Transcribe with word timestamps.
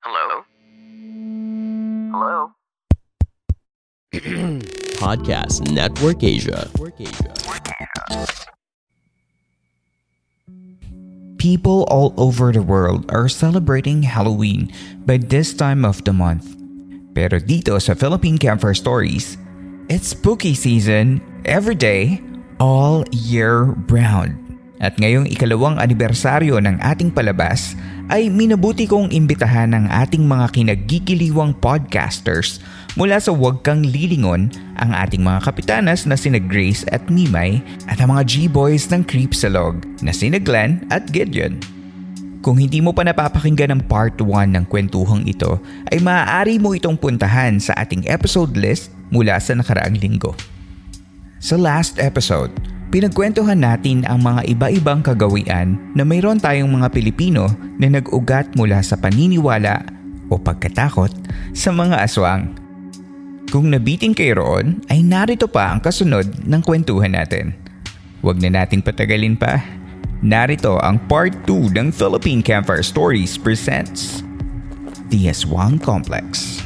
Hello? 0.00 0.48
Hello? 2.08 2.56
Podcast 4.96 5.68
Network 5.68 6.24
Asia. 6.24 6.64
People 11.36 11.84
all 11.92 12.16
over 12.16 12.48
the 12.48 12.64
world 12.64 13.12
are 13.12 13.28
celebrating 13.28 14.00
Halloween 14.08 14.72
by 15.04 15.20
this 15.20 15.52
time 15.52 15.84
of 15.84 16.00
the 16.08 16.16
month. 16.16 16.48
Pero 17.12 17.36
dito 17.36 17.76
sa 17.76 17.92
Philippine 17.92 18.40
Campfire 18.40 18.72
Stories, 18.72 19.36
it's 19.92 20.16
spooky 20.16 20.56
season 20.56 21.20
every 21.44 21.76
day, 21.76 22.24
all 22.56 23.04
year 23.12 23.76
round. 23.92 24.40
At 24.80 24.96
ngayong 24.96 25.28
ikalawang 25.28 25.76
anibersaryo 25.76 26.56
ng 26.56 26.80
ating 26.80 27.12
palabas 27.12 27.76
ay 28.10 28.26
minabuti 28.26 28.90
kong 28.90 29.14
imbitahan 29.14 29.70
ng 29.70 29.86
ating 29.86 30.26
mga 30.26 30.50
kinagigiliwang 30.50 31.54
podcasters 31.62 32.58
mula 32.98 33.22
sa 33.22 33.30
Huwag 33.30 33.62
Kang 33.62 33.86
Lilingon 33.86 34.50
ang 34.82 34.90
ating 34.90 35.22
mga 35.22 35.46
kapitanas 35.46 36.10
na 36.10 36.18
sina 36.18 36.42
Grace 36.42 36.82
at 36.90 37.06
Nimay 37.06 37.62
at 37.86 38.02
ang 38.02 38.10
mga 38.10 38.26
G-Boys 38.26 38.90
ng 38.90 39.06
Creepsalog 39.06 39.78
na 40.02 40.10
sina 40.10 40.42
Glenn 40.42 40.82
at 40.90 41.06
Gideon. 41.14 41.62
Kung 42.42 42.58
hindi 42.58 42.82
mo 42.82 42.90
pa 42.90 43.06
napapakinggan 43.06 43.78
ang 43.78 43.82
part 43.86 44.18
1 44.18 44.58
ng 44.58 44.64
kwentuhang 44.66 45.22
ito, 45.30 45.62
ay 45.94 46.02
maaari 46.02 46.58
mo 46.58 46.74
itong 46.74 46.98
puntahan 46.98 47.62
sa 47.62 47.78
ating 47.78 48.10
episode 48.10 48.58
list 48.58 48.90
mula 49.14 49.38
sa 49.38 49.54
nakaraang 49.54 49.94
linggo. 50.00 50.34
Sa 51.38 51.54
last 51.54 52.02
episode, 52.02 52.50
pinagkwentuhan 52.90 53.62
natin 53.62 54.02
ang 54.04 54.20
mga 54.20 54.50
iba-ibang 54.50 55.00
kagawian 55.00 55.78
na 55.94 56.02
mayroon 56.02 56.42
tayong 56.42 56.68
mga 56.68 56.90
Pilipino 56.90 57.46
na 57.78 57.86
nag-ugat 57.86 58.52
mula 58.58 58.82
sa 58.82 58.98
paniniwala 58.98 59.86
o 60.26 60.34
pagkatakot 60.36 61.14
sa 61.54 61.70
mga 61.70 62.02
aswang. 62.02 62.50
Kung 63.50 63.70
nabitin 63.70 64.14
kayo 64.14 64.42
roon, 64.42 64.78
ay 64.86 65.02
narito 65.02 65.50
pa 65.50 65.74
ang 65.74 65.82
kasunod 65.82 66.26
ng 66.46 66.62
kwentuhan 66.62 67.14
natin. 67.14 67.54
Huwag 68.22 68.38
na 68.38 68.62
nating 68.62 68.82
patagalin 68.82 69.34
pa. 69.34 69.58
Narito 70.22 70.78
ang 70.78 71.00
part 71.10 71.34
2 71.48 71.74
ng 71.74 71.88
Philippine 71.90 72.44
Campfire 72.44 72.84
Stories 72.84 73.34
presents 73.40 74.22
The 75.10 75.32
Aswang 75.32 75.82
Complex. 75.82 76.59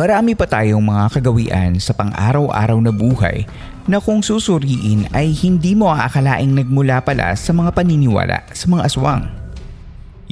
Marami 0.00 0.32
pa 0.32 0.48
tayong 0.48 0.80
mga 0.80 1.12
kagawian 1.12 1.76
sa 1.76 1.92
pang-araw-araw 1.92 2.80
na 2.80 2.88
buhay 2.88 3.44
na 3.84 4.00
kung 4.00 4.24
susuriin 4.24 5.04
ay 5.12 5.28
hindi 5.28 5.76
mo 5.76 5.92
aakalaing 5.92 6.56
nagmula 6.56 7.04
pala 7.04 7.36
sa 7.36 7.52
mga 7.52 7.68
paniniwala 7.68 8.48
sa 8.56 8.64
mga 8.64 8.88
aswang. 8.88 9.28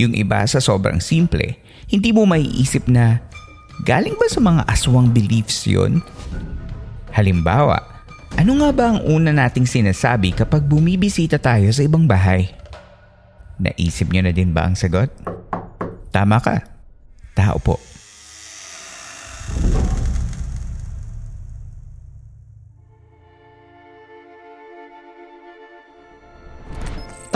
Yung 0.00 0.16
iba 0.16 0.40
sa 0.48 0.56
sobrang 0.56 1.04
simple, 1.04 1.60
hindi 1.84 2.16
mo 2.16 2.24
maiisip 2.24 2.88
na 2.88 3.20
galing 3.84 4.16
ba 4.16 4.24
sa 4.32 4.40
mga 4.40 4.64
aswang 4.72 5.12
beliefs 5.12 5.68
yun? 5.68 6.00
Halimbawa, 7.12 7.76
ano 8.40 8.64
nga 8.64 8.72
ba 8.72 8.84
ang 8.96 9.04
una 9.04 9.36
nating 9.36 9.68
sinasabi 9.68 10.32
kapag 10.32 10.64
bumibisita 10.64 11.36
tayo 11.36 11.68
sa 11.76 11.84
ibang 11.84 12.08
bahay? 12.08 12.48
Naisip 13.60 14.08
nyo 14.16 14.24
na 14.24 14.32
din 14.32 14.48
ba 14.48 14.64
ang 14.64 14.80
sagot? 14.80 15.12
Tama 16.08 16.40
ka. 16.40 16.56
Tao 17.36 17.60
po. 17.60 17.87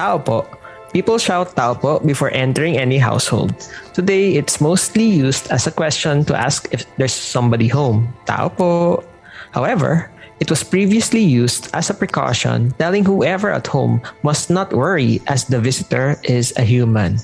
Tao 0.02 0.18
po. 0.18 0.42
People 0.92 1.16
shout 1.16 1.54
tao 1.56 1.72
po 1.72 2.02
before 2.02 2.34
entering 2.34 2.76
any 2.76 2.98
household. 2.98 3.54
Today, 3.94 4.36
it's 4.36 4.60
mostly 4.60 5.06
used 5.06 5.46
as 5.54 5.66
a 5.66 5.72
question 5.72 6.24
to 6.26 6.34
ask 6.34 6.68
if 6.74 6.84
there's 6.98 7.14
somebody 7.14 7.68
home. 7.68 8.12
Tao 8.26 8.50
po. 8.50 9.00
However, 9.54 10.10
it 10.42 10.50
was 10.50 10.66
previously 10.66 11.22
used 11.22 11.70
as 11.72 11.88
a 11.88 11.94
precaution 11.94 12.74
telling 12.82 13.06
whoever 13.06 13.54
at 13.54 13.70
home 13.70 14.02
must 14.26 14.50
not 14.50 14.74
worry 14.74 15.22
as 15.30 15.46
the 15.46 15.62
visitor 15.62 16.18
is 16.26 16.52
a 16.58 16.66
human. 16.66 17.22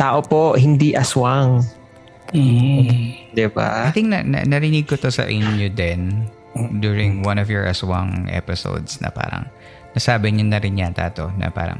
Tao 0.00 0.24
po, 0.24 0.56
hindi 0.56 0.96
aswang. 0.96 1.60
Mm. 2.34 2.84
Diba? 3.30 3.88
I 3.88 3.94
think 3.94 4.10
na, 4.10 4.26
na, 4.26 4.42
narinig 4.42 4.90
ko 4.90 4.98
to 4.98 5.08
sa 5.08 5.30
inyo 5.30 5.70
din 5.70 6.26
during 6.82 7.22
one 7.22 7.38
of 7.38 7.46
your 7.46 7.66
aswang 7.66 8.26
episodes 8.30 8.98
na 8.98 9.10
parang 9.14 9.46
nasabi 9.94 10.34
niyo 10.34 10.50
na 10.50 10.58
rin 10.58 10.78
yata 10.78 11.10
to 11.14 11.30
na 11.38 11.50
parang 11.50 11.78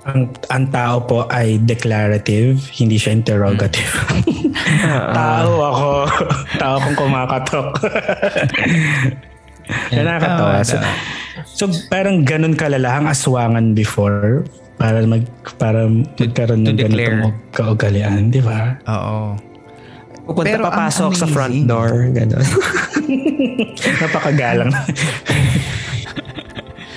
ang, 0.00 0.32
ang 0.48 0.64
tao 0.72 1.04
po 1.04 1.28
ay 1.28 1.60
declarative, 1.60 2.56
hindi 2.80 2.96
siya 2.96 3.20
interrogative. 3.20 3.92
tao 5.20 5.52
ako. 5.60 5.90
tao 6.56 6.72
akong 6.80 6.96
kumakatok. 6.96 7.68
Nakakatawa. 9.92 10.64
So, 10.64 10.80
so, 11.44 11.64
parang 11.92 12.24
ganun 12.24 12.56
kalala 12.56 12.96
ang 12.96 13.06
aswangan 13.12 13.76
before 13.76 14.48
para 14.80 15.04
mag 15.04 15.28
para 15.60 15.84
magkaroon 15.84 16.64
ng 16.64 16.72
ganitong 16.80 17.36
kaugalian, 17.52 18.32
di 18.32 18.40
ba? 18.40 18.80
Oo. 18.88 19.36
Pupunta 20.24 20.56
Pero 20.56 20.64
papasok 20.72 21.12
sa 21.12 21.28
front 21.28 21.52
amazing. 21.52 21.68
door. 21.68 22.08
Ganun. 22.16 22.40
Napakagalang. 24.00 24.72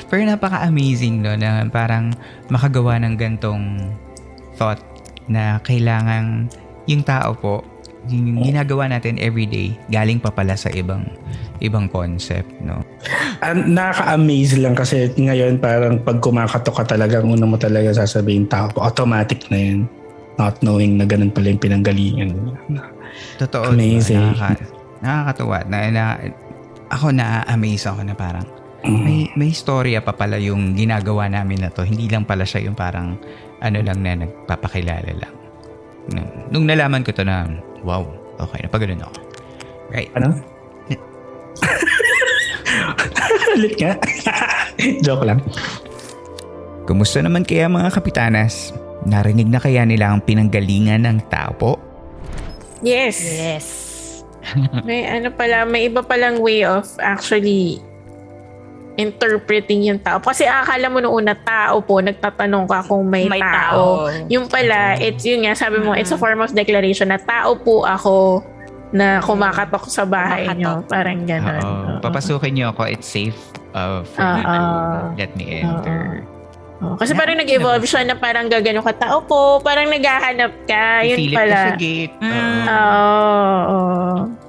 Pero 0.08 0.22
napaka-amazing 0.30 1.26
no 1.26 1.34
na 1.36 1.66
parang 1.68 2.14
makagawa 2.48 3.02
ng 3.04 3.18
gantong 3.20 3.82
thought 4.56 4.80
na 5.28 5.60
kailangan 5.66 6.48
yung 6.86 7.02
tao 7.02 7.34
po 7.36 7.66
yung 8.12 8.44
ginagawa 8.44 8.92
natin 8.92 9.16
everyday 9.16 9.72
galing 9.88 10.20
pa 10.20 10.28
pala 10.28 10.60
sa 10.60 10.68
ibang 10.76 11.08
ibang 11.64 11.88
concept 11.88 12.52
no 12.60 12.84
Ang 13.40 13.76
nakaka-amaze 13.76 14.60
lang 14.60 14.76
kasi 14.76 15.12
ngayon 15.16 15.60
parang 15.60 16.00
pag 16.00 16.20
kumakatok 16.24 16.84
ka 16.84 16.96
talaga, 16.96 17.20
una 17.20 17.44
mo 17.44 17.60
talaga 17.60 17.92
sasabihin 17.92 18.48
tao 18.48 18.72
automatic 18.80 19.52
na 19.52 19.60
yun. 19.60 19.80
Not 20.40 20.64
knowing 20.64 20.96
na 20.96 21.04
ganun 21.04 21.30
pala 21.30 21.52
yung 21.52 21.60
pinanggalingan. 21.60 22.32
totoo 23.38 23.76
Amazing. 23.76 24.32
diba? 24.32 24.32
Nakaka, 24.40 24.64
nakakatuwa 25.04 25.58
na, 25.68 25.78
na 25.92 26.04
ako 26.88 27.08
na-amaze 27.12 27.86
ako 27.90 28.02
na 28.08 28.16
parang 28.16 28.48
may 28.84 29.32
may 29.40 29.52
storya 29.56 30.04
pa 30.04 30.12
pala 30.12 30.36
yung 30.40 30.76
ginagawa 30.76 31.32
namin 31.32 31.64
na 31.64 31.70
to 31.72 31.88
hindi 31.88 32.12
lang 32.12 32.28
pala 32.28 32.44
siya 32.44 32.68
yung 32.68 32.76
parang 32.76 33.16
ano 33.64 33.80
lang 33.80 34.04
na 34.04 34.28
nagpapakilala 34.28 35.12
lang 35.16 35.34
nung, 36.12 36.30
nung 36.52 36.66
nalaman 36.68 37.00
ko 37.00 37.16
to 37.16 37.24
na 37.24 37.48
wow 37.84 38.08
okay 38.40 38.64
napaganon 38.64 39.04
ako 39.04 39.20
right 39.94 40.10
Ano? 40.18 40.34
Ulit 43.54 43.78
nga. 43.78 43.94
Joke 45.06 45.26
lang. 45.26 45.40
Kumusta 46.90 47.22
naman 47.22 47.48
kaya 47.48 47.70
mga 47.70 47.94
kapitanas? 47.94 48.74
Narinig 49.06 49.48
na 49.48 49.62
kaya 49.62 49.86
nila 49.86 50.12
ang 50.12 50.24
pinanggalingan 50.24 51.06
ng 51.06 51.18
tao 51.30 51.52
po? 51.56 51.72
Yes. 52.84 53.18
Yes. 53.22 53.68
May 54.84 55.08
ano 55.08 55.32
pala, 55.32 55.64
may 55.64 55.88
iba 55.88 56.04
palang 56.04 56.44
way 56.44 56.68
of 56.68 56.84
actually 57.00 57.80
interpreting 58.96 59.90
yung 59.90 60.00
tao. 60.00 60.22
Kasi 60.22 60.46
akala 60.46 60.86
mo 60.90 61.02
noong 61.02 61.16
una, 61.26 61.34
tao 61.34 61.82
po, 61.82 61.98
nagtatanong 62.00 62.66
ka 62.70 62.86
kung 62.86 63.10
may, 63.10 63.26
May 63.26 63.42
tao. 63.42 64.06
tao. 64.06 64.14
Yung 64.30 64.46
pala, 64.46 64.98
it's 65.02 65.26
yun 65.26 65.46
nga, 65.46 65.58
sabi 65.58 65.82
mo, 65.82 65.98
it's 65.98 66.14
a 66.14 66.20
form 66.20 66.42
of 66.46 66.54
declaration 66.54 67.10
na 67.10 67.18
tao 67.18 67.58
po 67.58 67.86
ako 67.86 68.46
na 68.94 69.18
kumakatok 69.26 69.90
sa 69.90 70.06
bahay 70.06 70.46
nyo. 70.54 70.86
Parang 70.86 71.26
gano'n. 71.26 71.62
Oo. 71.66 71.90
Papasukin 71.98 72.54
niyo 72.54 72.70
ako. 72.70 72.86
It's 72.86 73.10
safe 73.10 73.38
uh, 73.74 74.06
for 74.06 74.22
you 74.22 74.46
Oo. 74.46 74.54
to 74.54 75.18
let 75.18 75.32
me 75.34 75.66
enter. 75.66 76.22
Oo. 76.86 76.94
Kasi 77.02 77.18
parang 77.18 77.40
nag-evolve 77.42 77.90
siya 77.90 78.06
na 78.06 78.14
parang 78.14 78.46
gagano 78.46 78.86
ka, 78.86 78.94
tao 78.94 79.26
po, 79.26 79.58
parang 79.66 79.90
naghahanap 79.90 80.54
ka. 80.70 81.02
Yun 81.10 81.18
ka 81.34 81.42
pala. 81.42 81.58
sa 81.58 81.70
gate. 81.82 82.14
Mm. 82.22 82.64
Oo. 82.70 82.70
Oo. 82.70 83.58
oo. 83.74 84.43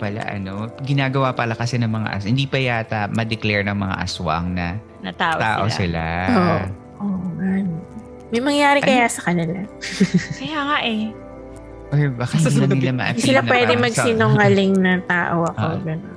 Pala, 0.00 0.24
ano, 0.24 0.72
ginagawa 0.80 1.36
pala 1.36 1.52
kasi 1.52 1.76
ng 1.76 1.92
mga 1.92 2.08
as, 2.10 2.24
hindi 2.24 2.48
pa 2.48 2.56
yata 2.56 3.12
ma-declare 3.12 3.68
ng 3.68 3.76
mga 3.76 3.96
aswang 4.00 4.56
na 4.56 4.80
Na 5.04 5.12
tao, 5.12 5.36
tao 5.36 5.64
sila. 5.68 5.76
sila. 5.76 6.02
Oo. 6.32 6.58
Oo 7.04 7.26
nga. 7.36 7.50
no. 7.60 7.76
May 8.30 8.40
mangyari 8.40 8.78
kaya 8.80 9.04
sa 9.04 9.26
kanila. 9.26 9.58
Kaya 10.40 10.58
nga 10.62 10.78
eh. 10.80 11.10
Or 11.90 11.98
baka 12.14 12.38
hindi 12.38 12.54
na 12.54 12.66
nila 12.70 12.92
ma 12.94 13.04
sila 13.12 13.42
pwede 13.42 13.74
magsinungaling 13.74 14.72
na 14.78 14.92
tao 15.02 15.42
ako. 15.50 15.66
Ah. 15.66 15.80
ganun. 15.82 16.14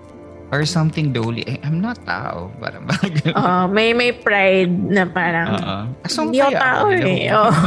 Or 0.54 0.62
something 0.70 1.10
doli. 1.10 1.42
Eh, 1.50 1.58
I'm 1.66 1.82
not 1.82 1.98
tao. 2.06 2.54
Parang 2.62 2.86
bagay. 2.86 3.34
Oo, 3.34 3.66
may 3.74 3.90
may 3.98 4.14
pride 4.14 4.70
na 4.70 5.10
parang 5.10 5.58
Oo. 5.58 5.78
Aswang 6.06 6.30
hindi 6.30 6.46
ako 6.46 6.52
tao 6.54 6.86
Hello. 6.94 7.10
eh. 7.10 7.26
Oo. 7.34 7.52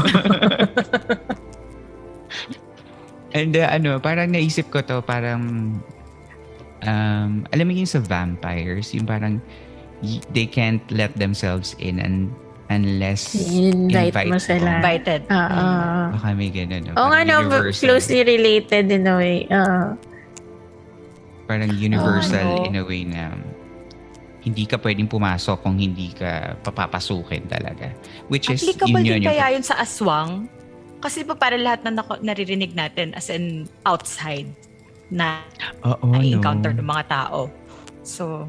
And 3.35 3.53
uh, 3.53 3.69
ano, 3.69 3.99
parang 3.99 4.31
naisip 4.31 4.71
ko 4.71 4.81
to, 4.81 5.03
parang, 5.03 5.75
um, 6.85 7.47
alam 7.55 7.65
mo 7.65 7.73
yun 7.73 7.89
sa 7.89 8.03
vampires, 8.03 8.93
yung 8.93 9.09
parang, 9.09 9.41
y- 10.05 10.21
they 10.35 10.45
can't 10.45 10.83
let 10.93 11.15
themselves 11.17 11.73
in 11.81 12.03
and 12.03 12.29
unless 12.69 13.31
Invite 13.35 14.27
mo 14.27 14.37
invite 14.37 14.43
sila. 14.43 14.71
Invited. 14.83 15.21
Oo. 15.31 15.67
Baka 16.19 16.27
may 16.35 16.51
ganun. 16.51 16.83
No? 16.91 16.93
Oo 16.99 17.09
nga, 17.15 17.21
no, 17.23 17.47
universal. 17.47 17.83
closely 17.87 18.21
related 18.27 18.91
in 18.91 19.07
a 19.07 19.15
way. 19.15 19.47
Oo. 19.49 19.95
Parang 21.47 21.71
universal 21.79 22.67
Oo. 22.67 22.67
in 22.67 22.75
a 22.75 22.83
way 22.83 23.07
na 23.07 23.39
hindi 24.43 24.67
ka 24.67 24.79
pwedeng 24.83 25.11
pumasok 25.11 25.63
kung 25.63 25.79
hindi 25.79 26.11
ka 26.15 26.59
papapasukin 26.63 27.47
talaga. 27.51 27.91
Which 28.31 28.51
is, 28.51 28.63
Applicable 28.63 29.03
yun 29.03 29.19
din 29.19 29.23
yun 29.23 29.31
kaya 29.31 29.55
yun 29.55 29.63
sa 29.63 29.79
aswang? 29.79 30.51
Kasi 31.03 31.23
pa 31.23 31.39
para 31.39 31.55
lahat 31.59 31.87
na 31.87 32.03
naririnig 32.23 32.75
natin 32.75 33.15
as 33.15 33.31
in 33.31 33.71
outside 33.87 34.47
na 35.09 35.43
Oo, 35.83 36.19
na-encounter 36.19 36.75
no. 36.75 36.83
ng 36.83 36.89
mga 36.89 37.05
tao. 37.07 37.41
So, 38.03 38.47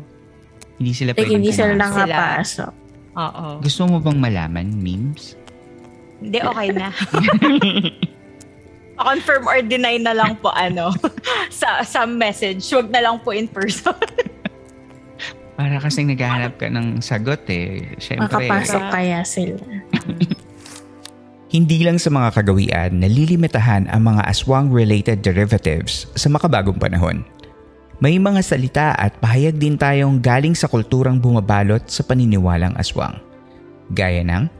Hindi 0.78 0.94
sila 0.94 1.12
Like, 1.14 1.26
hindi 1.28 1.50
sila 1.50 1.74
pumasok. 1.74 2.06
nakapasok. 2.06 2.72
oo. 3.18 3.48
Gusto 3.62 3.82
mo 3.86 3.98
bang 3.98 4.18
malaman, 4.18 4.68
memes? 4.72 5.34
Hindi, 6.18 6.38
okay 6.40 6.70
na. 6.70 6.90
confirm 8.98 9.46
or 9.46 9.62
deny 9.62 10.02
na 10.02 10.12
lang 10.12 10.34
po 10.42 10.50
ano 10.50 10.90
sa 11.54 11.86
sa 11.86 12.04
message. 12.04 12.66
Huwag 12.66 12.90
na 12.90 13.06
lang 13.06 13.22
po 13.22 13.30
in 13.32 13.46
person. 13.46 13.94
Para 15.54 15.82
kasing 15.82 16.10
naghahanap 16.10 16.58
ka 16.58 16.70
ng 16.70 17.02
sagot 17.02 17.42
eh. 17.50 17.98
Siyempre. 17.98 18.30
Makapasok 18.46 18.82
kaya 18.90 19.22
sila. 19.26 19.58
Hindi 21.48 21.88
lang 21.88 21.96
sa 21.96 22.12
mga 22.12 22.36
kagawian 22.36 23.00
nalilimitahan 23.00 23.88
ang 23.88 24.04
mga 24.04 24.28
aswang-related 24.28 25.24
derivatives 25.24 26.04
sa 26.12 26.28
makabagong 26.28 26.76
panahon. 26.76 27.24
May 28.04 28.20
mga 28.20 28.44
salita 28.44 28.92
at 29.00 29.16
pahayag 29.24 29.56
din 29.56 29.80
tayong 29.80 30.20
galing 30.20 30.60
sa 30.60 30.68
kulturang 30.68 31.24
bumabalot 31.24 31.88
sa 31.88 32.04
paniniwalang 32.04 32.76
aswang. 32.76 33.16
Gaya 33.96 34.28
ng 34.28 34.52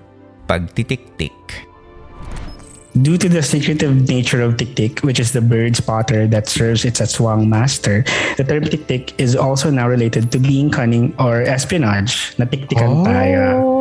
pagtitik-tik. 0.48 1.36
Due 2.98 3.20
to 3.20 3.28
the 3.28 3.44
secretive 3.44 4.08
nature 4.08 4.40
of 4.40 4.56
tik-tik, 4.56 5.04
which 5.04 5.20
is 5.20 5.36
the 5.36 5.44
bird 5.44 5.76
spotter 5.76 6.26
that 6.26 6.48
serves 6.48 6.88
its 6.88 7.04
aswang 7.04 7.52
master, 7.52 8.08
the 8.40 8.48
term 8.48 8.64
tik-tik 8.64 9.12
is 9.20 9.36
also 9.36 9.68
now 9.68 9.86
related 9.86 10.32
to 10.32 10.40
being 10.40 10.72
cunning 10.72 11.12
or 11.20 11.44
espionage. 11.44 12.32
Natiktikan 12.40 13.04
tayo. 13.04 13.77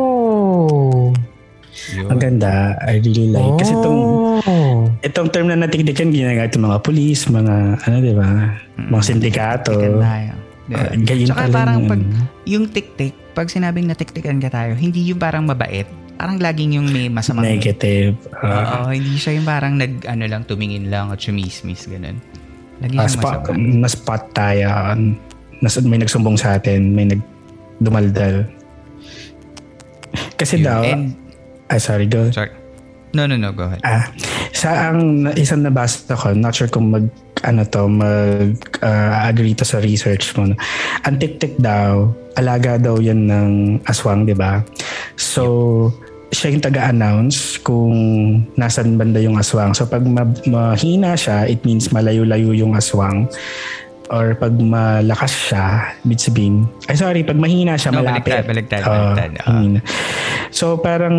Oh. 1.99 2.11
Ang 2.11 2.19
ganda. 2.19 2.53
I 2.79 2.99
really 2.99 3.27
like. 3.29 3.55
Kasi 3.57 3.71
itong, 3.73 3.99
Oh. 4.37 4.85
itong 5.01 5.29
term 5.29 5.47
na 5.47 5.57
natiktikan, 5.57 6.09
ginagamit 6.09 6.53
ng 6.53 6.63
mga 6.63 6.79
pulis, 6.79 7.25
mga, 7.25 7.55
ano, 7.81 7.95
di 7.97 8.13
ba? 8.13 8.29
Mga 8.77 9.03
sindikato. 9.03 9.73
Tiktikan 9.73 9.97
tayo. 9.99 10.31
Ah, 10.67 10.91
Tsaka 10.93 11.47
pala 11.47 11.55
parang 11.55 11.79
yun. 11.79 11.87
pag 11.87 12.01
yung 12.43 12.65
tik-tik, 12.67 13.15
pag 13.31 13.47
sinabing 13.47 13.87
natiktikan 13.87 14.35
ka 14.37 14.51
tayo, 14.51 14.75
hindi 14.75 14.99
yung 15.05 15.17
parang 15.17 15.47
mabait. 15.47 15.87
Parang 16.13 16.35
laging 16.35 16.75
yung 16.75 16.87
may 16.89 17.07
masamang 17.07 17.45
Negative. 17.47 18.17
Ah. 18.35 18.83
Oo, 18.83 18.91
hindi 18.91 19.15
siya 19.15 19.37
yung 19.37 19.47
parang 19.47 19.77
nag, 19.77 20.03
ano 20.03 20.27
lang, 20.27 20.43
tumingin 20.43 20.89
lang 20.89 21.07
at 21.07 21.17
chumismis, 21.17 21.87
ganun. 21.87 22.19
Lagi 22.77 22.93
siyang 22.93 23.09
spot, 23.09 23.39
masama. 23.47 23.79
na-spot 23.79 24.23
tayo. 24.33 24.67
Nas, 25.57 25.75
may 25.81 25.97
nagsumbong 25.97 26.37
sa 26.37 26.57
atin. 26.57 26.93
May 26.93 27.05
nagdumaldal. 27.07 28.45
Kasi 30.35 30.59
Yun. 30.59 30.65
daw, 30.65 30.81
And, 30.83 31.05
ay 31.67 31.79
sorry, 31.79 32.05
go. 32.05 32.29
sorry. 32.31 32.51
No, 33.11 33.23
no, 33.23 33.35
no, 33.35 33.49
go 33.51 33.65
ahead. 33.65 33.79
Ah, 33.81 34.11
sa 34.51 34.91
ang 34.91 35.25
isang 35.33 35.63
nabasa 35.63 36.11
ko, 36.11 36.35
not 36.35 36.51
sure 36.53 36.67
kung 36.67 36.91
mag 36.91 37.07
ano 37.41 37.63
to, 37.63 37.87
mag 37.87 38.51
ah, 38.83 39.25
agree 39.25 39.53
to 39.53 39.63
sa 39.63 39.79
research 39.79 40.35
mo. 40.35 40.45
no? 40.45 40.55
Ang 41.03 41.15
tik-tik 41.17 41.55
daw, 41.57 42.11
alaga 42.35 42.75
daw 42.77 42.99
yan 42.99 43.25
ng 43.25 43.51
aswang, 43.85 44.27
di 44.27 44.35
ba? 44.35 44.59
So, 45.15 45.87
siya 46.29 46.51
yung 46.51 46.61
taga-announce 46.61 47.63
kung 47.63 47.95
nasan 48.53 48.99
banda 48.99 49.23
yung 49.23 49.39
aswang. 49.39 49.71
So, 49.71 49.87
pag 49.87 50.03
ma- 50.03 50.27
mahina 50.45 51.15
siya, 51.15 51.47
it 51.47 51.63
means 51.63 51.89
malayo-layo 51.89 52.51
yung 52.51 52.75
aswang. 52.75 53.31
Or 54.07 54.35
pag 54.35 54.55
malakas 54.55 55.51
siya, 55.51 55.65
ibig 56.01 56.19
sabihin, 56.19 56.63
ay 56.87 56.95
sorry, 56.95 57.23
pag 57.23 57.35
mahina 57.35 57.75
siya, 57.75 57.91
No, 57.91 58.03
malapit. 58.03 58.31
baliktad, 58.31 58.43
baliktad, 58.45 58.81
Ah, 58.83 58.91
baliktad. 59.15 59.31
Ah. 59.41 59.51
mahina. 59.53 59.79
So 60.57 60.73
parang 60.73 61.17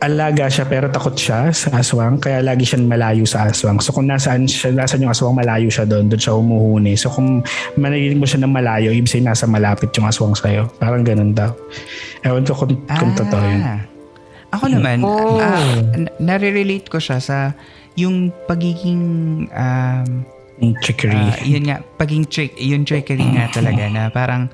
alaga 0.00 0.48
siya 0.48 0.64
pero 0.64 0.88
takot 0.88 1.12
siya 1.12 1.52
sa 1.52 1.84
aswang 1.84 2.16
kaya 2.16 2.40
lagi 2.40 2.64
siyang 2.64 2.88
malayo 2.88 3.28
sa 3.28 3.44
aswang. 3.44 3.76
So 3.84 3.92
kung 3.92 4.08
nasaan 4.08 4.48
siya, 4.48 4.72
nasaan 4.72 5.04
yung 5.04 5.12
aswang 5.12 5.36
malayo 5.36 5.68
siya 5.68 5.84
doon, 5.84 6.08
doon 6.08 6.20
siya 6.20 6.32
umuhuni. 6.32 6.96
So 6.96 7.12
kung 7.12 7.44
manarinig 7.76 8.16
mo 8.16 8.24
siya 8.24 8.40
ng 8.40 8.52
malayo, 8.52 8.88
ibig 8.88 9.04
sabihin 9.04 9.28
nasa 9.28 9.44
malapit 9.44 9.92
yung 9.92 10.08
aswang 10.08 10.32
sa'yo. 10.32 10.72
Parang 10.80 11.04
ganun 11.04 11.36
daw. 11.36 11.52
Ewan 12.24 12.48
ko 12.48 12.56
kung, 12.56 12.72
kung 12.88 13.12
totoo 13.12 13.44
yun. 13.44 13.60
Ah. 13.60 13.80
Ako 14.56 14.64
naman, 14.72 15.04
Oh. 15.04 15.36
ah, 15.44 15.60
n- 15.92 16.12
nare-relate 16.16 16.88
ko 16.88 16.96
siya 16.96 17.20
sa 17.20 17.52
yung 18.00 18.32
pagiging 18.48 19.02
um, 19.52 20.08
Yung 20.62 20.72
trickery. 20.80 21.18
Ah, 21.18 21.36
yun 21.42 21.68
nga, 21.68 21.82
paging 21.98 22.24
trick, 22.30 22.54
yung 22.56 22.86
trickery 22.86 23.26
nga 23.34 23.50
talaga 23.50 23.90
na 23.90 24.08
parang 24.08 24.46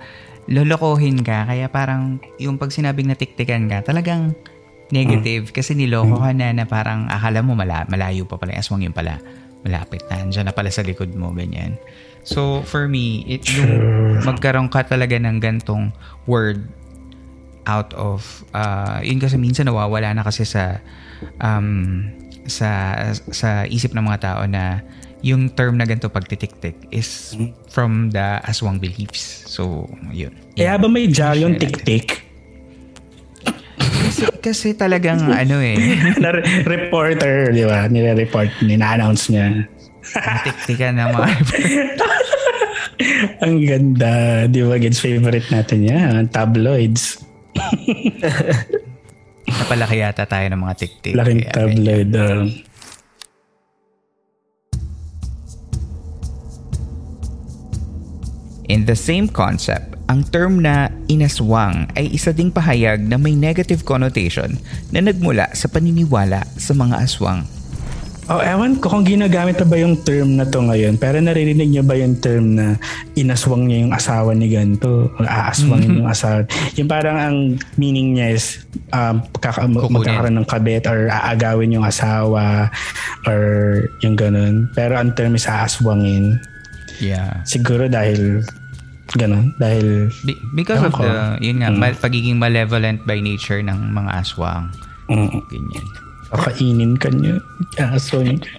lolokohin 0.50 1.22
ka. 1.22 1.46
Kaya 1.46 1.70
parang 1.70 2.18
yung 2.36 2.58
pag 2.58 2.74
sinabing 2.74 3.08
natiktikan 3.08 3.70
ka, 3.70 3.86
talagang 3.86 4.34
negative. 4.90 5.54
Kasi 5.54 5.78
niloko 5.78 6.18
ka 6.18 6.34
na 6.34 6.50
na 6.50 6.66
parang 6.66 7.06
akala 7.06 7.40
mo 7.40 7.54
mala, 7.54 7.86
malayo 7.86 8.26
pa 8.26 8.36
pala. 8.36 8.58
yung 8.58 8.60
Aswang 8.60 8.82
yun 8.82 8.94
pala. 8.94 9.22
Malapit 9.62 10.02
na. 10.10 10.26
Andiyan 10.26 10.50
na 10.50 10.54
pala 10.54 10.68
sa 10.74 10.82
likod 10.82 11.14
mo. 11.14 11.30
Ganyan. 11.30 11.78
So, 12.26 12.60
for 12.66 12.90
me, 12.90 13.24
it, 13.24 13.46
yung 13.48 13.72
magkaroon 14.28 14.68
ka 14.68 14.84
talaga 14.84 15.16
ng 15.16 15.40
gantong 15.40 15.94
word 16.28 16.66
out 17.68 17.92
of 17.94 18.24
uh, 18.56 18.98
yun 19.04 19.20
kasi 19.20 19.36
minsan 19.36 19.68
nawawala 19.68 20.16
na 20.16 20.24
kasi 20.24 20.48
sa 20.48 20.80
um, 21.44 22.08
sa 22.48 22.96
sa 23.12 23.68
isip 23.68 23.92
ng 23.92 24.04
mga 24.04 24.20
tao 24.20 24.42
na 24.48 24.80
yung 25.20 25.50
term 25.50 25.76
na 25.76 25.84
ganito 25.84 26.08
pagtitik-tik 26.08 26.88
is 26.88 27.36
from 27.68 28.08
the 28.08 28.40
aswang 28.42 28.76
beliefs. 28.76 29.44
So, 29.46 29.86
yun. 30.08 30.32
Kaya 30.54 30.76
ba 30.76 30.86
may 30.86 31.06
jar 31.06 31.34
yung 31.34 31.54
Share 31.54 31.68
natin. 31.68 31.76
tik-tik? 31.76 32.06
Kasi, 33.80 34.22
kasi 34.40 34.68
talagang 34.72 35.20
ano 35.22 35.60
eh, 35.60 35.76
na 36.22 36.32
re- 36.32 36.64
reporter, 36.64 37.52
di 37.52 37.62
ba? 37.62 37.84
Nire-report, 37.86 38.64
nina-announce 38.64 39.28
niya. 39.28 39.68
tiktikan 40.42 40.96
ng 40.96 41.12
mga 41.12 41.28
Ang 43.44 43.64
ganda. 43.64 44.12
Di 44.44 44.60
ba? 44.60 44.76
Gets 44.76 45.00
favorite 45.00 45.48
natin 45.48 45.84
yan. 45.84 46.28
Tabloids. 46.28 47.20
napalaki 49.50 50.00
yata 50.00 50.24
tayo 50.24 50.46
ng 50.48 50.60
mga 50.60 50.74
tiktik. 50.76 51.12
Laking 51.16 51.40
tabloid. 51.48 52.10
ah. 52.16 52.44
In 58.70 58.86
the 58.86 58.94
same 58.94 59.26
concept, 59.26 59.98
ang 60.06 60.22
term 60.30 60.62
na 60.62 60.94
inaswang 61.10 61.90
ay 61.98 62.06
isa 62.14 62.30
ding 62.30 62.54
pahayag 62.54 63.02
na 63.02 63.18
may 63.18 63.34
negative 63.34 63.82
connotation 63.82 64.62
na 64.94 65.02
nagmula 65.02 65.50
sa 65.58 65.66
paniniwala 65.66 66.46
sa 66.54 66.70
mga 66.78 67.02
aswang. 67.02 67.42
Oh, 68.30 68.38
ewan 68.38 68.78
ko 68.78 68.94
kung 68.94 69.02
ginagamit 69.02 69.58
na 69.58 69.66
ba 69.66 69.74
yung 69.74 69.98
term 70.06 70.38
na 70.38 70.46
to 70.46 70.62
ngayon. 70.62 70.94
Pero 71.02 71.18
naririnig 71.18 71.66
niyo 71.66 71.82
ba 71.82 71.98
yung 71.98 72.14
term 72.22 72.54
na 72.54 72.78
inaswang 73.18 73.66
niya 73.66 73.82
yung 73.82 73.90
asawa 73.90 74.30
ni 74.38 74.46
ganito? 74.54 75.10
O 75.18 75.26
aaswangin 75.26 75.98
yung 75.98 76.06
asawa. 76.06 76.46
Yung 76.78 76.86
parang 76.86 77.18
ang 77.18 77.36
meaning 77.74 78.14
niya 78.14 78.38
is 78.38 78.62
um, 78.94 79.18
kaka- 79.42 79.66
magkakaroon 79.66 80.38
ng 80.38 80.46
kabit 80.46 80.86
or 80.86 81.10
aagawin 81.10 81.74
yung 81.74 81.82
asawa 81.82 82.70
or 83.26 83.42
yung 84.06 84.14
ganun. 84.14 84.70
Pero 84.78 84.94
ang 84.94 85.10
term 85.18 85.34
is 85.34 85.50
aaswangin. 85.50 86.38
Yeah. 87.02 87.42
Siguro 87.42 87.90
dahil 87.90 88.46
ganun. 89.12 89.54
Dahil 89.56 90.10
Be- 90.22 90.38
because 90.54 90.80
of 90.80 90.92
ko. 90.92 91.02
the, 91.02 91.14
yun 91.40 91.58
nga, 91.58 91.68
Mm. 91.68 91.78
mal- 91.78 91.98
pagiging 91.98 92.36
malevolent 92.36 93.02
by 93.04 93.18
nature 93.18 93.58
ng 93.58 93.90
mga 93.90 94.10
aswang. 94.16 94.70
mm, 95.06 95.28
Ganyan. 95.48 95.86
kakainin 96.30 96.94
ka 96.94 97.10
niya. 97.10 97.42
Aaswangin 97.76 98.38
ka. 98.38 98.50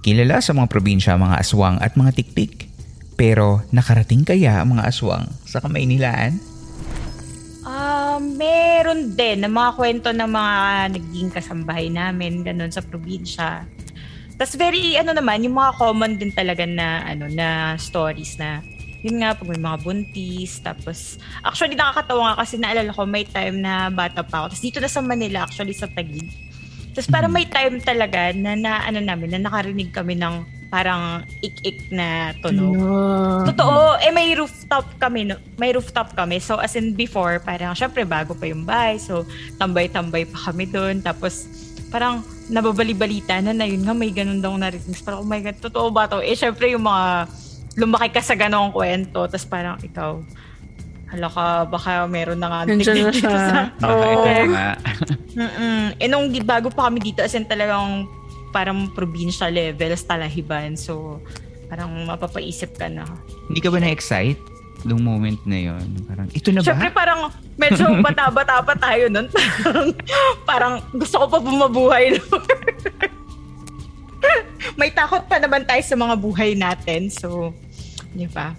Kilala 0.00 0.38
sa 0.38 0.54
mga 0.54 0.70
probinsya 0.70 1.12
ang 1.12 1.26
mga 1.26 1.36
aswang 1.36 1.76
at 1.76 1.92
mga 1.92 2.14
tiktik. 2.14 2.70
Pero 3.12 3.64
nakarating 3.68 4.22
kaya 4.22 4.60
ang 4.60 4.72
mga 4.72 4.86
aswang 4.86 5.24
sa 5.42 5.58
Kamaynilaan? 5.58 6.36
Ah, 7.60 8.16
meron 8.16 9.12
din 9.12 9.42
ng 9.42 9.50
mga 9.50 9.70
kwento 9.74 10.08
ng 10.12 10.30
mga 10.30 10.54
naging 10.92 11.28
kasambahay 11.28 11.88
namin 11.88 12.40
ganun 12.40 12.70
sa 12.70 12.80
probinsya. 12.80 13.64
Tapos 14.36 14.54
very 14.56 15.00
ano 15.00 15.16
naman, 15.16 15.44
yung 15.44 15.56
mga 15.56 15.72
common 15.80 16.20
din 16.20 16.32
talaga 16.32 16.68
na 16.68 17.04
ano 17.08 17.26
na 17.32 17.74
stories 17.80 18.36
na 18.36 18.60
yun 19.04 19.22
nga 19.22 19.36
pag 19.38 19.46
may 19.46 19.60
mga 19.60 19.78
buntis 19.86 20.58
tapos 20.58 21.20
actually 21.46 21.78
nakakatawa 21.78 22.32
nga 22.32 22.42
kasi 22.42 22.58
naalala 22.58 22.90
ko 22.90 23.06
may 23.06 23.22
time 23.22 23.62
na 23.62 23.86
bata 23.86 24.26
pa 24.26 24.42
ako 24.42 24.56
tapos 24.56 24.64
dito 24.66 24.78
na 24.82 24.90
sa 24.90 24.98
Manila 25.04 25.46
actually 25.46 25.76
sa 25.76 25.86
Taguig 25.86 26.26
tapos 26.90 27.06
parang 27.12 27.30
may 27.30 27.46
time 27.46 27.78
talaga 27.78 28.34
na, 28.34 28.58
na 28.58 28.82
ano 28.82 28.98
namin 28.98 29.36
na 29.36 29.46
nakarinig 29.46 29.94
kami 29.94 30.18
ng 30.18 30.42
parang 30.66 31.22
ik-ik 31.44 31.92
na 31.94 32.34
tunog 32.42 32.74
Totoo, 33.46 33.94
eh 34.02 34.10
may 34.10 34.34
rooftop 34.34 34.98
kami, 34.98 35.30
no? 35.30 35.38
may 35.54 35.70
rooftop 35.70 36.10
kami. 36.18 36.42
So 36.42 36.58
as 36.58 36.74
in 36.74 36.98
before, 36.98 37.38
parang 37.38 37.78
syempre 37.78 38.02
bago 38.02 38.34
pa 38.34 38.50
yung 38.50 38.66
bahay. 38.66 38.98
So 38.98 39.22
tambay-tambay 39.62 40.26
pa 40.26 40.50
kami 40.50 40.66
doon. 40.66 40.98
Tapos 41.06 41.46
parang 41.94 42.26
nababali-balita 42.48 43.38
na 43.40 43.50
na 43.50 43.64
yun 43.64 43.82
nga 43.82 43.92
may 43.92 44.10
ganun 44.10 44.38
daw 44.38 44.52
narinig. 44.52 45.02
Parang 45.02 45.20
oh 45.20 45.28
my 45.28 45.40
God, 45.40 45.58
totoo 45.60 45.88
ba 45.90 46.06
to? 46.06 46.20
Eh 46.20 46.32
syempre 46.32 46.70
yung 46.70 46.82
mga 46.82 47.26
lumaki 47.74 48.10
ka 48.10 48.20
sa 48.20 48.34
ganong 48.34 48.70
kwento. 48.70 49.26
Tapos 49.26 49.44
parang 49.44 49.76
ikaw, 49.80 50.22
hala 51.06 51.28
ka, 51.28 51.44
baka 51.66 51.90
meron 52.06 52.38
na 52.38 52.48
nga 52.48 52.60
Nandiyan 52.64 52.96
na 53.02 53.12
siya. 53.12 53.30
sa- 53.50 53.70
Baka 53.76 53.92
Oo. 53.92 54.12
ito 54.12 54.30
na 54.30 54.46
nga. 54.48 54.68
Eh 56.00 56.08
nung 56.08 56.32
di- 56.32 56.40
bago 56.40 56.72
pa 56.72 56.88
kami 56.88 56.98
dito, 57.02 57.20
as 57.20 57.34
in 57.34 57.44
talagang 57.44 58.08
parang 58.50 58.88
provincial 58.90 59.50
levels 59.50 60.00
talahiban. 60.02 60.72
So, 60.74 61.20
parang 61.66 61.92
mapapaisip 62.06 62.72
ka 62.72 62.88
na. 62.88 63.04
Hindi 63.46 63.60
ka 63.60 63.68
ba 63.68 63.78
na-excite 63.78 64.40
nung 64.84 65.00
moment 65.00 65.38
na 65.48 65.58
yon? 65.72 65.86
Parang, 66.04 66.26
ito 66.30 66.48
na 66.52 66.60
ba? 66.60 66.66
Siyempre 66.66 66.90
parang 66.92 67.20
medyo 67.56 67.84
bata-bata 68.06 68.60
pa 68.60 68.74
tayo 68.76 69.08
nun. 69.08 69.26
Parang, 69.32 69.88
parang 70.44 70.74
gusto 70.92 71.24
ko 71.24 71.26
pa 71.30 71.38
bumabuhay. 71.40 72.16
May 74.80 74.92
takot 74.92 75.24
pa 75.30 75.40
naman 75.40 75.64
tayo 75.64 75.80
sa 75.80 75.96
mga 75.96 76.14
buhay 76.20 76.52
natin. 76.58 77.08
So, 77.08 77.54
di 78.12 78.28
ba? 78.28 78.52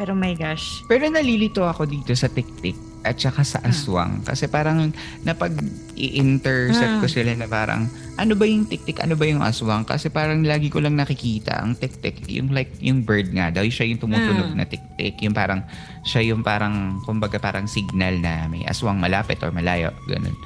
Pero 0.00 0.16
my 0.16 0.32
gosh. 0.32 0.80
Pero 0.88 1.04
nalilito 1.12 1.66
ako 1.68 1.84
dito 1.84 2.16
sa 2.16 2.30
tiktik 2.30 2.89
at 3.00 3.16
saka 3.16 3.40
sa 3.44 3.58
aswang. 3.64 4.20
Kasi 4.24 4.46
parang 4.48 4.92
napag 5.24 5.56
i-intercept 5.96 7.00
ko 7.00 7.06
sila 7.08 7.32
na 7.36 7.48
parang 7.48 7.88
ano 8.20 8.32
ba 8.36 8.44
yung 8.44 8.68
tiktik, 8.68 9.00
ano 9.00 9.16
ba 9.16 9.24
yung 9.24 9.40
aswang? 9.40 9.88
Kasi 9.88 10.12
parang 10.12 10.44
lagi 10.44 10.68
ko 10.68 10.80
lang 10.84 10.96
nakikita 11.00 11.60
ang 11.60 11.76
tiktik, 11.76 12.24
yung 12.28 12.52
like 12.52 12.72
yung 12.84 13.04
bird 13.04 13.32
nga 13.32 13.48
daw, 13.48 13.64
siya 13.64 13.88
yung 13.88 14.00
tumutunog 14.00 14.52
na 14.52 14.68
tiktik. 14.68 15.16
Yung 15.24 15.32
parang 15.32 15.64
siya 16.04 16.32
yung 16.32 16.44
parang 16.44 17.00
kumbaga 17.08 17.40
parang 17.40 17.64
signal 17.64 18.20
na 18.20 18.48
may 18.48 18.64
aswang 18.68 19.00
malapit 19.00 19.40
or 19.40 19.52
malayo, 19.52 19.92
ganun. 20.04 20.36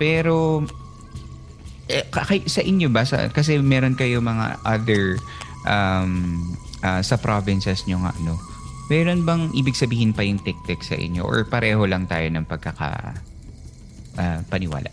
Pero 0.00 0.64
eh, 1.92 2.08
kay, 2.08 2.48
sa 2.48 2.64
inyo 2.64 2.88
ba 2.88 3.04
sa, 3.04 3.28
kasi 3.28 3.60
meron 3.60 3.98
kayo 3.98 4.24
mga 4.24 4.64
other 4.64 5.20
um, 5.68 6.40
ah, 6.80 7.04
sa 7.04 7.20
provinces 7.20 7.84
nyo 7.84 8.00
nga 8.00 8.14
ano 8.16 8.51
meron 8.92 9.24
bang 9.24 9.48
ibig 9.56 9.72
sabihin 9.72 10.12
pa 10.12 10.20
yung 10.20 10.36
tik-tik 10.36 10.84
sa 10.84 10.92
inyo 10.92 11.24
or 11.24 11.48
pareho 11.48 11.80
lang 11.88 12.04
tayo 12.04 12.28
ng 12.28 12.44
pagkaka 12.44 13.16
ah, 14.20 14.40
paniwala 14.52 14.92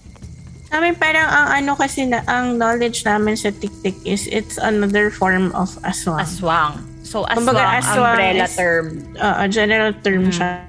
Sa 0.72 0.80
amin 0.80 0.96
parang 0.96 1.26
ang 1.28 1.48
ano 1.60 1.72
kasi 1.76 2.06
na, 2.08 2.24
ang 2.30 2.56
knowledge 2.56 3.04
namin 3.04 3.34
sa 3.36 3.50
tiktik 3.52 3.98
is 4.06 4.30
it's 4.30 4.62
another 4.62 5.10
form 5.10 5.50
of 5.58 5.74
aswang. 5.82 6.22
Aswang. 6.22 6.74
So, 7.02 7.26
aswang, 7.26 7.42
Kumbaga, 7.42 7.82
aswang 7.82 8.14
umbrella 8.14 8.46
is- 8.46 8.54
term. 8.54 8.86
Uh, 9.18 9.36
a 9.42 9.46
general 9.50 9.92
term 10.06 10.30
siya. 10.30 10.62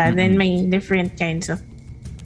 Uh, 0.00 0.08
Then 0.16 0.40
may 0.40 0.64
different 0.64 1.20
kinds 1.20 1.52
of 1.52 1.60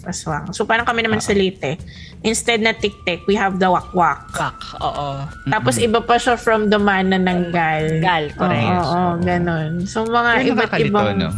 aswang. 0.06 0.54
So 0.54 0.64
parang 0.64 0.86
kami 0.86 1.02
naman 1.02 1.18
sa 1.18 1.34
Leyte. 1.34 1.76
Instead 2.22 2.58
na 2.58 2.72
tiktik, 2.72 3.26
we 3.26 3.34
have 3.34 3.58
the 3.58 3.66
wakwak. 3.66 4.30
Wak, 4.32 4.58
oo. 4.80 5.26
Tapos 5.46 5.76
iba 5.76 6.00
pa 6.00 6.16
siya 6.16 6.34
from 6.34 6.70
the 6.70 6.78
mana 6.78 7.18
ng 7.18 7.50
gal. 7.50 7.84
Gal, 8.00 8.30
correct. 8.32 8.66
Oo, 8.66 8.82
oo, 8.82 8.94
Oo. 9.12 9.12
ganon. 9.20 9.84
So 9.84 10.02
mga 10.02 10.30
Pero 10.32 10.48
iba't 10.48 10.72
ibang... 10.80 11.06
no? 11.18 11.28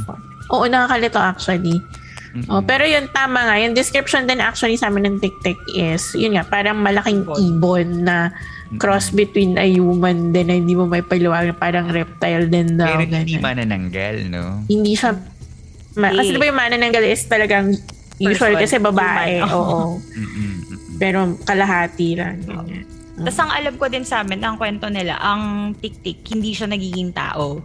Oo, 0.48 0.64
nakakalito 0.64 1.18
actually. 1.18 1.76
Oh, 2.46 2.60
pero 2.60 2.84
yun, 2.84 3.08
tama 3.10 3.40
nga. 3.42 3.56
Yung 3.58 3.72
description 3.72 4.28
din 4.28 4.38
actually 4.38 4.76
sa 4.76 4.92
amin 4.92 5.08
ng 5.08 5.18
tiktik 5.18 5.58
is, 5.68 6.12
yun 6.14 6.36
nga, 6.36 6.44
parang 6.44 6.78
malaking 6.78 7.24
ibon 7.40 8.04
na 8.04 8.30
cross 8.76 9.08
between 9.08 9.56
a 9.56 9.64
human 9.64 10.30
din 10.30 10.46
na 10.46 10.54
hindi 10.54 10.76
mo 10.76 10.84
may 10.84 11.00
paliwanag. 11.00 11.56
Parang 11.56 11.88
reptile 11.88 12.46
din 12.46 12.76
daw. 12.76 12.84
pero 12.86 13.02
hindi 13.02 13.34
ganun. 13.34 13.42
manananggal 13.42 14.14
no 14.28 14.62
Hindi 14.68 14.92
siya... 14.92 15.16
Ma- 15.98 16.14
kasi 16.14 16.30
Hindi. 16.30 16.36
di 16.36 16.40
ba 16.40 16.46
yung 16.46 16.60
manananggal 16.60 17.02
is 17.02 17.22
talagang 17.26 17.74
usual 18.20 18.54
one, 18.54 18.62
kasi 18.62 18.76
babae. 18.76 19.38
human. 19.38 19.50
Oo. 19.50 19.80
Pero 20.96 21.18
kalahati 21.42 22.18
lang. 22.18 22.42
Ganyan. 22.42 22.84
Tapos 23.18 23.38
ang 23.38 23.50
alam 23.50 23.74
ko 23.74 23.86
din 23.86 24.02
sa 24.02 24.22
amin, 24.22 24.38
ang 24.38 24.54
kwento 24.54 24.86
nila, 24.86 25.18
ang 25.18 25.74
tik-tik, 25.74 26.22
hindi 26.30 26.54
siya 26.54 26.66
nagiging 26.66 27.10
tao. 27.10 27.58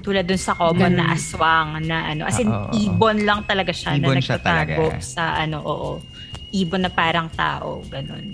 Tulad 0.00 0.22
dun 0.24 0.38
sa 0.38 0.54
common 0.54 0.96
na 0.96 1.12
aswang 1.12 1.82
na 1.82 2.14
ano. 2.14 2.24
As 2.24 2.38
in, 2.38 2.46
Oo, 2.46 2.70
oo. 2.70 2.72
ibon 2.72 3.26
lang 3.26 3.42
talaga 3.44 3.68
siya 3.68 3.98
Ibon 3.98 4.16
na 4.16 4.22
siya 4.22 4.38
nagtatago 4.38 4.84
talaga. 4.86 5.02
sa 5.02 5.24
ano, 5.36 5.58
oo. 5.60 5.90
Ibon 6.50 6.82
na 6.82 6.90
parang 6.90 7.26
tao, 7.30 7.82
ganun. 7.86 8.30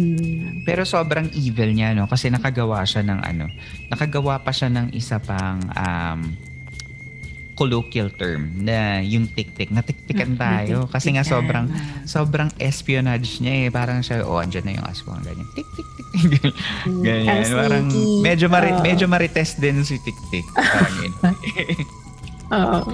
Hmm. 0.00 0.64
pero 0.64 0.88
sobrang 0.88 1.28
evil 1.36 1.76
niya 1.76 1.92
no 1.92 2.08
kasi 2.08 2.32
nakagawa 2.32 2.88
siya 2.88 3.04
ng 3.04 3.20
ano 3.20 3.52
nakagawa 3.92 4.40
pa 4.40 4.48
siya 4.48 4.72
ng 4.72 4.96
isa 4.96 5.20
pang 5.20 5.60
um, 5.76 6.20
colloquial 7.60 8.08
term 8.08 8.56
na 8.56 9.04
yung 9.04 9.28
tik-tik 9.28 9.68
natiktikan 9.68 10.32
tayo. 10.40 10.88
kasi 10.88 11.12
nga 11.12 11.20
sobrang 11.20 11.68
sobrang 12.08 12.48
espionage 12.56 13.36
niya 13.38 13.54
eh. 13.60 13.68
Parang 13.68 14.00
siya 14.00 14.24
oh 14.24 14.40
andyan 14.40 14.64
na 14.64 14.80
yung 14.80 14.86
aswang 14.88 15.20
ganyan. 15.20 15.44
Tik 15.52 15.68
tik 15.68 15.88
ganyan. 17.04 17.44
Ang 17.44 17.52
parang 17.52 17.84
medyo 18.24 18.48
mari- 18.48 18.72
Oo. 18.72 18.80
medyo 18.80 19.04
marites 19.04 19.60
din 19.60 19.84
si 19.84 20.00
tik-tik. 20.00 20.46
Parang 20.56 20.96
yun. 20.96 21.12
Oo. 22.50 22.80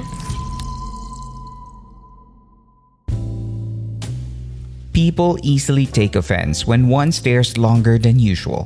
People 4.91 5.37
easily 5.45 5.85
take 5.85 6.17
offense 6.17 6.65
when 6.65 6.89
one 6.89 7.13
stares 7.13 7.61
longer 7.61 8.01
than 8.01 8.17
usual. 8.17 8.65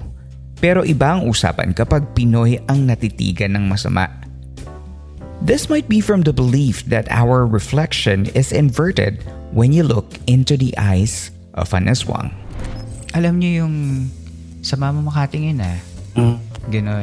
Pero 0.62 0.87
iba 0.87 1.19
ang 1.19 1.26
usapan 1.26 1.75
kapag 1.75 2.14
Pinoy 2.14 2.62
ang 2.71 2.87
natitigan 2.87 3.59
ng 3.59 3.66
masama. 3.66 4.07
This 5.40 5.73
might 5.73 5.88
be 5.88 6.04
from 6.04 6.20
the 6.20 6.37
belief 6.37 6.85
that 6.92 7.09
our 7.09 7.49
reflection 7.49 8.28
is 8.37 8.52
inverted 8.52 9.25
when 9.56 9.73
you 9.73 9.82
look 9.82 10.04
into 10.28 10.61
the 10.61 10.76
eyes 10.76 11.32
of 11.56 11.73
an 11.73 11.88
aswang. 11.88 12.28
Alam 13.16 13.40
niyo 13.40 13.64
yung 13.64 13.76
sa 14.61 14.76
mama 14.76 15.00
makatingin 15.00 15.64
ah. 15.64 15.80
Ganon. 16.68 17.00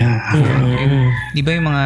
Di 1.35 1.41
ba 1.41 1.51
yung 1.57 1.65
mga 1.65 1.85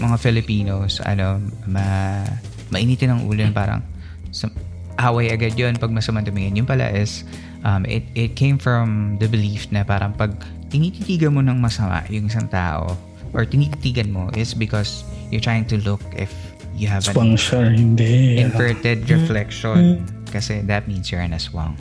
mga 0.00 0.16
Filipinos, 0.16 1.04
ano, 1.04 1.36
ma, 1.68 2.24
mainitin 2.72 3.12
ang 3.12 3.20
ulo, 3.28 3.44
parang 3.52 3.84
sa, 4.32 4.48
away 4.96 5.28
agad 5.28 5.52
yun 5.52 5.76
pag 5.76 5.92
masama 5.92 6.24
tumingin. 6.24 6.64
Yung 6.64 6.68
pala 6.68 6.88
is, 6.88 7.28
um, 7.60 7.84
it, 7.84 8.08
it 8.16 8.40
came 8.40 8.56
from 8.56 9.20
the 9.20 9.28
belief 9.28 9.68
na 9.68 9.84
parang 9.84 10.16
pag 10.16 10.32
tinititigan 10.72 11.36
mo 11.36 11.44
ng 11.44 11.60
masama 11.60 12.08
yung 12.08 12.32
isang 12.32 12.48
tao, 12.48 12.96
or 13.32 13.46
tinititigan 13.46 14.10
mo 14.10 14.30
is 14.34 14.54
because 14.54 15.04
you're 15.30 15.42
trying 15.42 15.64
to 15.70 15.78
look 15.86 16.02
if 16.14 16.30
you 16.74 16.88
have 16.88 17.06
an 17.08 17.14
Swang 17.14 17.34
siya, 17.36 17.60
hindi. 17.76 18.40
inverted 18.40 19.06
reflection. 19.10 20.06
Kasi 20.30 20.62
that 20.66 20.86
means 20.86 21.10
you're 21.10 21.22
an 21.22 21.34
aswang. 21.34 21.74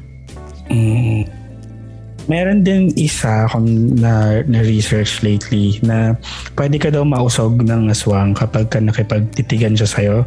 Mm. 0.70 1.30
Meron 2.30 2.62
din 2.62 2.94
isa 2.94 3.50
akong 3.50 3.98
na, 3.98 4.46
na 4.46 4.62
research 4.62 5.26
lately 5.26 5.82
na 5.82 6.14
pwede 6.54 6.78
ka 6.78 6.94
daw 6.94 7.02
mausog 7.02 7.66
ng 7.66 7.90
aswang 7.90 8.38
kapag 8.38 8.70
ka 8.70 8.78
nakipagtitigan 8.78 9.74
siya 9.74 9.90
sa'yo 9.90 10.18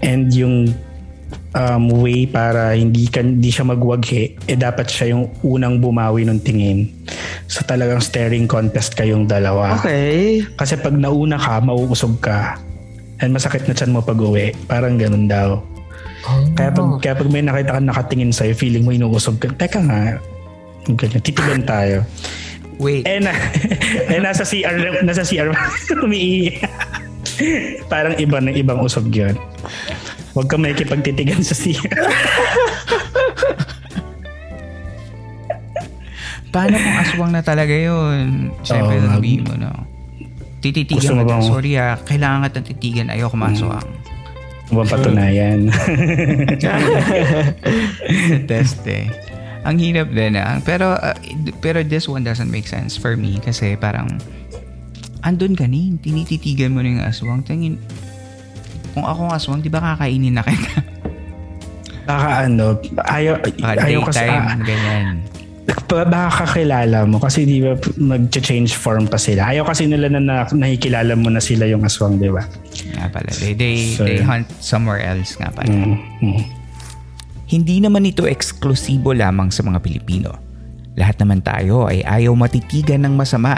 and 0.00 0.32
yung 0.32 0.72
um, 1.54 1.90
way 2.02 2.26
para 2.26 2.74
hindi, 2.74 3.06
ka, 3.06 3.22
hindi 3.22 3.50
siya 3.50 3.66
magwaghi 3.66 4.36
eh 4.46 4.56
dapat 4.58 4.86
siya 4.86 5.16
yung 5.16 5.30
unang 5.42 5.78
bumawi 5.78 6.26
ng 6.26 6.40
tingin 6.42 6.90
so 7.46 7.62
talagang 7.62 7.98
staring 7.98 8.46
contest 8.46 8.94
kayong 8.94 9.26
dalawa 9.26 9.78
Okay. 9.82 10.44
kasi 10.54 10.78
pag 10.78 10.94
nauna 10.94 11.36
ka 11.36 11.58
mauusog 11.60 12.18
ka 12.22 12.58
and 13.20 13.34
masakit 13.34 13.66
na 13.66 13.74
chan 13.74 13.90
mo 13.90 14.00
pag 14.00 14.18
uwi 14.18 14.54
parang 14.66 14.96
ganun 14.96 15.26
daw 15.26 15.58
kaya 16.52 16.68
pag, 16.68 16.88
kaya 17.00 17.14
pag 17.16 17.30
may 17.32 17.40
nakita 17.40 17.76
ka 17.76 17.80
nakatingin 17.80 18.28
sa'yo, 18.28 18.52
feeling 18.52 18.84
mo 18.84 18.92
inuusog 18.92 19.40
ka. 19.40 19.48
Teka 19.56 19.80
nga, 19.80 20.20
ganyan, 20.84 21.22
titigan 21.24 21.64
tayo. 21.64 22.04
Wait, 22.76 23.08
Eh, 23.08 23.20
na, 23.20 23.32
eh 24.12 24.20
nasa 24.20 24.44
CR, 24.44 25.00
nasa 25.00 25.24
CR, 25.24 25.48
umiiyak. 26.04 26.68
Parang 27.88 28.16
iba 28.20 28.36
ng 28.36 28.52
ibang 28.52 28.84
usog 28.84 29.08
yun. 29.08 29.32
Huwag 30.30 30.46
ka 30.46 30.54
may 30.54 30.72
kipagtitigan 30.72 31.42
sa 31.42 31.52
CR. 31.52 31.90
paano 36.50 36.74
kung 36.74 36.96
aswang 36.98 37.30
na 37.30 37.40
talaga 37.40 37.70
yun? 37.70 38.50
Siyempre, 38.62 38.98
Oo, 38.98 39.06
sabihin 39.08 39.42
mo 39.42 39.54
na. 39.54 39.70
Tititigan 40.60 41.16
mo 41.16 41.22
bang- 41.24 41.42
Sorry 41.42 41.74
ah, 41.74 41.96
kailangan 41.96 42.46
ka 42.46 42.60
titigan. 42.60 43.08
Ayoko 43.08 43.34
maswang. 43.34 43.82
Ano 44.70 44.76
ba 44.76 44.82
patunayan? 44.92 45.66
test 48.50 48.82
eh. 48.86 49.08
Ang 49.62 49.76
hirap 49.78 50.10
din 50.10 50.36
ah. 50.36 50.58
Pero, 50.62 50.92
ah, 50.92 51.16
pero 51.58 51.82
this 51.82 52.06
one 52.06 52.22
doesn't 52.22 52.50
make 52.50 52.66
sense 52.66 52.94
for 52.94 53.14
me 53.14 53.38
kasi 53.38 53.74
parang 53.74 54.18
andun 55.20 55.52
ka 55.52 55.66
nin, 55.66 55.98
tinititigan 55.98 56.72
mo 56.72 56.80
na 56.80 56.88
yung 56.92 57.04
aswang. 57.04 57.40
Tingin, 57.42 57.76
kung 59.00 59.08
ako 59.08 59.20
ang 59.24 59.32
aswang, 59.32 59.60
di 59.64 59.72
ba 59.72 59.80
kakainin 59.80 60.36
na 60.36 60.44
kita? 60.44 60.84
Baka 62.10 62.28
ano, 62.44 62.76
ayaw, 63.08 63.40
Baka 63.40 63.80
ayaw 63.88 64.00
kasi, 64.04 64.28
daytime, 64.28 64.44
ah, 64.44 64.56
ganyan. 64.60 65.16
ba- 65.88 66.08
baka 66.08 66.44
kakilala 66.44 67.06
mo 67.06 67.22
kasi 67.22 67.46
di 67.46 67.62
ba 67.62 67.78
mag-change 67.96 68.76
form 68.76 69.08
pa 69.08 69.16
sila. 69.16 69.48
Ayaw 69.54 69.64
kasi 69.64 69.88
nila 69.88 70.12
na, 70.12 70.20
na 70.20 70.36
nakikilala 70.44 71.16
mo 71.16 71.32
na 71.32 71.40
sila 71.40 71.64
yung 71.64 71.80
aswang, 71.86 72.20
di 72.20 72.28
ba? 72.28 72.44
Nga 72.98 73.06
pala. 73.08 73.30
They, 73.40 73.54
they, 73.56 73.94
So, 73.96 74.04
they 74.04 74.20
hunt 74.20 74.50
somewhere 74.60 75.00
else 75.00 75.38
nga 75.40 75.48
pala. 75.54 75.70
Mm, 75.70 75.96
mm. 76.20 76.42
Hindi 77.50 77.78
naman 77.80 78.04
ito 78.04 78.26
eksklusibo 78.26 79.14
lamang 79.14 79.54
sa 79.54 79.62
mga 79.62 79.78
Pilipino. 79.80 80.34
Lahat 80.98 81.16
naman 81.22 81.40
tayo 81.40 81.86
ay 81.86 82.02
ayaw 82.02 82.34
matitigan 82.34 83.06
ng 83.06 83.14
masama, 83.14 83.54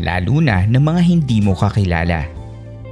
lalo 0.00 0.40
na 0.40 0.64
ng 0.64 0.80
mga 0.80 1.00
hindi 1.04 1.44
mo 1.44 1.52
kakilala. 1.52 2.41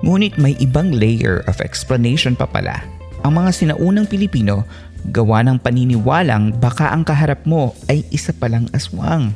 Ngunit 0.00 0.40
may 0.40 0.56
ibang 0.58 0.96
layer 0.96 1.44
of 1.44 1.60
explanation 1.60 2.32
pa 2.32 2.48
pala. 2.48 2.80
Ang 3.20 3.36
mga 3.36 3.50
sinaunang 3.52 4.08
Pilipino 4.08 4.64
gawa 5.12 5.44
ng 5.44 5.60
paniniwalang 5.60 6.56
baka 6.60 6.92
ang 6.92 7.04
kaharap 7.04 7.44
mo 7.44 7.76
ay 7.88 8.04
isa 8.12 8.32
palang 8.32 8.68
aswang. 8.72 9.32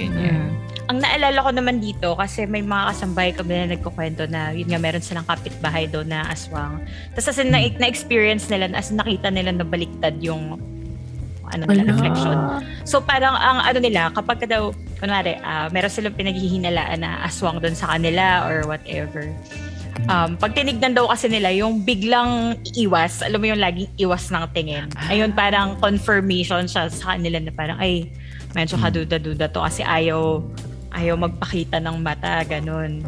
Ganyan. 0.00 0.52
Ang 0.90 0.98
naalala 1.06 1.38
ko 1.46 1.50
naman 1.54 1.78
dito 1.78 2.18
kasi 2.18 2.50
may 2.50 2.66
mga 2.66 2.90
kasambahay 2.90 3.30
kami 3.30 3.52
na 3.54 3.78
nagkukwento 3.78 4.26
na 4.26 4.50
yun 4.50 4.66
nga 4.66 4.80
meron 4.80 5.04
silang 5.04 5.28
kapitbahay 5.28 5.86
doon 5.86 6.10
na 6.10 6.26
aswang. 6.26 6.82
Tapos 7.14 7.30
as 7.30 7.38
in, 7.38 7.54
na- 7.54 7.78
na-experience 7.78 8.50
nila, 8.50 8.74
as 8.74 8.90
in, 8.90 8.98
nakita 8.98 9.30
nila 9.30 9.54
na 9.54 9.62
baliktad 9.62 10.18
yung 10.18 10.58
ano 11.52 11.66
nila, 11.66 11.92
reflection. 11.94 12.36
So 12.86 13.02
parang 13.02 13.34
ang 13.36 13.62
ano 13.62 13.78
nila, 13.78 14.10
kapag 14.14 14.42
ka 14.42 14.46
daw, 14.46 14.74
kunwari, 14.98 15.38
ah, 15.42 15.68
meron 15.70 15.90
silang 15.90 16.14
pinaghihinalaan 16.14 17.02
na 17.02 17.22
aswang 17.26 17.58
doon 17.58 17.74
sa 17.74 17.94
kanila 17.96 18.46
or 18.46 18.66
whatever. 18.66 19.28
Um, 20.08 20.38
pag 20.38 20.56
tinignan 20.56 20.96
daw 20.96 21.10
kasi 21.10 21.28
nila, 21.28 21.52
yung 21.52 21.84
biglang 21.84 22.56
iwas, 22.78 23.20
alam 23.20 23.42
mo 23.42 23.46
yung 23.52 23.60
laging 23.60 23.90
iwas 24.00 24.32
ng 24.32 24.46
tingin. 24.56 24.88
Ayun, 25.12 25.34
parang 25.34 25.76
confirmation 25.76 26.64
siya 26.64 26.88
sa 26.88 27.16
kanila 27.16 27.36
na 27.42 27.52
parang, 27.52 27.76
ay, 27.76 28.08
medyo 28.56 28.80
kaduda-duda 28.80 29.52
to 29.52 29.60
kasi 29.60 29.84
ayaw, 29.84 30.40
ayaw 30.94 31.14
magpakita 31.20 31.82
ng 31.82 32.00
mata, 32.00 32.40
ganun. 32.48 33.04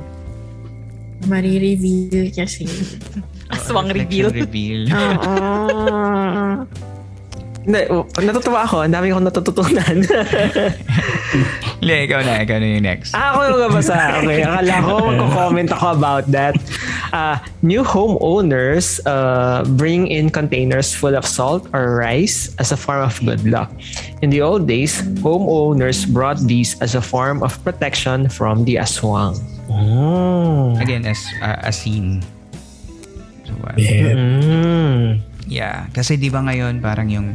Marireveal 1.30 2.34
kasi. 2.34 2.66
Aswang 3.54 3.94
reveal. 3.94 4.28
reveal. 4.32 4.90
Oo. 4.90 6.66
Hindi, 7.62 7.78
oh, 7.94 8.02
natutuwa 8.18 8.66
ako. 8.66 8.82
Ang 8.82 8.90
dami 8.90 9.14
kong 9.14 9.22
natututunan. 9.22 9.96
Le, 11.86 11.94
ikaw 12.06 12.20
na. 12.22 12.42
Ikaw 12.42 12.56
na 12.58 12.66
yung 12.74 12.86
next. 12.86 13.14
ah, 13.14 13.34
ako 13.34 13.38
yung 13.46 13.60
nabasa. 13.66 13.94
Okay, 14.22 14.42
akala 14.42 14.74
ko 14.82 14.92
magko-comment 14.98 15.70
ako 15.70 15.86
about 15.94 16.26
that. 16.30 16.54
Uh, 17.12 17.36
new 17.62 17.82
homeowners 17.82 18.98
uh, 19.06 19.62
bring 19.76 20.06
in 20.06 20.30
containers 20.30 20.94
full 20.94 21.14
of 21.14 21.22
salt 21.22 21.66
or 21.70 21.94
rice 21.98 22.50
as 22.58 22.70
a 22.72 22.78
form 22.78 23.02
of 23.02 23.14
good 23.22 23.42
luck. 23.46 23.70
In 24.22 24.30
the 24.30 24.42
old 24.42 24.66
days, 24.66 25.02
homeowners 25.22 26.06
brought 26.06 26.38
these 26.46 26.74
as 26.82 26.94
a 26.94 27.02
form 27.02 27.42
of 27.42 27.54
protection 27.62 28.26
from 28.28 28.64
the 28.64 28.76
aswang. 28.82 29.38
Oh. 29.70 30.74
Again, 30.78 31.06
as 31.06 31.22
uh, 31.42 31.62
a 31.62 31.72
scene. 31.72 32.22
So, 33.46 33.54
uh, 33.66 33.74
Yeah. 33.78 34.14
Mm. 34.14 35.06
Yeah, 35.44 35.90
kasi 35.92 36.16
'di 36.16 36.32
ba 36.32 36.40
ngayon 36.40 36.80
parang 36.80 37.10
yung 37.12 37.34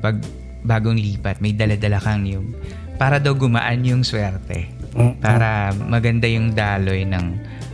pag 0.00 0.20
bagong 0.64 0.96
lipat, 0.96 1.40
may 1.40 1.56
dala-dala 1.56 2.00
kang 2.00 2.24
yung 2.28 2.52
para 3.00 3.16
daw 3.16 3.32
gumaan 3.32 3.80
yung 3.84 4.04
swerte. 4.04 4.68
Para 5.22 5.72
maganda 5.72 6.28
yung 6.28 6.52
daloy 6.52 7.06
ng 7.08 7.26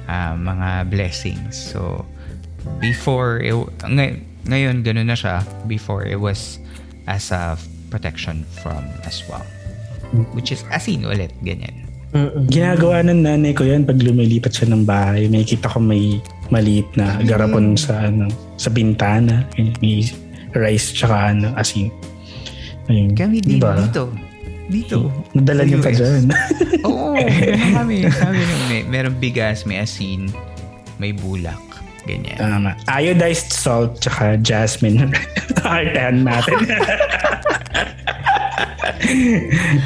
ah, 0.06 0.38
mga 0.38 0.86
blessings. 0.86 1.54
So 1.74 2.06
before 2.78 3.42
it, 3.42 3.56
ngay- 3.82 4.22
ngayon 4.46 4.86
ganun 4.86 5.10
na 5.10 5.18
siya. 5.18 5.42
Before 5.66 6.06
it 6.06 6.22
was 6.22 6.62
as 7.10 7.34
a 7.34 7.58
protection 7.90 8.46
from 8.62 8.86
aswang. 9.06 9.46
Which 10.38 10.54
is 10.54 10.62
asin 10.70 11.02
ulit, 11.02 11.34
ganyan. 11.42 11.86
Ginagawa 12.46 13.02
ng 13.02 13.26
nanay 13.26 13.52
ko 13.52 13.66
yan 13.66 13.82
pag 13.82 13.98
lumilipat 13.98 14.54
siya 14.54 14.70
ng 14.72 14.86
bahay. 14.86 15.26
May 15.26 15.42
kita 15.42 15.66
ko 15.66 15.82
may 15.82 16.22
maliit 16.48 16.86
na 16.94 17.18
garapon 17.26 17.74
sa 17.74 18.06
ano 18.06 18.30
sa 18.54 18.70
bintana. 18.70 19.42
May 19.82 20.06
rice 20.54 20.94
tsaka 20.94 21.34
ano, 21.34 21.50
asin. 21.58 21.90
Ayun. 22.86 23.10
Kami 23.12 23.42
din 23.42 23.58
Diba? 23.58 23.74
dito. 23.76 24.10
Dito. 24.66 24.96
Nadala 25.32 25.62
niyo 25.62 25.78
pa 25.78 25.90
dyan. 25.90 26.26
Oo, 26.88 27.14
meron 27.14 27.70
kami. 27.72 27.96
kami 28.06 28.38
may, 28.66 28.80
merong 28.82 29.16
bigas, 29.18 29.62
may 29.62 29.78
asin, 29.78 30.26
may 30.98 31.14
bulak. 31.14 31.58
Ganyan. 32.06 32.38
Tama. 32.38 32.70
Iodized 32.86 33.50
salt 33.50 33.98
tsaka 33.98 34.38
jasmine. 34.38 35.10
Artehan 35.66 36.22
natin. 36.22 36.58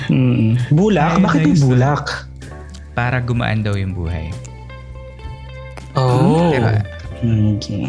mm. 0.09 0.49
Bulak? 0.73 1.17
Bakit 1.21 1.41
yung 1.41 1.49
Iodized 1.49 1.65
bulak? 1.65 2.05
Para 2.93 3.25
gumaan 3.25 3.65
daw 3.65 3.77
yung 3.77 3.97
buhay. 3.97 4.29
Oh. 5.97 6.53
Diba? 6.53 6.81
Okay. 7.21 7.89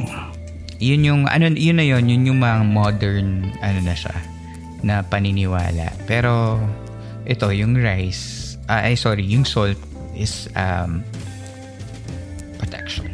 Yun 0.81 1.01
yung, 1.05 1.21
ano, 1.27 1.51
yun 1.51 1.77
na 1.77 1.85
yun, 1.85 2.03
yun 2.09 2.25
yung 2.25 2.39
mga 2.41 2.65
modern, 2.65 3.51
ano 3.61 3.79
na 3.85 3.93
siya, 3.93 4.15
na 4.81 5.05
paniniwala. 5.05 5.93
Pero, 6.05 6.57
ito, 7.25 7.49
yung 7.53 7.77
rice, 7.77 8.55
ah, 8.67 8.85
ay 8.85 8.97
sorry, 8.97 9.25
yung 9.25 9.45
salt 9.45 9.77
is 10.17 10.49
um, 10.57 11.05
protection. 12.57 13.09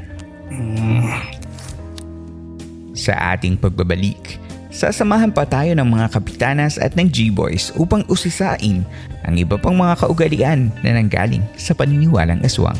Sa 2.98 3.14
ating 3.36 3.62
pagbabalik, 3.62 4.42
sasamahan 4.74 5.32
pa 5.32 5.46
tayo 5.46 5.72
ng 5.78 5.88
mga 5.88 6.08
kapitanas 6.12 6.82
at 6.82 6.98
ng 6.98 7.08
G-Boys 7.08 7.72
upang 7.78 8.04
usisain 8.10 8.84
ang 9.28 9.36
iba 9.36 9.60
pang 9.60 9.76
mga 9.76 10.00
kaugalian 10.02 10.72
na 10.82 10.96
nanggaling 10.96 11.44
sa 11.60 11.76
paniniwalang 11.76 12.42
aswang. 12.44 12.80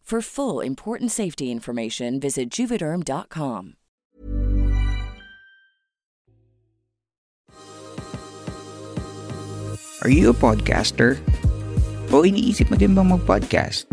For 0.11 0.19
full 0.19 0.59
important 0.59 1.07
safety 1.07 1.55
information, 1.55 2.19
visit 2.19 2.51
juvederm.com. 2.51 3.79
Are 10.03 10.11
you 10.11 10.27
a 10.27 10.35
podcaster? 10.35 11.15
O 12.11 12.27
iniisip 12.27 12.67
mo 12.67 12.75
din 12.75 12.91
bang 12.91 13.07
mag-podcast? 13.07 13.87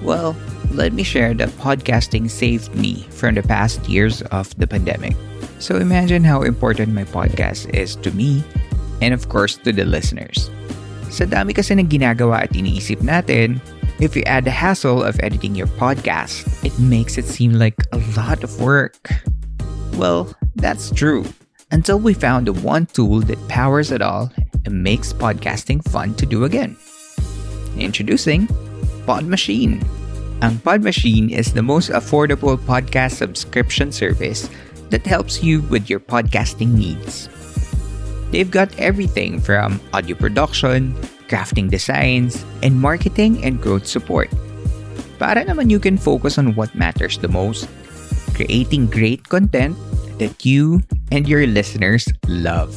Well, 0.00 0.32
let 0.72 0.96
me 0.96 1.04
share 1.04 1.36
that 1.36 1.52
podcasting 1.60 2.32
saved 2.32 2.72
me 2.72 3.04
from 3.12 3.36
the 3.36 3.44
past 3.44 3.84
years 3.92 4.24
of 4.32 4.48
the 4.56 4.64
pandemic. 4.64 5.20
So 5.60 5.76
imagine 5.76 6.24
how 6.24 6.48
important 6.48 6.96
my 6.96 7.04
podcast 7.04 7.68
is 7.76 8.00
to 8.00 8.08
me 8.16 8.40
and 9.04 9.12
of 9.12 9.28
course 9.28 9.60
to 9.68 9.70
the 9.76 9.84
listeners. 9.84 10.48
Sa 11.12 11.28
dami 11.28 11.52
kasi 11.52 11.76
ng 11.76 11.92
ginagawa 11.92 12.48
at 12.48 12.56
iniisip 12.56 13.04
natin, 13.04 13.60
if 14.02 14.16
you 14.16 14.22
add 14.26 14.44
the 14.44 14.50
hassle 14.50 15.00
of 15.00 15.14
editing 15.22 15.54
your 15.54 15.68
podcast, 15.78 16.42
it 16.66 16.76
makes 16.76 17.18
it 17.18 17.24
seem 17.24 17.52
like 17.52 17.76
a 17.92 17.98
lot 18.18 18.42
of 18.42 18.60
work. 18.60 18.98
Well, 19.94 20.34
that's 20.56 20.90
true. 20.90 21.24
Until 21.70 22.00
we 22.00 22.12
found 22.12 22.48
the 22.48 22.52
one 22.52 22.86
tool 22.86 23.20
that 23.20 23.38
powers 23.46 23.92
it 23.92 24.02
all 24.02 24.32
and 24.66 24.82
makes 24.82 25.12
podcasting 25.12 25.86
fun 25.88 26.14
to 26.14 26.26
do 26.26 26.42
again. 26.42 26.76
Introducing 27.78 28.48
Pod 29.06 29.24
Machine. 29.24 29.80
Ang 30.42 30.58
Pod 30.58 30.82
Machine 30.82 31.30
is 31.30 31.54
the 31.54 31.62
most 31.62 31.90
affordable 31.90 32.58
podcast 32.58 33.22
subscription 33.22 33.92
service 33.92 34.50
that 34.90 35.06
helps 35.06 35.44
you 35.44 35.62
with 35.70 35.88
your 35.88 36.00
podcasting 36.00 36.74
needs. 36.74 37.30
They've 38.32 38.50
got 38.50 38.76
everything 38.80 39.38
from 39.38 39.78
audio 39.92 40.16
production, 40.16 40.98
crafting 41.32 41.72
designs, 41.72 42.44
and 42.60 42.76
marketing 42.76 43.40
and 43.40 43.56
growth 43.56 43.88
support. 43.88 44.28
Para 45.16 45.48
naman 45.48 45.72
you 45.72 45.80
can 45.80 45.96
focus 45.96 46.36
on 46.36 46.52
what 46.52 46.68
matters 46.76 47.16
the 47.16 47.32
most, 47.32 47.64
creating 48.36 48.92
great 48.92 49.24
content 49.32 49.72
that 50.20 50.44
you 50.44 50.84
and 51.08 51.24
your 51.24 51.48
listeners 51.48 52.04
love. 52.28 52.76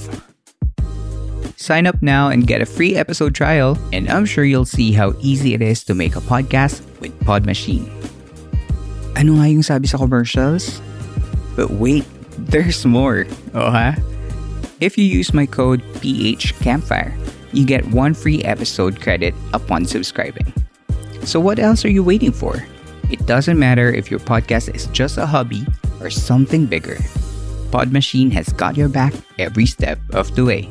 Sign 1.60 1.84
up 1.84 2.00
now 2.00 2.32
and 2.32 2.48
get 2.48 2.62
a 2.62 2.70
free 2.70 2.96
episode 2.96 3.36
trial, 3.36 3.76
and 3.92 4.08
I'm 4.08 4.24
sure 4.24 4.48
you'll 4.48 4.70
see 4.70 4.96
how 4.96 5.12
easy 5.20 5.52
it 5.52 5.62
is 5.62 5.84
to 5.92 5.96
make 5.98 6.16
a 6.16 6.24
podcast 6.24 6.80
with 7.04 7.12
Pod 7.28 7.44
Machine. 7.44 7.92
Ano 9.20 9.40
nga 9.40 9.48
yung 9.52 9.64
sabi 9.64 9.88
sa 9.88 9.98
commercials? 10.00 10.80
But 11.56 11.76
wait, 11.76 12.06
there's 12.38 12.86
more. 12.86 13.28
Oh 13.52 13.72
ha? 13.72 13.96
If 14.84 15.00
you 15.00 15.08
use 15.08 15.34
my 15.34 15.48
code 15.48 15.82
PHCampfire, 16.04 17.16
you 17.56 17.66
get 17.66 17.86
one 17.92 18.14
free 18.14 18.44
episode 18.44 19.02
credit 19.02 19.34
upon 19.54 19.86
subscribing. 19.86 20.52
So 21.24 21.40
what 21.40 21.58
else 21.60 21.86
are 21.86 21.90
you 21.92 22.04
waiting 22.04 22.32
for? 22.32 22.62
It 23.10 23.26
doesn't 23.26 23.58
matter 23.58 23.90
if 23.90 24.12
your 24.12 24.20
podcast 24.20 24.74
is 24.74 24.88
just 24.88 25.18
a 25.18 25.26
hobby 25.26 25.66
or 26.02 26.10
something 26.10 26.66
bigger. 26.66 26.98
Pod 27.72 27.92
Machine 27.92 28.32
has 28.32 28.50
got 28.54 28.78
your 28.78 28.90
back 28.90 29.14
every 29.40 29.66
step 29.66 30.00
of 30.14 30.36
the 30.36 30.46
way. 30.46 30.70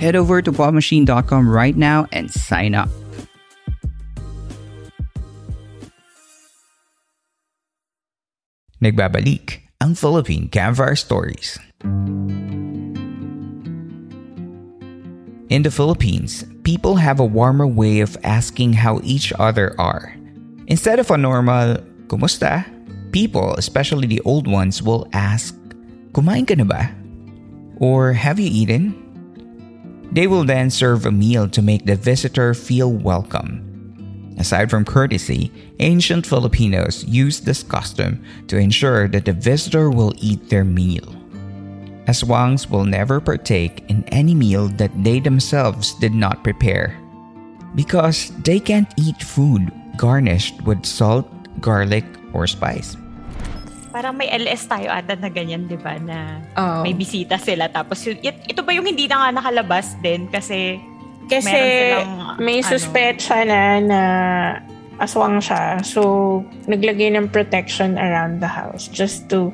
Head 0.00 0.16
over 0.16 0.42
to 0.42 0.50
podmachine.com 0.50 1.48
right 1.48 1.76
now 1.76 2.06
and 2.12 2.30
sign 2.30 2.74
up. 2.74 2.88
Nagbabalik 8.82 9.62
ang 9.78 9.94
Philippine 9.94 10.50
Campfire 10.50 10.98
Stories. 10.98 11.54
In 15.52 15.60
the 15.60 15.70
Philippines, 15.70 16.48
people 16.64 16.96
have 16.96 17.20
a 17.20 17.28
warmer 17.28 17.66
way 17.66 18.00
of 18.00 18.16
asking 18.24 18.72
how 18.72 19.04
each 19.04 19.36
other 19.36 19.76
are. 19.76 20.16
Instead 20.68 20.98
of 20.98 21.10
a 21.10 21.18
normal, 21.18 21.76
kumusta? 22.08 22.64
People, 23.12 23.52
especially 23.60 24.06
the 24.06 24.22
old 24.24 24.48
ones, 24.48 24.80
will 24.82 25.06
ask, 25.12 25.52
kumain 26.16 26.48
ka 26.48 26.56
na 26.56 26.64
ba? 26.64 26.88
Or 27.76 28.16
have 28.16 28.40
you 28.40 28.48
eaten? 28.48 28.96
They 30.16 30.24
will 30.24 30.48
then 30.48 30.72
serve 30.72 31.04
a 31.04 31.12
meal 31.12 31.44
to 31.52 31.60
make 31.60 31.84
the 31.84 32.00
visitor 32.00 32.56
feel 32.56 32.88
welcome. 32.88 33.60
Aside 34.40 34.72
from 34.72 34.88
courtesy, 34.88 35.52
ancient 35.84 36.24
Filipinos 36.24 37.04
used 37.04 37.44
this 37.44 37.62
custom 37.62 38.24
to 38.48 38.56
ensure 38.56 39.04
that 39.08 39.28
the 39.28 39.36
visitor 39.36 39.92
will 39.92 40.16
eat 40.16 40.48
their 40.48 40.64
meal. 40.64 41.12
Aswangs 42.06 42.66
will 42.66 42.84
never 42.84 43.22
partake 43.22 43.86
in 43.86 44.02
any 44.10 44.34
meal 44.34 44.66
that 44.80 44.90
they 45.06 45.22
themselves 45.22 45.94
did 46.02 46.14
not 46.14 46.42
prepare 46.42 46.98
because 47.74 48.34
they 48.42 48.58
can't 48.58 48.90
eat 48.98 49.22
food 49.22 49.70
garnished 49.96 50.58
with 50.66 50.84
salt, 50.84 51.28
garlic, 51.60 52.04
or 52.32 52.46
spice. 52.46 52.96
Parang 53.92 54.16
may 54.16 54.32
LS 54.32 54.64
tayo 54.66 54.88
ata 54.88 55.14
na 55.20 55.28
ganyan, 55.28 55.68
di 55.68 55.76
ba? 55.76 56.00
Na 56.00 56.40
Oo. 56.56 56.80
may 56.82 56.96
bisita 56.96 57.36
sila. 57.36 57.68
Tapos 57.68 58.00
yun, 58.08 58.16
it- 58.24 58.48
ito 58.48 58.64
ba 58.64 58.72
yung 58.72 58.88
hindi 58.88 59.04
na 59.04 59.28
nga 59.28 59.44
nakalabas 59.44 59.94
din? 60.00 60.26
Kasi 60.32 60.80
Kasi 61.28 61.54
silang, 61.54 62.40
may 62.42 62.58
ano, 62.64 62.66
suspetsa 62.66 63.46
na 63.46 63.60
na 63.78 64.00
aswang 64.98 65.38
siya. 65.38 65.80
So, 65.84 66.42
naglagay 66.66 67.14
ng 67.14 67.30
protection 67.30 67.94
around 68.00 68.40
the 68.42 68.50
house 68.50 68.88
just 68.90 69.28
to, 69.30 69.52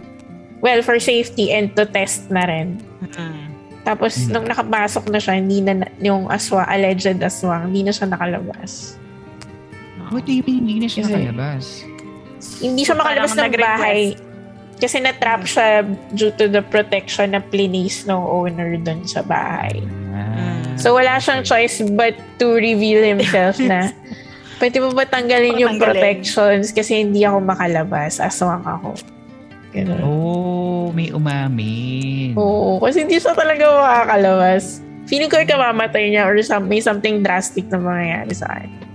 well, 0.60 0.80
for 0.82 0.98
safety 0.98 1.50
and 1.50 1.74
to 1.74 1.84
test 1.84 2.28
na 2.28 2.44
rin. 2.44 2.78
mm, 3.02 3.46
Tapos, 3.82 4.28
nung 4.28 4.44
nakapasok 4.44 5.08
na 5.08 5.16
siya, 5.16 5.34
hindi 5.38 5.64
na, 5.64 5.80
na- 5.80 5.92
yung 5.98 6.28
aswa, 6.28 6.66
alleged 6.68 7.18
aswang, 7.18 7.72
hindi 7.72 7.88
na 7.88 7.92
siya 7.94 8.10
nakalabas. 8.10 8.98
What 10.08 10.24
do 10.24 10.32
you 10.32 10.44
mean 10.44 10.64
hindi 10.64 10.84
na 10.84 10.88
siya 10.88 11.02
Kasi- 11.04 11.14
nakalabas? 11.14 11.64
Hindi 12.58 12.82
siya 12.84 12.96
So, 12.96 13.00
makalabas 13.00 13.32
ng 13.32 13.52
bahay. 13.56 14.00
Kasi 14.78 15.02
na-trap 15.02 15.42
siya 15.42 15.82
due 16.14 16.30
to 16.38 16.46
the 16.46 16.62
protection 16.62 17.34
na 17.34 17.42
plinis 17.42 18.06
ng 18.06 18.14
owner 18.14 18.78
dun 18.78 19.02
sa 19.02 19.26
bahay. 19.26 19.82
Mm. 19.82 20.78
So, 20.78 20.94
wala 20.94 21.18
siyang 21.18 21.42
choice 21.42 21.82
but 21.98 22.14
to 22.38 22.54
reveal 22.54 23.02
himself 23.02 23.58
na 23.70 23.90
pwede 24.62 24.78
mo 24.78 24.94
ba 24.94 25.02
tanggalin 25.02 25.58
yung 25.58 25.76
protections 25.78 26.70
kasi 26.70 27.02
hindi 27.02 27.26
ako 27.26 27.42
makalabas. 27.42 28.22
Aswang 28.22 28.62
ako. 28.62 28.94
Ganun. 29.72 30.00
Oh, 30.00 30.88
may 30.96 31.12
umamin. 31.12 32.32
Oo, 32.34 32.80
kasi 32.80 33.04
hindi 33.04 33.20
siya 33.20 33.36
talaga 33.36 33.68
makakalabas. 33.68 34.80
Feeling 35.08 35.28
ko 35.28 35.40
kamamatay 35.40 36.12
niya 36.12 36.28
or 36.28 36.36
some, 36.44 36.68
may 36.68 36.80
something 36.80 37.20
drastic 37.24 37.68
na 37.72 37.80
mangyayari 37.80 38.32
sa 38.32 38.48
akin. 38.48 38.87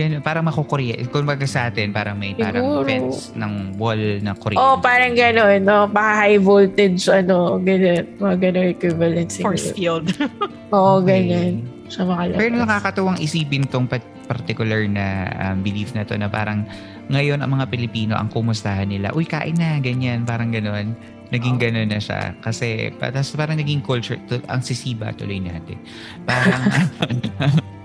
Ganun, 0.00 0.24
parang 0.24 0.40
makukurye. 0.42 0.96
Kung 1.12 1.28
baga 1.28 1.44
sa 1.44 1.68
atin, 1.68 1.92
parang 1.92 2.16
may 2.16 2.32
parang 2.32 2.64
Siguro. 2.64 2.88
fence 2.88 3.36
ng 3.36 3.52
wall 3.76 4.24
na 4.24 4.32
Korean. 4.32 4.56
Oh, 4.56 4.80
parang 4.80 5.12
gano'n, 5.12 5.60
no? 5.60 5.84
Baka 5.84 6.24
high 6.24 6.40
voltage, 6.40 7.04
ano, 7.12 7.60
gano'n. 7.60 8.16
Mga 8.16 8.36
gano'n 8.40 8.68
equivalent 8.72 9.28
siguro. 9.28 9.52
force 9.52 9.76
field. 9.76 10.08
Oo, 10.72 11.04
Okay. 11.04 11.28
ganyan. 11.28 11.68
Siya 11.90 12.08
makalabas. 12.08 12.38
Pero 12.40 12.52
nakakatuwang 12.56 13.18
isipin 13.20 13.68
tong 13.68 13.84
particular 14.24 14.86
na 14.86 15.26
um, 15.42 15.60
belief 15.60 15.90
na 15.92 16.06
to 16.06 16.14
na 16.14 16.30
parang 16.30 16.62
ngayon 17.10 17.42
ang 17.42 17.50
mga 17.50 17.66
Pilipino 17.66 18.14
ang 18.14 18.30
kumustahan 18.30 18.86
nila. 18.86 19.10
Uy, 19.12 19.26
kain 19.26 19.58
na, 19.58 19.76
ganyan, 19.82 20.22
parang 20.24 20.48
gano'n. 20.48 20.94
Naging 21.30 21.58
gano'n 21.58 21.90
na 21.90 21.98
siya. 21.98 22.32
Kasi, 22.38 22.94
tas 22.96 23.34
parang 23.34 23.58
naging 23.58 23.82
culture, 23.82 24.16
to, 24.30 24.38
ang 24.46 24.62
sisiba 24.62 25.10
tuloy 25.12 25.42
natin. 25.42 25.76
Parang, 26.24 26.62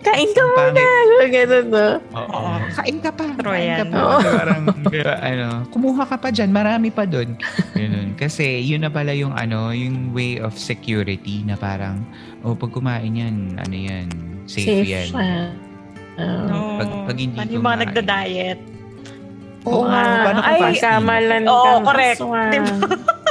Kain 0.00 0.30
ka 0.32 0.42
muna. 0.42 0.84
Gano'n, 1.20 1.66
no? 1.68 1.88
Oo. 2.16 2.40
Kain 2.72 2.98
ka 2.98 3.10
pa. 3.12 3.24
Kain 3.36 3.44
ka 3.44 3.52
yan. 3.52 3.86
pa. 3.86 3.96
Oo. 4.00 4.18
Parang, 4.24 4.62
ano, 5.20 5.46
kumuha 5.68 6.02
ka 6.08 6.16
pa 6.16 6.28
dyan. 6.32 6.48
Marami 6.48 6.88
pa 6.88 7.04
dun. 7.04 7.36
Ganun. 7.76 8.16
Kasi, 8.16 8.64
yun 8.64 8.80
na 8.80 8.88
pala 8.88 9.12
yung, 9.12 9.36
ano, 9.36 9.70
yung 9.70 10.16
way 10.16 10.40
of 10.40 10.56
security 10.56 11.44
na 11.44 11.54
parang, 11.54 12.00
oh, 12.40 12.56
pag 12.56 12.72
kumain 12.72 13.12
yan, 13.12 13.36
ano 13.60 13.76
yan, 13.76 14.08
safe, 14.48 14.88
yan. 14.88 15.08
siya. 15.12 15.52
Oo. 16.16 16.44
No. 16.48 16.56
Pag- 16.80 17.00
pag 17.06 17.16
hindi 17.16 17.36
Paano 17.36 17.52
yung 17.52 17.64
mga 17.64 17.78
nagda-diet? 17.84 18.60
Oo 19.60 19.84
Oo, 19.84 19.86
nga. 19.86 20.04
paano 20.24 20.40
Ay, 20.40 20.60
fasting? 20.62 20.80
kamalan 20.80 21.44
Oo, 21.44 21.60
kang 21.60 21.84
correct. 21.84 22.20
Diba? 22.24 22.72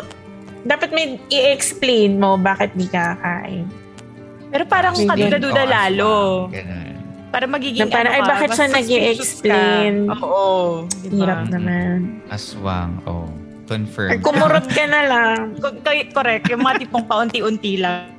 Dapat 0.70 0.90
may 0.94 1.18
i-explain 1.34 2.22
mo 2.22 2.38
bakit 2.38 2.70
di 2.78 2.86
ka 2.86 3.18
kakain. 3.18 3.66
Pero 4.50 4.64
parang 4.66 4.94
Bigyan. 4.94 5.10
kaduda-duda 5.10 5.62
Oo, 5.62 5.70
lalo. 5.70 6.14
Ganun. 6.50 6.88
Para 7.30 7.46
magiging 7.46 7.86
Na 7.86 7.94
parang, 7.94 8.12
ano 8.12 8.18
ay, 8.18 8.22
bakit 8.28 8.50
siya 8.52 8.68
nag-i-explain? 8.68 9.94
ka. 10.04 10.14
Oo. 10.18 10.50
Diba? 11.00 11.14
Hirap 11.16 11.42
naman. 11.48 11.98
Aswang, 12.28 12.98
oh. 13.06 13.30
Confirm. 13.64 14.10
Or 14.10 14.18
kumurot 14.20 14.66
ka 14.66 14.84
na 14.84 15.02
lang. 15.06 15.38
Co- 15.62 15.78
co- 15.78 16.10
Correct. 16.12 16.50
Yung 16.50 16.66
mga 16.66 16.76
tipong 16.82 17.06
paunti-unti 17.06 17.78
lang. 17.78 18.10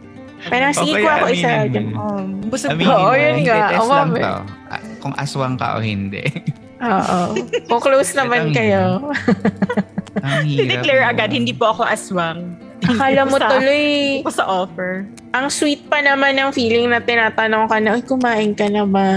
Parang, 0.41 0.71
sige 0.71 0.95
Okay, 0.95 1.03
ko 1.03 1.09
ako 1.11 1.27
isa. 1.29 1.51
Um, 1.93 2.27
busog 2.47 2.71
Aminin 2.73 2.89
Oo, 2.89 3.03
mo, 3.03 3.13
yun 3.13 3.35
hindi, 3.37 3.51
nga. 3.51 3.69
test 3.69 3.83
Oo, 3.83 3.93
lang 3.93 4.09
to. 4.15 4.33
Ah, 4.71 4.83
Kung 5.03 5.15
aswang 5.19 5.57
ka 5.59 5.67
o 5.75 5.83
hindi. 5.83 6.23
Oo. 6.81 7.19
Kung 7.67 7.81
close 7.83 8.15
naman 8.15 8.55
kayo. 8.55 9.11
Ang 10.17 10.47
hirap. 10.49 10.61
Dineclare 10.81 11.03
mo. 11.03 11.11
agad, 11.11 11.31
hindi 11.35 11.53
po 11.53 11.67
ako 11.69 11.83
aswang. 11.85 12.55
Akala 12.83 13.23
mo 13.25 13.37
sa- 13.37 13.51
tuloy, 13.51 13.85
Hindi 14.21 14.33
sa 14.33 14.45
offer. 14.47 15.05
ang 15.31 15.47
sweet 15.49 15.85
pa 15.87 16.01
naman 16.01 16.35
ng 16.35 16.51
feeling 16.51 16.89
na 16.89 16.99
tinatanong 16.99 17.67
ka 17.67 17.77
na, 17.77 17.91
ay, 17.95 18.03
kumain 18.03 18.53
ka 18.53 18.67
na 18.67 18.85
ba? 18.85 19.09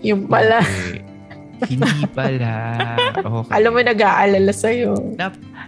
Yung 0.00 0.26
pala. 0.26 0.60
Okay. 0.60 1.00
Hindi 1.72 2.04
pala. 2.12 2.52
Okay. 3.16 3.48
Alam 3.50 3.70
mo, 3.72 3.80
nag-aalala 3.80 4.52
sa'yo. 4.52 5.16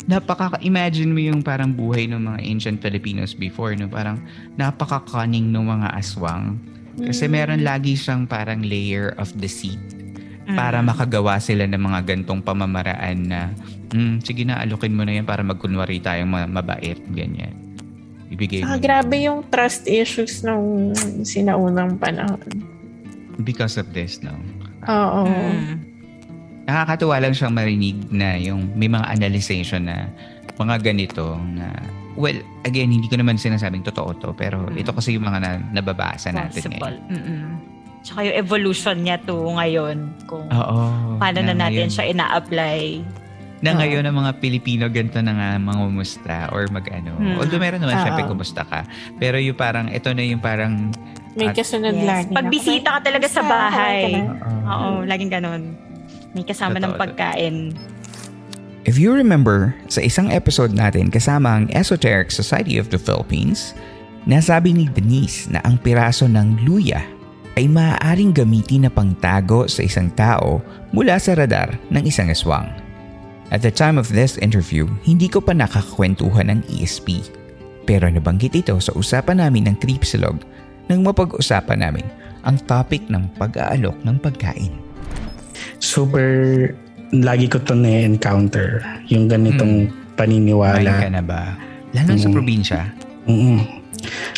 napaka-imagine 0.05 1.09
mo 1.09 1.21
yung 1.23 1.41
parang 1.41 1.73
buhay 1.73 2.05
ng 2.07 2.21
mga 2.23 2.41
ancient 2.43 2.79
Filipinos 2.79 3.33
before, 3.33 3.73
no? 3.73 3.89
Parang 3.89 4.21
napaka-cunning 4.57 5.49
ng 5.49 5.65
mga 5.65 5.89
aswang. 5.95 6.61
Kasi 6.99 7.25
Mm. 7.25 7.33
meron 7.33 7.63
lagi 7.63 7.93
siyang 7.95 8.25
parang 8.25 8.61
layer 8.61 9.17
of 9.17 9.33
deceit. 9.37 9.81
Para 10.49 10.81
makagawa 10.81 11.37
sila 11.37 11.69
ng 11.69 11.77
mga 11.79 12.01
gantong 12.07 12.41
pamamaraan 12.41 13.19
na 13.21 13.41
mm, 13.91 14.25
sige 14.25 14.45
na, 14.45 14.57
alukin 14.59 14.93
mo 14.93 15.05
na 15.05 15.13
yan 15.13 15.25
para 15.25 15.41
magkunwari 15.41 16.01
tayong 16.01 16.29
ma- 16.29 16.49
mabait, 16.49 16.97
ganyan. 17.13 17.53
Ibigay 18.29 18.61
Ah, 18.61 18.77
mo. 18.77 18.81
grabe 18.81 19.17
yung 19.21 19.45
trust 19.49 19.85
issues 19.85 20.41
nung 20.41 20.93
sinaunang 21.23 21.97
panahon. 21.97 22.41
Because 23.41 23.77
of 23.77 23.89
this, 23.93 24.21
no? 24.21 24.37
Oo. 24.85 25.25
Mm. 25.25 25.85
Nakakatuwa 26.65 27.17
lang 27.19 27.33
siyang 27.33 27.57
marinig 27.57 27.97
na 28.09 28.37
yung 28.37 28.69
may 28.77 28.89
mga 28.89 29.09
analyzation 29.09 29.89
na 29.89 30.13
mga 30.57 30.85
ganito 30.85 31.37
na 31.49 31.73
well, 32.13 32.35
again, 32.65 32.91
hindi 32.91 33.07
ko 33.07 33.15
naman 33.15 33.39
sinasabing 33.39 33.81
totoo 33.81 34.11
to, 34.19 34.35
pero 34.35 34.67
ito 34.75 34.91
kasi 34.91 35.15
yung 35.15 35.25
mga 35.25 35.39
na, 35.39 35.51
nababasa 35.73 36.29
natin 36.29 36.67
Possible. 36.67 36.77
ngayon. 36.77 36.95
Mm-mm. 37.09 37.45
Tsaka 38.01 38.25
yung 38.25 38.37
evolution 38.37 38.97
niya 38.99 39.19
to 39.21 39.35
ngayon. 39.53 39.97
Kung 40.25 40.47
Oo. 40.49 40.79
paano 41.19 41.39
na, 41.43 41.53
natin 41.53 41.87
ngayon- 41.87 41.93
siya 41.93 42.05
ina-apply. 42.09 42.81
Na 43.59 43.75
ngayon 43.75 44.07
ang 44.07 44.15
mga 44.15 44.39
Pilipino 44.39 44.87
ganito 44.87 45.19
na 45.19 45.35
nga 45.35 45.49
mangumusta 45.59 46.47
or 46.55 46.71
mag-ano. 46.71 47.11
Hmm. 47.19 47.43
Although 47.43 47.59
meron 47.59 47.83
naman 47.83 47.99
Oo. 47.99 48.05
syempre 48.07 48.23
kumusta 48.25 48.63
ka. 48.63 48.87
Pero 49.19 49.35
yung 49.37 49.59
parang, 49.59 49.91
ito 49.91 50.07
na 50.15 50.23
yung 50.23 50.39
parang, 50.39 50.95
May 51.35 51.51
kasunod 51.51 51.95
Yes. 51.95 52.07
lagi. 52.07 52.31
Pag 52.35 52.47
na, 52.47 52.51
bisita 52.51 52.89
ka 52.99 53.01
talaga 53.03 53.27
sa 53.27 53.43
"Kamusta? 53.43 53.55
bahay." 53.55 54.03
Kumain 54.11 54.27
ka 54.27 54.47
na?" 54.47 54.71
Oo, 54.71 54.91
laging 55.07 55.31
ganon. 55.31 55.63
May 56.35 56.43
kasama 56.43 56.77
ng 56.77 56.95
Totoo. 56.95 57.03
pagkain. 57.03 57.57
If 58.83 58.97
you 58.97 59.13
remember, 59.13 59.75
sa 59.87 60.01
isang 60.01 60.31
episode 60.31 60.73
natin 60.73 61.11
kasama 61.11 61.51
ang 61.53 61.65
Esoteric 61.71 62.31
Society 62.31 62.79
of 62.79 62.89
the 62.89 62.97
Philippines, 62.97 63.75
nasabi 64.25 64.73
ni 64.73 64.87
Denise 64.89 65.47
na 65.47 65.61
ang 65.63 65.77
piraso 65.77 66.25
ng 66.25 66.63
luya 66.63 67.03
ay 67.59 67.67
maaaring 67.67 68.31
gamitin 68.31 68.87
na 68.87 68.91
pangtago 68.91 69.67
sa 69.67 69.83
isang 69.83 70.07
tao 70.15 70.63
mula 70.95 71.19
sa 71.19 71.35
radar 71.35 71.75
ng 71.91 72.07
isang 72.07 72.31
aswang. 72.31 72.71
At 73.51 73.67
the 73.67 73.73
time 73.75 73.99
of 73.99 74.07
this 74.07 74.39
interview, 74.39 74.87
hindi 75.03 75.27
ko 75.27 75.43
pa 75.43 75.51
nakakakwentuhan 75.51 76.55
ng 76.55 76.61
ESP. 76.71 77.19
Pero 77.83 78.07
nabanggit 78.07 78.55
ito 78.55 78.79
sa 78.79 78.95
usapan 78.95 79.43
namin 79.43 79.67
ng 79.67 79.77
Creepsilog 79.81 80.39
nang 80.87 81.03
mapag-usapan 81.03 81.83
namin 81.83 82.07
ang 82.47 82.55
topic 82.63 83.03
ng 83.11 83.27
pag-aalok 83.35 83.97
ng 84.07 84.17
pagkain. 84.23 84.71
Super, 85.83 86.29
lagi 87.11 87.51
ko 87.51 87.59
to 87.59 87.75
na-encounter. 87.75 88.87
Yung 89.11 89.27
ganitong 89.27 89.91
Kumain 89.91 90.15
paniniwala. 90.15 90.93
ka 90.95 91.09
na 91.11 91.23
ba? 91.25 91.59
Lalo 91.91 92.15
sa 92.15 92.29
Mm. 92.31 92.35
probinsya. 92.37 92.81
Mm-mm. 93.27 93.59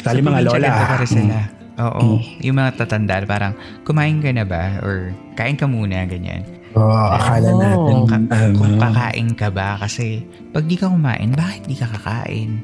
Lalo 0.07 0.17
Sa 0.17 0.25
mga 0.25 0.41
probinsya, 0.41 0.57
lola. 0.57 0.71
Mm. 0.73 1.05
sila. 1.05 1.39
Oo. 1.81 2.21
Mm. 2.21 2.45
Yung 2.45 2.57
mga 2.61 2.71
tatanda, 2.77 3.25
parang, 3.25 3.55
kumain 3.83 4.21
ka 4.21 4.31
na 4.31 4.45
ba? 4.45 4.79
Or, 4.85 5.17
kain 5.35 5.57
ka 5.57 5.65
muna, 5.65 6.05
ganyan. 6.05 6.45
Oo, 6.77 6.87
akala 7.11 7.51
Oo. 7.51 7.59
natin. 7.59 7.95
Kung, 7.97 8.07
ka, 8.07 8.17
ano, 8.31 8.55
kung 8.61 8.75
kakain 8.79 9.31
ka 9.35 9.49
ba? 9.51 9.69
Kasi, 9.81 10.23
pag 10.53 10.65
di 10.69 10.77
ka 10.77 10.87
kumain, 10.93 11.33
bakit 11.33 11.65
di 11.67 11.77
ka 11.77 11.89
kakain? 11.89 12.61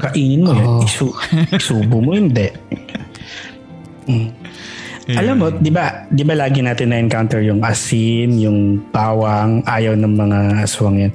kainin 0.00 0.40
mo 0.40 0.50
yan. 0.56 0.66
Oo. 0.66 0.82
Isu, 0.84 1.06
isubo 1.52 2.00
mo, 2.00 2.16
hindi. 2.16 2.48
Mm. 4.08 4.30
Alam 5.06 5.34
mo, 5.38 5.46
'di 5.54 5.70
ba? 5.70 6.02
'Di 6.10 6.26
ba 6.26 6.34
lagi 6.34 6.66
natin 6.66 6.90
na-encounter 6.90 7.38
yung 7.38 7.62
asin, 7.62 8.42
yung 8.42 8.82
bawang, 8.90 9.62
ayaw 9.62 9.94
ng 9.94 10.14
mga 10.18 10.38
aswang 10.66 10.98
yan. 10.98 11.12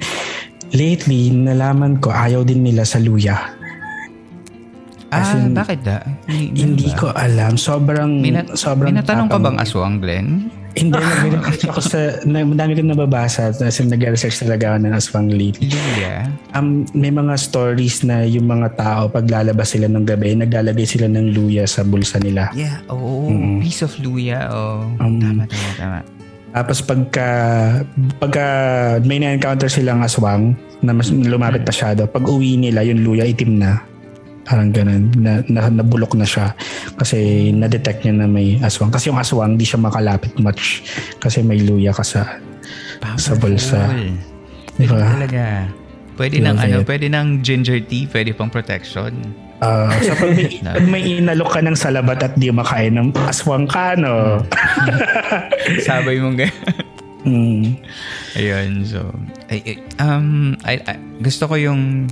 Lately, 0.72 1.28
nalaman 1.28 2.00
ko 2.00 2.08
ayaw 2.08 2.40
din 2.40 2.64
nila 2.64 2.88
sa 2.88 2.96
luya. 2.96 3.36
Ah, 5.12 5.20
As 5.20 5.36
in, 5.36 5.52
bakit 5.52 5.84
da? 5.84 6.00
Hindi, 6.24 6.64
Hindi 6.64 6.88
ba? 6.88 6.96
ko 6.96 7.06
alam. 7.12 7.60
Sobrang 7.60 8.24
May, 8.24 8.32
na, 8.32 8.48
sobrang 8.56 8.96
may 8.96 9.04
natanong 9.04 9.28
ka 9.28 9.36
bang 9.36 9.60
aswang, 9.60 10.00
Glenn? 10.00 10.48
Hindi, 10.72 10.96
nag-research 10.96 11.68
ako 11.68 11.80
sa, 11.84 12.00
na, 12.24 12.48
madami 12.48 12.72
ko 12.72 12.80
nababasa. 12.80 13.52
As 13.52 13.76
in, 13.76 13.92
nag-research 13.92 14.40
talaga 14.40 14.72
ako 14.72 14.88
ng 14.88 14.94
aswang 14.96 15.28
lately. 15.28 15.68
Luya? 15.68 16.32
Um, 16.56 16.88
may 16.96 17.12
mga 17.12 17.36
stories 17.36 18.08
na 18.08 18.24
yung 18.24 18.48
mga 18.48 18.72
tao, 18.80 19.12
pag 19.12 19.28
lalabas 19.28 19.76
sila 19.76 19.84
ng 19.84 20.08
gabi, 20.08 20.32
naglalagay 20.32 20.88
sila 20.88 21.12
ng 21.12 21.36
luya 21.36 21.68
sa 21.68 21.84
bulsa 21.84 22.16
nila. 22.16 22.48
Yeah, 22.56 22.80
oo. 22.88 23.28
Mm. 23.28 23.60
Piece 23.60 23.84
of 23.84 23.92
luya, 24.00 24.48
oh. 24.48 24.88
Um, 24.96 25.20
tama, 25.20 25.44
tama, 25.44 25.70
tama. 25.76 25.98
Tapos 26.52 26.80
pagka, 26.80 27.28
pagka 28.16 28.46
may 29.04 29.20
na-encounter 29.20 29.68
silang 29.68 30.00
aswang 30.00 30.56
na 30.80 30.96
mas 30.96 31.12
lumapit 31.12 31.68
pasyado, 31.68 32.08
pag 32.08 32.24
uwi 32.24 32.56
nila, 32.56 32.80
yung 32.80 33.04
luya 33.04 33.28
itim 33.28 33.60
na. 33.60 33.91
Parang 34.42 34.74
ganun, 34.74 35.10
na, 35.14 35.38
na, 35.46 35.70
nabulok 35.70 36.18
na 36.18 36.26
siya. 36.26 36.50
Kasi 36.98 37.50
na-detect 37.54 38.02
niya 38.02 38.14
na 38.22 38.26
may 38.26 38.58
aswang. 38.58 38.90
Kasi 38.90 39.08
yung 39.08 39.18
aswang, 39.18 39.54
di 39.54 39.62
siya 39.62 39.78
makalapit 39.78 40.34
much. 40.42 40.82
Kasi 41.22 41.46
may 41.46 41.62
luya 41.62 41.94
ka 41.94 42.02
sa... 42.02 42.42
Sa 43.18 43.34
bulsa. 43.34 43.90
Powerful. 43.90 44.14
Di 44.78 44.86
ba? 44.86 44.98
Talaga. 44.98 45.44
Pwede 46.14 46.36
ng 46.38 46.54
Love 46.54 46.64
ano, 46.64 46.76
it. 46.82 46.86
pwede 46.86 47.06
ng 47.08 47.28
ginger 47.40 47.80
tea, 47.88 48.04
pwede 48.12 48.30
pang 48.36 48.52
protection. 48.52 49.12
Ah, 49.62 49.94
so 50.04 50.12
pag 50.18 50.34
may, 50.34 50.46
pag 50.58 50.86
may 50.90 51.02
inalok 51.02 51.50
ka 51.54 51.60
ng 51.62 51.78
salabat 51.78 52.18
at 52.20 52.34
di 52.34 52.50
makain 52.50 52.98
ng 52.98 53.14
aswang 53.26 53.64
ka, 53.70 53.94
no? 53.94 54.42
Sabay 55.86 56.18
mong 56.18 56.38
ganyan. 56.38 56.66
Mm. 57.22 57.78
Ayun, 58.34 58.82
so 58.82 58.98
ay, 59.46 59.62
ay, 59.62 59.76
um 60.02 60.58
I, 60.66 60.74
I- 60.82 61.02
gusto 61.22 61.46
ko 61.46 61.54
yung 61.54 62.10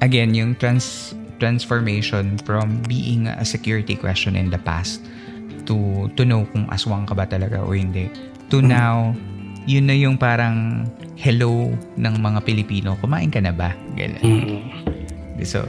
again 0.00 0.32
yung 0.32 0.56
trans 0.56 1.12
transformation 1.38 2.38
from 2.42 2.82
being 2.86 3.26
a 3.26 3.46
security 3.46 3.94
question 3.94 4.34
in 4.34 4.50
the 4.50 4.60
past 4.60 5.02
to 5.66 6.08
to 6.18 6.22
know 6.26 6.44
kung 6.54 6.66
aswang 6.70 7.06
ka 7.06 7.14
ba 7.14 7.24
talaga 7.26 7.62
o 7.62 7.72
hindi. 7.72 8.10
To 8.52 8.60
now 8.62 9.14
yun 9.68 9.84
na 9.84 9.96
yung 9.96 10.16
parang 10.16 10.88
hello 11.18 11.72
ng 12.00 12.14
mga 12.18 12.40
Pilipino 12.46 12.96
kumain 13.00 13.28
ka 13.28 13.42
na 13.42 13.52
ba? 13.52 13.76
Ganun. 13.94 14.22
Mm. 14.24 14.60
so 15.44 15.62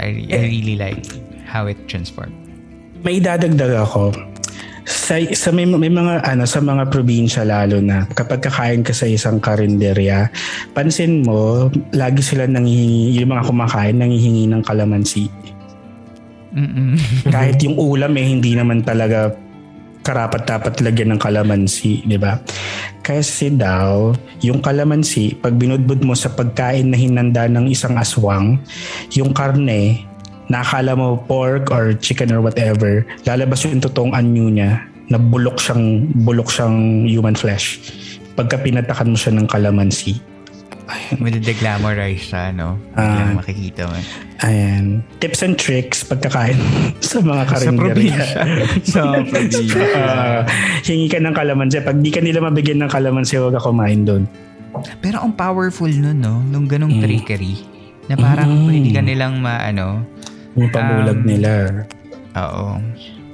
I, 0.00 0.24
I 0.32 0.48
really 0.48 0.80
like 0.80 1.04
how 1.44 1.68
it 1.68 1.76
transformed. 1.84 2.34
May 3.04 3.20
idadagdag 3.20 3.76
ako. 3.76 4.31
Sa, 4.82 5.14
sa 5.34 5.54
may, 5.54 5.62
may 5.62 5.92
mga 5.92 6.26
ano 6.26 6.42
sa 6.42 6.58
mga 6.58 6.90
probinsya 6.90 7.46
lalo 7.46 7.78
na 7.78 8.02
kapag 8.18 8.42
kakain 8.42 8.82
ka 8.82 8.90
sa 8.90 9.06
isang 9.06 9.38
karinderya 9.38 10.26
pansin 10.74 11.22
mo 11.22 11.70
lagi 11.94 12.18
sila 12.18 12.50
nanghihingi 12.50 13.14
yung 13.14 13.30
mga 13.30 13.46
kumakain 13.46 13.96
nanghihingi 14.02 14.50
ng 14.50 14.62
kalamansi 14.66 15.30
Mm-mm. 16.52 16.98
kahit 17.30 17.62
yung 17.62 17.78
ulam 17.78 18.10
eh 18.18 18.26
hindi 18.26 18.58
naman 18.58 18.82
talaga 18.82 19.30
karapat 20.02 20.42
dapat 20.44 20.74
lagyan 20.82 21.14
ng 21.14 21.20
kalamansi, 21.22 22.02
di 22.04 22.18
ba? 22.18 22.42
Kasi 23.06 23.54
daw, 23.54 24.10
yung 24.42 24.58
kalamansi, 24.58 25.38
pag 25.38 25.54
binudbud 25.54 26.02
mo 26.02 26.18
sa 26.18 26.30
pagkain 26.34 26.90
na 26.90 26.98
hinanda 26.98 27.46
ng 27.46 27.70
isang 27.70 27.94
aswang, 27.94 28.58
yung 29.14 29.30
karne, 29.30 30.02
nakala 30.52 30.92
mo 30.92 31.16
pork 31.24 31.72
or 31.72 31.96
chicken 31.96 32.28
or 32.28 32.44
whatever, 32.44 33.08
lalabas 33.24 33.64
yung 33.64 33.80
totoong 33.80 34.12
anyo 34.12 34.52
niya 34.52 34.84
na 35.08 35.16
bulok 35.16 35.56
siyang, 35.56 35.84
bulok 36.22 36.48
siyang 36.48 36.76
human 37.04 37.32
flesh. 37.32 37.80
Pagka 38.32 38.60
pinatakan 38.60 39.08
mo 39.08 39.16
siya 39.16 39.32
ng 39.32 39.48
kalamansi. 39.48 40.20
With 41.16 41.40
the 41.40 41.56
glamorize 41.56 42.28
siya, 42.28 42.52
no? 42.52 42.76
Biglang 42.92 43.38
makikita 43.38 43.88
mo. 43.88 43.96
Ayan. 44.42 45.00
Tips 45.18 45.40
and 45.40 45.56
tricks 45.56 46.04
pagkakain 46.04 46.58
sa 47.00 47.22
mga 47.22 47.42
Sa 47.42 47.50
karinderya. 47.50 47.80
probinsya. 47.80 48.42
sa 48.92 49.00
probinsya. 49.24 49.84
Ah, 49.96 50.40
hingi 50.84 51.08
ka 51.08 51.16
ng 51.16 51.32
kalamansi. 51.32 51.80
Pag 51.80 51.96
di 51.96 52.12
ka 52.12 52.20
nila 52.20 52.44
mabigyan 52.44 52.84
ng 52.84 52.90
kalamansi, 52.90 53.40
huwag 53.40 53.56
ka 53.56 53.62
kumain 53.62 54.04
doon. 54.04 54.28
Pero 55.00 55.20
ang 55.20 55.32
powerful 55.32 55.88
nun, 55.88 56.18
no? 56.18 56.40
Nung 56.42 56.64
ganong 56.66 56.92
Mm. 56.92 57.00
trickery. 57.00 57.56
Na 58.10 58.18
parang 58.18 58.50
Mm. 58.50 58.64
pwede 58.66 58.88
ka 58.90 59.00
nilang 59.00 59.34
maano. 59.38 60.02
Yung 60.54 60.68
pabulag 60.68 61.16
Um, 61.16 61.24
nila. 61.24 61.50
Oo. 62.34 62.78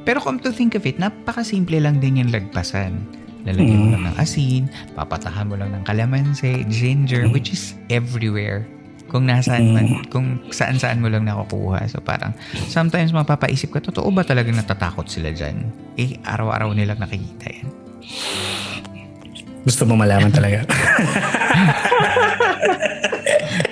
Pero 0.02 0.18
come 0.18 0.38
to 0.38 0.48
think 0.48 0.72
of 0.72 0.83
it, 0.83 0.96
napakasimple 0.96 1.76
lang 1.76 1.98
din 1.98 2.18
yung 2.18 2.31
lagpasan. 2.31 2.96
Lalagyan 3.44 3.76
mo 3.76 3.87
Mm. 3.87 3.94
lang 3.94 4.04
ng 4.09 4.16
asin, 4.16 4.62
papatahan 4.92 5.46
mo 5.46 5.54
lang 5.54 5.70
ng 5.70 5.85
kalamansi, 5.85 6.64
ginger, 6.66 7.28
which 7.28 7.48
is 7.48 7.76
everywhere. 7.88 8.64
Kung 9.07 9.24
nasaan 9.24 9.72
man, 9.72 9.87
kung 10.07 10.37
saan-saan 10.50 11.00
mo 11.00 11.09
lang 11.09 11.24
nakukuha. 11.24 11.88
So 11.88 11.96
parang, 11.98 12.37
sometimes 12.68 13.09
mapapaisip 13.09 13.72
ka, 13.72 13.81
totoo 13.81 14.12
ba 14.12 14.20
talaga 14.20 14.52
natatakot 14.52 15.09
sila 15.09 15.33
dyan? 15.33 15.64
Eh, 15.96 16.20
araw-araw 16.22 16.76
nilang 16.76 17.00
nakikita 17.00 17.48
yan. 17.48 17.68
Gusto 19.64 19.85
mo 19.85 19.96
malaman 19.96 20.28
talaga. 20.28 20.64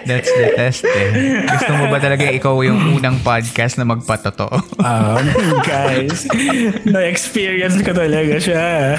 That's 0.07 0.31
the 0.31 0.55
test 0.55 0.87
eh. 0.87 1.43
Gusto 1.43 1.73
mo 1.75 1.91
ba 1.91 1.99
talaga 1.99 2.31
ikaw 2.31 2.63
yung 2.63 3.03
unang 3.03 3.19
podcast 3.27 3.75
na 3.77 3.85
magpatotoo? 3.91 4.79
Um, 4.79 5.27
guys, 5.67 6.31
na-experience 6.87 7.83
ko 7.83 7.91
talaga 7.91 8.39
siya. 8.39 8.95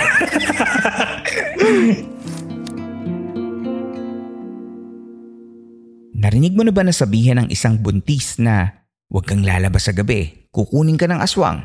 Narinig 6.18 6.60
mo 6.60 6.68
na 6.68 6.76
ba 6.76 6.84
nasabihan 6.84 7.40
ng 7.40 7.48
isang 7.56 7.80
buntis 7.80 8.36
na 8.36 8.84
huwag 9.08 9.24
kang 9.32 9.48
lalabas 9.48 9.88
sa 9.88 9.96
gabi, 9.96 10.52
kukunin 10.52 11.00
ka 11.00 11.08
ng 11.08 11.24
aswang? 11.24 11.64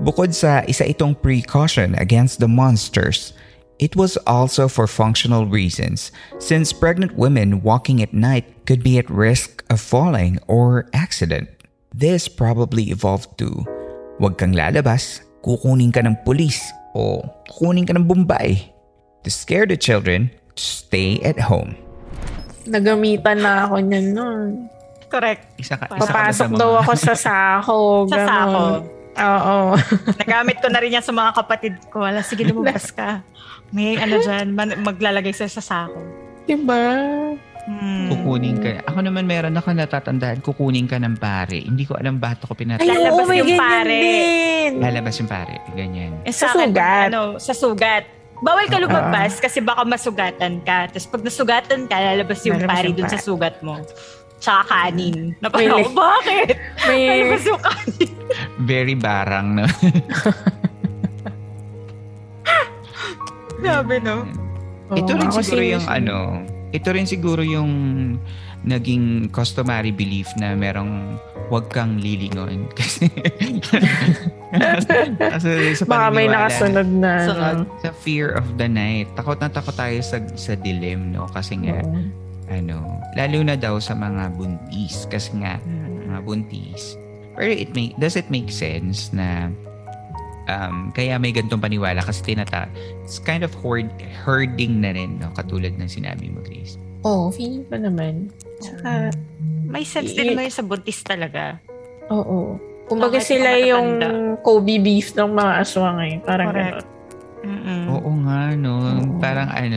Bukod 0.00 0.32
sa 0.32 0.64
isa 0.64 0.86
itong 0.88 1.12
precaution 1.18 1.92
against 1.98 2.40
the 2.40 2.48
monsters, 2.48 3.36
it 3.78 3.94
was 3.94 4.18
also 4.26 4.66
for 4.66 4.86
functional 4.86 5.46
reasons 5.46 6.10
since 6.38 6.72
pregnant 6.72 7.14
women 7.14 7.62
walking 7.62 8.02
at 8.02 8.12
night 8.12 8.44
could 8.66 8.82
be 8.82 8.98
at 8.98 9.08
risk 9.08 9.62
of 9.70 9.80
falling 9.80 10.38
or 10.46 10.86
accident. 10.92 11.48
This 11.90 12.28
probably 12.28 12.90
evolved 12.90 13.38
to 13.38 13.64
huwag 14.18 14.36
kang 14.36 14.52
lalabas, 14.52 15.22
kukunin 15.40 15.90
ka 15.90 16.02
ng 16.02 16.18
pulis 16.22 16.60
o 16.92 17.22
kukunin 17.48 17.86
ka 17.86 17.94
ng 17.94 18.04
bumbay. 18.04 18.70
To 19.22 19.30
scare 19.30 19.66
the 19.66 19.76
children 19.76 20.30
to 20.54 20.62
stay 20.62 21.18
at 21.22 21.38
home. 21.38 21.74
Nagamitan 22.64 23.40
na 23.40 23.66
ako 23.66 23.80
niyan 23.80 24.06
nun. 24.14 24.48
Correct. 25.08 25.56
Isa 25.56 25.74
ka, 25.74 25.88
isa 25.88 25.96
ka 25.96 25.96
na 25.96 26.04
sa 26.04 26.12
Papasok 26.12 26.48
mga- 26.52 26.60
daw 26.60 26.70
ako 26.78 26.92
sa 26.94 27.14
sako. 27.16 27.78
Sa 28.12 28.18
sako. 28.22 28.62
Oo. 29.18 29.56
Nagamit 30.14 30.62
ko 30.62 30.68
na 30.70 30.78
rin 30.78 30.94
yan 30.94 31.02
sa 31.02 31.10
mga 31.10 31.32
kapatid 31.34 31.74
ko. 31.90 32.06
Wala, 32.06 32.22
sige 32.22 32.46
lumabas 32.46 32.92
ka. 32.98 33.24
May 33.68 33.96
ano 33.96 34.16
dyan, 34.18 34.52
man- 34.52 34.80
maglalagay 34.80 35.32
sa 35.32 35.44
sa 35.44 35.60
sako. 35.60 36.00
diba? 36.44 36.80
Hmm. 37.68 38.08
Kukunin 38.08 38.56
ka. 38.56 38.80
Ako 38.88 39.04
naman 39.04 39.28
meron 39.28 39.52
ako 39.52 39.76
natatandaan, 39.76 40.40
kukunin 40.40 40.88
ka 40.88 40.96
ng 40.96 41.20
pare. 41.20 41.60
Hindi 41.60 41.84
ko 41.84 42.00
alam 42.00 42.16
ba't 42.16 42.40
ako 42.40 42.56
pinatay. 42.56 42.80
Ay, 42.80 42.88
Lalabas 42.88 43.28
may 43.28 43.36
yung 43.36 43.50
ganyan 43.50 43.60
pare. 43.60 43.96
din. 44.00 44.70
Lalabas 44.80 45.14
yung 45.20 45.28
pare. 45.28 45.54
Ganyan. 45.76 46.10
Eh, 46.24 46.32
Sa 46.32 46.48
akin, 46.48 46.72
sugat. 46.72 47.08
Ano, 47.12 47.36
sa 47.36 47.52
sugat. 47.52 48.04
Bawal 48.38 48.64
ka 48.66 48.78
lumabas 48.78 49.36
kasi 49.36 49.60
baka 49.60 49.84
masugatan 49.84 50.64
ka. 50.64 50.88
Tapos 50.88 51.04
pag 51.04 51.20
nasugatan 51.20 51.80
ka, 51.84 51.96
lalabas 51.98 52.40
yung 52.42 52.56
Lalabas 52.56 52.72
pare 52.72 52.86
yung 52.88 52.96
dun 52.96 53.10
sa 53.10 53.20
sugat 53.20 53.60
mo. 53.60 53.76
Tsaka 54.38 54.62
kanin. 54.64 55.34
Napansin 55.36 55.68
ko, 55.68 55.76
li- 55.76 55.92
bakit? 55.92 56.46
May, 56.86 57.00
Lalabas 57.04 57.44
yung 57.44 57.60
kanin. 57.60 58.10
Very 58.62 58.94
barang, 58.96 59.46
no? 59.52 59.64
Sabi, 63.62 63.96
no? 64.00 64.26
ito 64.96 65.12
rin 65.12 65.28
siguro 65.28 65.62
yung 65.62 65.84
ano, 65.84 66.16
ito 66.72 66.88
rin 66.88 67.06
siguro 67.06 67.42
yung 67.44 67.72
naging 68.64 69.30
customary 69.30 69.92
belief 69.94 70.26
na 70.40 70.56
merong 70.56 71.16
wag 71.48 71.68
kang 71.72 71.96
lilingon. 72.00 72.68
Kasi, 72.78 73.08
kasi 75.16 75.76
sa 75.76 75.84
baka 75.84 76.08
may 76.08 76.24
nakasunod 76.28 76.88
na. 76.88 77.12
Ano. 77.28 77.62
sa 77.84 77.92
fear 77.92 78.32
of 78.32 78.44
the 78.56 78.68
night. 78.68 79.08
Takot 79.12 79.36
na 79.40 79.48
takot 79.52 79.76
tayo 79.76 80.00
sa, 80.00 80.20
sa 80.36 80.56
dilim, 80.56 81.12
no? 81.12 81.28
Kasi 81.28 81.60
nga, 81.68 81.84
Oo. 81.84 82.00
ano, 82.48 82.76
lalo 83.12 83.38
na 83.44 83.60
daw 83.60 83.76
sa 83.76 83.92
mga 83.92 84.32
buntis. 84.36 85.04
Kasi 85.08 85.36
nga, 85.40 85.60
mga 86.08 86.20
buntis. 86.24 86.96
Pero 87.36 87.52
it 87.52 87.76
make, 87.76 87.92
does 88.00 88.16
it 88.16 88.28
make 88.32 88.48
sense 88.48 89.12
na 89.12 89.52
um, 90.48 90.90
kaya 90.90 91.16
may 91.16 91.30
gantong 91.30 91.60
paniwala 91.60 92.00
kasi 92.00 92.24
tinata, 92.26 92.66
it's 93.00 93.18
kind 93.18 93.40
of 93.40 93.52
herd, 93.54 93.86
herding 94.18 94.80
na 94.80 94.90
rin, 94.90 95.16
no? 95.16 95.28
Katulad 95.30 95.76
ng 95.76 95.86
sinabi 95.86 96.28
mo, 96.28 96.40
Grace. 96.40 96.80
Oo, 97.00 97.28
feeling 97.28 97.62
ko 97.64 97.76
naman. 97.76 98.32
Tsaka, 98.58 99.12
May 99.62 99.84
sense 99.84 100.12
din 100.12 100.32
naman 100.32 100.48
yung 100.48 100.56
sa 100.56 100.64
buntis 100.64 101.00
talaga. 101.00 101.60
oo. 102.08 102.56
Kumbaga 102.88 103.20
Bakit 103.20 103.28
sila 103.28 103.52
yung? 103.60 104.00
Kobe 104.40 104.80
beef 104.80 105.12
ng 105.12 105.28
mga 105.28 105.52
aswang 105.60 106.00
eh. 106.00 106.16
Parang 106.18 106.48
Correct. 106.48 106.80
gano'n. 106.80 106.96
Mm-mm. 107.38 107.82
Oo 107.92 108.10
nga, 108.24 108.40
no? 108.56 108.72
Oo. 108.80 109.20
Parang 109.20 109.46
ano, 109.46 109.76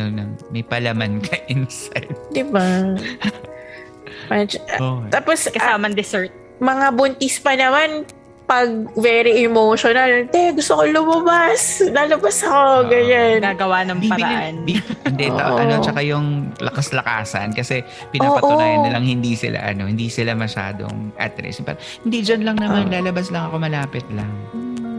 may 0.50 0.64
palaman 0.64 1.20
ka 1.20 1.36
inside. 1.54 2.08
Diba? 2.32 2.64
Parang- 4.32 4.48
Oh. 4.80 5.04
Tapos, 5.12 5.46
ah, 5.46 5.52
Kasamang 5.52 5.92
dessert. 5.92 6.32
mga 6.58 6.88
buntis 6.94 7.36
pa 7.38 7.52
naman, 7.52 8.08
pag 8.52 8.68
very 9.00 9.48
emotional, 9.48 10.28
te, 10.28 10.52
gusto 10.52 10.76
ko 10.76 10.84
lumabas. 10.84 11.80
Lalabas 11.88 12.44
ako, 12.44 12.92
ganyan. 12.92 13.40
Gagawa 13.40 13.88
ng 13.88 14.00
paraan. 14.12 14.54
hindi, 15.08 15.26
ta- 15.32 15.56
Oo. 15.56 15.64
ano, 15.64 15.80
tsaka 15.80 16.04
yung 16.04 16.52
lakas-lakasan 16.60 17.56
kasi 17.56 17.80
pinapatunayan 18.12 18.84
Oo. 18.84 18.86
nilang 18.92 19.08
hindi 19.08 19.40
sila, 19.40 19.64
ano, 19.64 19.88
hindi 19.88 20.12
sila 20.12 20.36
masyadong 20.36 21.16
at 21.16 21.32
risk. 21.40 21.64
But, 21.64 21.80
hindi 22.04 22.28
dyan 22.28 22.44
lang 22.44 22.60
naman, 22.60 22.92
Oo. 22.92 22.92
lalabas 22.92 23.32
lang 23.32 23.48
ako, 23.48 23.56
malapit 23.56 24.04
lang. 24.12 24.28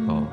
Oo. 0.09 0.25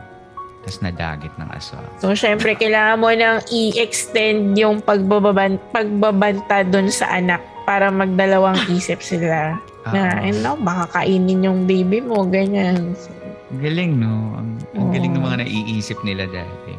Tapos 0.63 0.79
nadagit 0.79 1.33
ng 1.35 1.49
aswang. 1.51 1.87
So, 1.99 2.15
syempre, 2.15 2.55
kailangan 2.55 3.03
mo 3.03 3.11
nang 3.11 3.43
i-extend 3.51 4.55
yung 4.55 4.79
pagbababan, 4.79 5.59
pagbabanta 5.75 6.63
dun 6.63 6.87
sa 6.87 7.19
anak 7.19 7.43
para 7.67 7.91
magdalawang 7.91 8.63
isip 8.71 9.03
sila. 9.03 9.59
Na, 9.91 10.03
Oo. 10.19 10.25
eh, 10.25 10.33
no, 10.39 10.51
baka 10.55 10.83
kainin 10.99 11.45
yung 11.45 11.59
baby 11.65 11.99
mo, 11.99 12.25
ganyan. 12.25 12.93
So, 12.95 13.09
Galing, 13.49 13.97
no? 13.97 14.37
Ang, 14.37 14.61
ang 14.77 14.87
Oo. 14.87 14.93
galing 14.93 15.11
ng 15.17 15.23
mga 15.25 15.37
naiisip 15.41 15.97
nila 16.05 16.29
dati. 16.29 16.73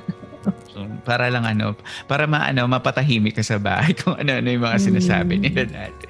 so, 0.76 0.84
para 1.08 1.32
lang 1.32 1.48
ano, 1.48 1.72
para 2.04 2.28
maano, 2.28 2.68
mapatahimik 2.68 3.40
ka 3.40 3.44
sa 3.44 3.56
bahay 3.56 3.96
kung 4.00 4.20
ano-ano 4.20 4.48
yung 4.52 4.64
mga 4.64 4.78
sinasabi 4.78 5.40
Mm. 5.40 5.42
nila 5.48 5.62
dati. 5.64 6.06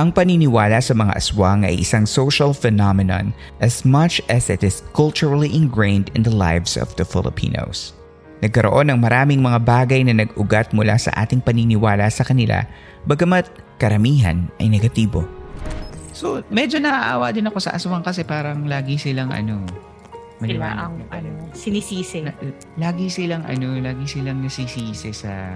Ang 0.00 0.16
paniniwala 0.16 0.80
sa 0.80 0.96
mga 0.96 1.12
aswang 1.12 1.68
ay 1.68 1.76
isang 1.84 2.08
social 2.08 2.56
phenomenon 2.56 3.36
as 3.60 3.84
much 3.84 4.24
as 4.32 4.48
it 4.48 4.64
is 4.64 4.80
culturally 4.96 5.52
ingrained 5.52 6.08
in 6.16 6.24
the 6.24 6.32
lives 6.32 6.80
of 6.80 6.88
the 6.96 7.04
Filipinos. 7.04 7.92
Nagkaroon 8.40 8.88
ng 8.88 8.96
maraming 8.96 9.44
mga 9.44 9.60
bagay 9.60 10.00
na 10.00 10.16
nag-ugat 10.16 10.72
mula 10.72 10.96
sa 10.96 11.12
ating 11.20 11.44
paniniwala 11.44 12.08
sa 12.08 12.24
kanila, 12.24 12.64
bagamat 13.04 13.44
karamihan 13.80 14.44
ay 14.60 14.68
negatibo. 14.68 15.24
So, 16.12 16.44
medyo 16.52 16.76
naaawa 16.76 17.32
din 17.32 17.48
ako 17.48 17.58
sa 17.64 17.72
aswang 17.72 18.04
kasi 18.04 18.28
parang 18.28 18.68
lagi 18.68 19.00
silang 19.00 19.32
ano, 19.32 19.64
Sila 20.40 20.72
ang 20.72 20.96
ano, 21.12 21.52
sinisisi. 21.52 22.24
na- 22.24 22.36
lagi 22.80 23.12
silang 23.12 23.44
ano, 23.44 23.76
lagi 23.76 24.08
silang 24.08 24.40
nasisisi 24.40 25.12
sa 25.12 25.52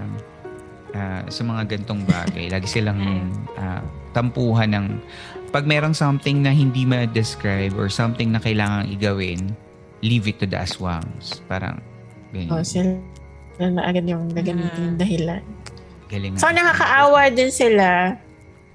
ah, 0.93 1.25
sa 1.25 1.41
mga 1.41 1.61
gantong 1.73 2.05
bagay. 2.05 2.53
Lagi 2.53 2.69
silang 2.69 3.01
ah, 3.61 3.81
tampuhan 4.13 4.73
ng 4.73 4.87
pag 5.49 5.65
merong 5.65 5.95
something 5.95 6.45
na 6.45 6.53
hindi 6.53 6.85
ma-describe 6.85 7.73
or 7.79 7.89
something 7.89 8.29
na 8.29 8.37
kailangang 8.37 8.91
igawin, 8.93 9.41
leave 10.05 10.29
it 10.29 10.37
to 10.37 10.45
the 10.45 10.57
aswangs. 10.57 11.41
Parang 11.49 11.81
ganyan. 12.29 12.51
oh, 12.53 12.61
sila 12.61 12.93
na 13.57 13.87
agad 13.87 14.05
yung 14.05 14.29
gagamitin 14.35 14.93
yung 14.93 14.99
dahilan. 14.99 15.43
Galing 16.07 16.35
So, 16.35 16.47
nakakaawa 16.47 17.29
din 17.29 17.49
sila. 17.49 18.17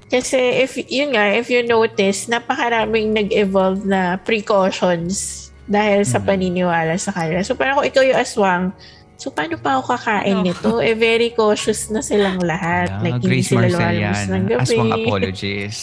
Kasi, 0.07 0.37
if, 0.61 0.75
yun 0.85 1.15
nga, 1.15 1.31
if 1.31 1.47
you 1.47 1.63
notice, 1.63 2.27
napakaraming 2.27 3.15
nag-evolve 3.15 3.85
na 3.85 4.19
precautions 4.19 5.39
dahil 5.65 6.03
sa 6.03 6.19
Mhm. 6.19 6.27
paniniwala 6.27 6.95
sa 6.97 7.11
kanila. 7.11 7.39
So, 7.41 7.55
parang 7.55 7.79
kung 7.79 7.87
ikaw 7.87 8.03
yung 8.03 8.19
aswang, 8.19 8.75
so 9.15 9.31
paano 9.31 9.55
pa 9.55 9.79
ako 9.79 9.95
kakain 9.95 10.35
No. 10.35 10.43
nito? 10.43 10.71
Eh, 10.81 10.99
very 10.99 11.31
cautious 11.31 11.87
na 11.89 12.01
silang 12.01 12.43
lahat. 12.43 12.91
Ah, 12.91 12.99
like, 13.01 13.23
hindi 13.23 13.39
Grace 13.39 13.49
sila 13.49 13.61
Marcel 13.63 13.79
lumalabas 13.79 14.01
yan. 14.19 14.27
ng 14.27 14.45
gabi. 14.45 14.61
Aswang 14.61 14.91
apologist. 14.99 15.83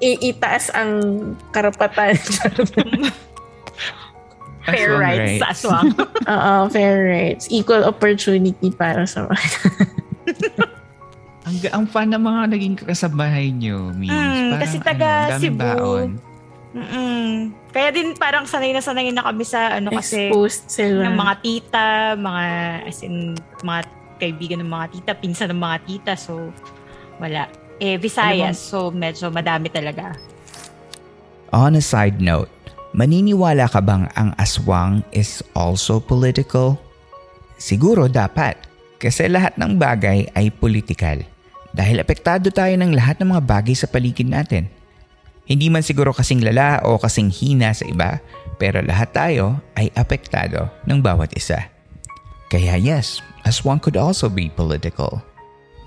I- 0.00 0.20
itaas 0.24 0.64
ang 0.72 0.90
karapatan. 1.50 2.16
Fair 4.62 4.94
Aswang 4.94 5.02
rights 5.02 5.38
sa 5.42 5.48
aswang. 5.50 5.90
Oo, 6.32 6.54
fair 6.70 6.96
rights. 7.10 7.50
Equal 7.50 7.82
opportunity 7.82 8.70
para 8.70 9.02
sa 9.04 9.26
mga. 9.26 9.42
Ang, 11.42 11.58
ang 11.74 11.84
fun 11.90 12.06
ng 12.06 12.22
mga 12.22 12.40
naging 12.54 12.74
kasabahay 12.78 13.50
nyo, 13.50 13.90
Miss. 13.98 14.14
Mm, 14.14 14.62
kasi 14.62 14.78
taga 14.78 15.26
ano, 15.26 15.42
Cebu. 15.42 15.58
baon. 15.58 16.08
Mm-mm. 16.72 17.50
Kaya 17.74 17.90
din 17.90 18.14
parang 18.14 18.46
sanay 18.46 18.70
na 18.70 18.78
sanay 18.78 19.10
na 19.10 19.26
kami 19.26 19.42
sa 19.42 19.76
ano 19.76 19.90
kasi 19.90 20.30
Exposed 20.30 20.70
sila. 20.70 21.10
ng 21.10 21.14
mga 21.18 21.34
tita, 21.42 21.86
mga 22.14 22.44
as 22.86 23.02
in 23.02 23.34
mga 23.60 23.80
kaibigan 24.22 24.58
ng 24.62 24.70
mga 24.70 24.86
tita, 24.94 25.10
pinsan 25.18 25.50
ng 25.50 25.60
mga 25.60 25.78
tita. 25.82 26.12
So, 26.14 26.54
wala. 27.18 27.50
Eh, 27.82 27.98
Visayas. 27.98 28.62
So, 28.62 28.94
medyo 28.94 29.28
madami 29.28 29.66
talaga. 29.66 30.14
On 31.50 31.74
a 31.74 31.82
side 31.82 32.22
note, 32.22 32.48
maniniwala 32.92 33.68
ka 33.68 33.80
bang 33.80 34.08
ang 34.16 34.32
aswang 34.36 35.04
is 35.12 35.40
also 35.56 36.00
political? 36.00 36.76
Siguro 37.56 38.08
dapat 38.08 38.56
kasi 39.00 39.26
lahat 39.28 39.56
ng 39.58 39.76
bagay 39.80 40.30
ay 40.36 40.52
politikal 40.52 41.24
dahil 41.72 42.04
apektado 42.04 42.52
tayo 42.52 42.76
ng 42.76 42.92
lahat 42.92 43.18
ng 43.18 43.32
mga 43.32 43.42
bagay 43.48 43.74
sa 43.74 43.88
paligid 43.88 44.28
natin. 44.28 44.68
Hindi 45.42 45.72
man 45.72 45.82
siguro 45.82 46.14
kasing 46.14 46.44
lala 46.44 46.84
o 46.86 47.00
kasing 47.00 47.32
hina 47.32 47.74
sa 47.74 47.82
iba, 47.88 48.22
pero 48.62 48.78
lahat 48.78 49.10
tayo 49.10 49.58
ay 49.74 49.90
apektado 49.98 50.70
ng 50.86 51.02
bawat 51.02 51.34
isa. 51.34 51.66
Kaya 52.46 52.78
yes, 52.78 53.18
aswang 53.42 53.82
could 53.82 53.98
also 53.98 54.30
be 54.30 54.52
political. 54.52 55.18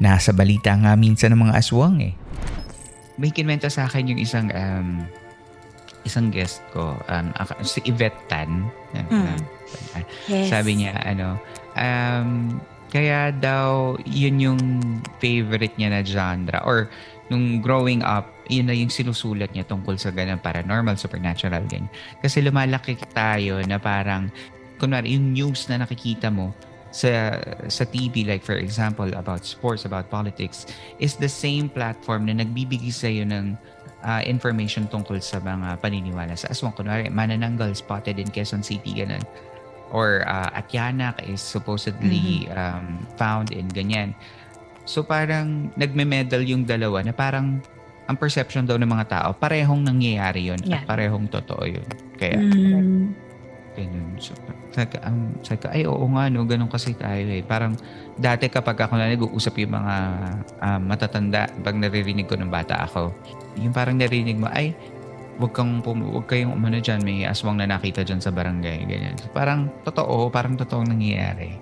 Nasa 0.01 0.35
balita 0.35 0.75
nga 0.75 0.97
minsan 0.99 1.31
ng 1.31 1.47
mga 1.47 1.55
aswang 1.55 2.03
eh. 2.03 2.13
May 3.15 3.31
kinwento 3.31 3.71
sa 3.71 3.87
akin 3.87 4.11
yung 4.11 4.19
isang 4.19 4.51
um, 4.51 5.07
isang 6.05 6.29
guest 6.29 6.61
ko, 6.69 6.95
um, 7.09 7.27
si 7.65 7.81
Yvette 7.83 8.21
Tan. 8.29 8.69
Hmm. 8.93 9.41
Yes. 10.29 10.53
Sabi 10.53 10.79
niya, 10.79 10.95
ano, 11.01 11.41
um, 11.73 12.61
kaya 12.93 13.33
daw 13.33 13.97
yun 14.07 14.37
yung 14.39 14.61
favorite 15.19 15.75
niya 15.75 15.89
na 15.91 16.01
genre 16.05 16.61
or 16.63 16.87
nung 17.27 17.59
growing 17.59 18.05
up, 18.05 18.29
yun 18.45 18.69
na 18.69 18.77
yung 18.77 18.93
sinusulat 18.93 19.49
niya 19.51 19.65
tungkol 19.65 19.97
sa 19.97 20.13
ganang 20.13 20.39
paranormal, 20.39 20.93
supernatural, 20.95 21.65
ganyan. 21.65 21.89
Kasi 22.21 22.45
lumalaki 22.45 22.95
tayo 23.17 23.59
na 23.65 23.81
parang, 23.81 24.29
kunwari, 24.77 25.17
yung 25.17 25.33
news 25.33 25.65
na 25.65 25.81
nakikita 25.81 26.29
mo 26.29 26.53
sa 26.93 27.35
sa 27.67 27.83
TV, 27.83 28.23
like 28.23 28.45
for 28.45 28.55
example, 28.55 29.09
about 29.17 29.43
sports, 29.43 29.83
about 29.83 30.07
politics, 30.07 30.63
is 31.01 31.19
the 31.19 31.27
same 31.27 31.67
platform 31.67 32.29
na 32.29 32.39
nagbibigay 32.39 32.93
sa 32.93 33.11
iyo 33.11 33.27
ng 33.27 33.59
uh, 34.05 34.21
information 34.23 34.85
tungkol 34.85 35.17
sa 35.17 35.41
mga 35.41 35.81
paniniwala 35.81 36.37
sa 36.37 36.53
aswang. 36.53 36.71
Kunwari, 36.71 37.09
manananggal 37.09 37.73
spotted 37.73 38.21
in 38.21 38.29
Quezon 38.29 38.61
City, 38.61 38.93
ganun. 38.93 39.25
Or 39.89 40.21
uh, 40.25 40.53
Atyanak 40.53 41.25
is 41.25 41.41
supposedly 41.41 42.45
Mm-hmm. 42.45 42.53
um, 42.53 42.85
found 43.17 43.49
in 43.49 43.65
ganyan. 43.69 44.13
So 44.85 45.01
parang 45.01 45.73
nagme-medal 45.73 46.45
yung 46.45 46.61
dalawa 46.63 47.01
na 47.01 47.09
parang 47.09 47.57
ang 48.05 48.17
perception 48.21 48.69
daw 48.69 48.77
ng 48.77 48.85
mga 48.85 49.05
tao, 49.09 49.29
parehong 49.33 49.81
nangyayari 49.81 50.45
yun 50.45 50.61
Yeah. 50.61 50.77
at 50.77 50.85
parehong 50.85 51.25
totoo 51.25 51.65
yun. 51.65 51.87
Kaya, 52.21 52.37
Mm. 52.37 53.24
Ganun. 53.75 54.15
So, 54.17 54.31
sabi, 54.71 54.95
ang, 55.03 55.35
sabi 55.43 55.59
ko, 55.59 55.67
ay 55.67 55.83
oo 55.85 56.05
nga 56.15 56.31
no, 56.31 56.47
ganun 56.47 56.71
kasi 56.71 56.95
tayo 56.95 57.21
eh. 57.27 57.43
Parang 57.43 57.75
dati 58.15 58.47
kapag 58.47 58.79
ako 58.79 58.95
na 58.95 59.11
nag-uusap 59.11 59.53
yung 59.59 59.75
mga 59.75 59.95
ah, 60.63 60.79
matatanda, 60.79 61.51
pag 61.61 61.75
naririnig 61.75 62.25
ko 62.25 62.39
ng 62.39 62.49
bata 62.49 62.87
ako, 62.87 63.11
yung 63.59 63.75
parang 63.75 63.99
narinig 63.99 64.39
mo, 64.39 64.47
ay, 64.51 64.71
wag 65.35 65.51
kang 65.51 65.83
pum- 65.83 66.15
wag 66.15 66.27
kayong 66.31 66.55
umano 66.55 66.79
dyan, 66.79 67.03
may 67.03 67.27
aswang 67.27 67.59
na 67.59 67.67
nakita 67.67 68.07
dyan 68.07 68.23
sa 68.23 68.31
barangay, 68.31 68.87
ganyan. 68.87 69.19
So, 69.19 69.27
parang 69.35 69.67
totoo, 69.83 70.31
parang 70.31 70.55
totoong 70.55 70.87
nangyayari. 70.87 71.59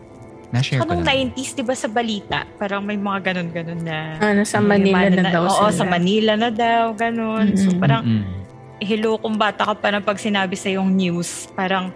Na-share 0.53 0.85
ko 0.85 0.93
lang. 0.93 1.33
90s, 1.33 1.57
di 1.57 1.65
ba 1.65 1.73
sa 1.73 1.89
balita? 1.89 2.45
Parang 2.61 2.85
may 2.85 2.93
mga 2.93 3.33
ganun-ganun 3.33 3.81
na... 3.81 4.21
Ano, 4.21 4.45
sa 4.45 4.61
may 4.61 4.85
Manila 4.85 5.09
mana 5.09 5.17
na 5.17 5.31
daw 5.33 5.43
Oo, 5.49 5.65
sila. 5.65 5.73
sa 5.73 5.83
Manila 5.89 6.33
na 6.37 6.49
daw, 6.53 6.93
ganun. 6.93 7.57
So 7.57 7.73
Mm-mm. 7.73 7.81
parang, 7.81 8.01
Mm-mm. 8.05 8.37
hello 8.77 9.17
kung 9.17 9.33
bata 9.33 9.65
ka 9.65 9.73
pa 9.73 9.89
na 9.89 9.97
pag 9.97 10.21
sinabi 10.21 10.53
sa 10.53 10.69
yung 10.69 10.93
news, 10.93 11.49
parang, 11.57 11.89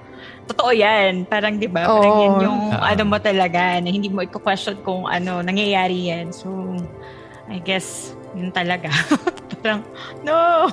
totoo 0.48 0.72
yan. 0.72 1.28
Parang, 1.28 1.60
di 1.60 1.68
ba? 1.68 1.86
Parang 1.86 2.16
Oo. 2.16 2.24
yan 2.24 2.34
yung 2.48 2.60
Oo. 2.72 2.82
ano 2.82 3.04
mo 3.04 3.18
talaga, 3.20 3.78
na 3.84 3.90
hindi 3.92 4.08
mo 4.08 4.24
i-question 4.24 4.80
kung 4.82 5.06
ano, 5.06 5.44
nangyayari 5.44 6.10
yan. 6.10 6.32
So, 6.32 6.50
I 7.52 7.60
guess, 7.60 8.16
yun 8.34 8.52
talaga. 8.52 8.90
parang, 9.62 9.84
no! 10.24 10.68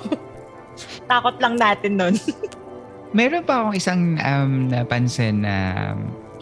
Takot 1.06 1.36
lang 1.38 1.54
natin 1.58 1.98
nun. 1.98 2.14
Meron 3.18 3.46
pa 3.46 3.62
akong 3.62 3.76
isang 3.78 4.18
um, 4.18 4.66
napansin 4.66 5.46
na 5.46 5.54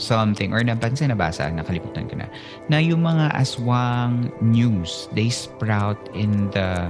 something 0.01 0.57
or 0.57 0.65
napansin 0.65 1.13
na 1.13 1.19
basa, 1.19 1.53
nakalimutan 1.53 2.09
ko 2.09 2.17
na, 2.17 2.27
na 2.73 2.81
yung 2.81 3.05
mga 3.05 3.29
aswang 3.37 4.33
news, 4.41 5.13
they 5.13 5.29
sprout 5.29 6.01
in 6.17 6.49
the 6.57 6.89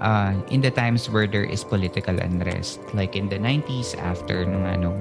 uh, 0.00 0.32
in 0.48 0.62
the 0.62 0.72
times 0.72 1.10
where 1.10 1.26
there 1.26 1.44
is 1.44 1.62
political 1.62 2.16
unrest. 2.18 2.80
Like 2.96 3.14
in 3.14 3.28
the 3.28 3.38
90s 3.38 3.98
after 4.00 4.46
nung 4.46 4.66
ano, 4.66 4.96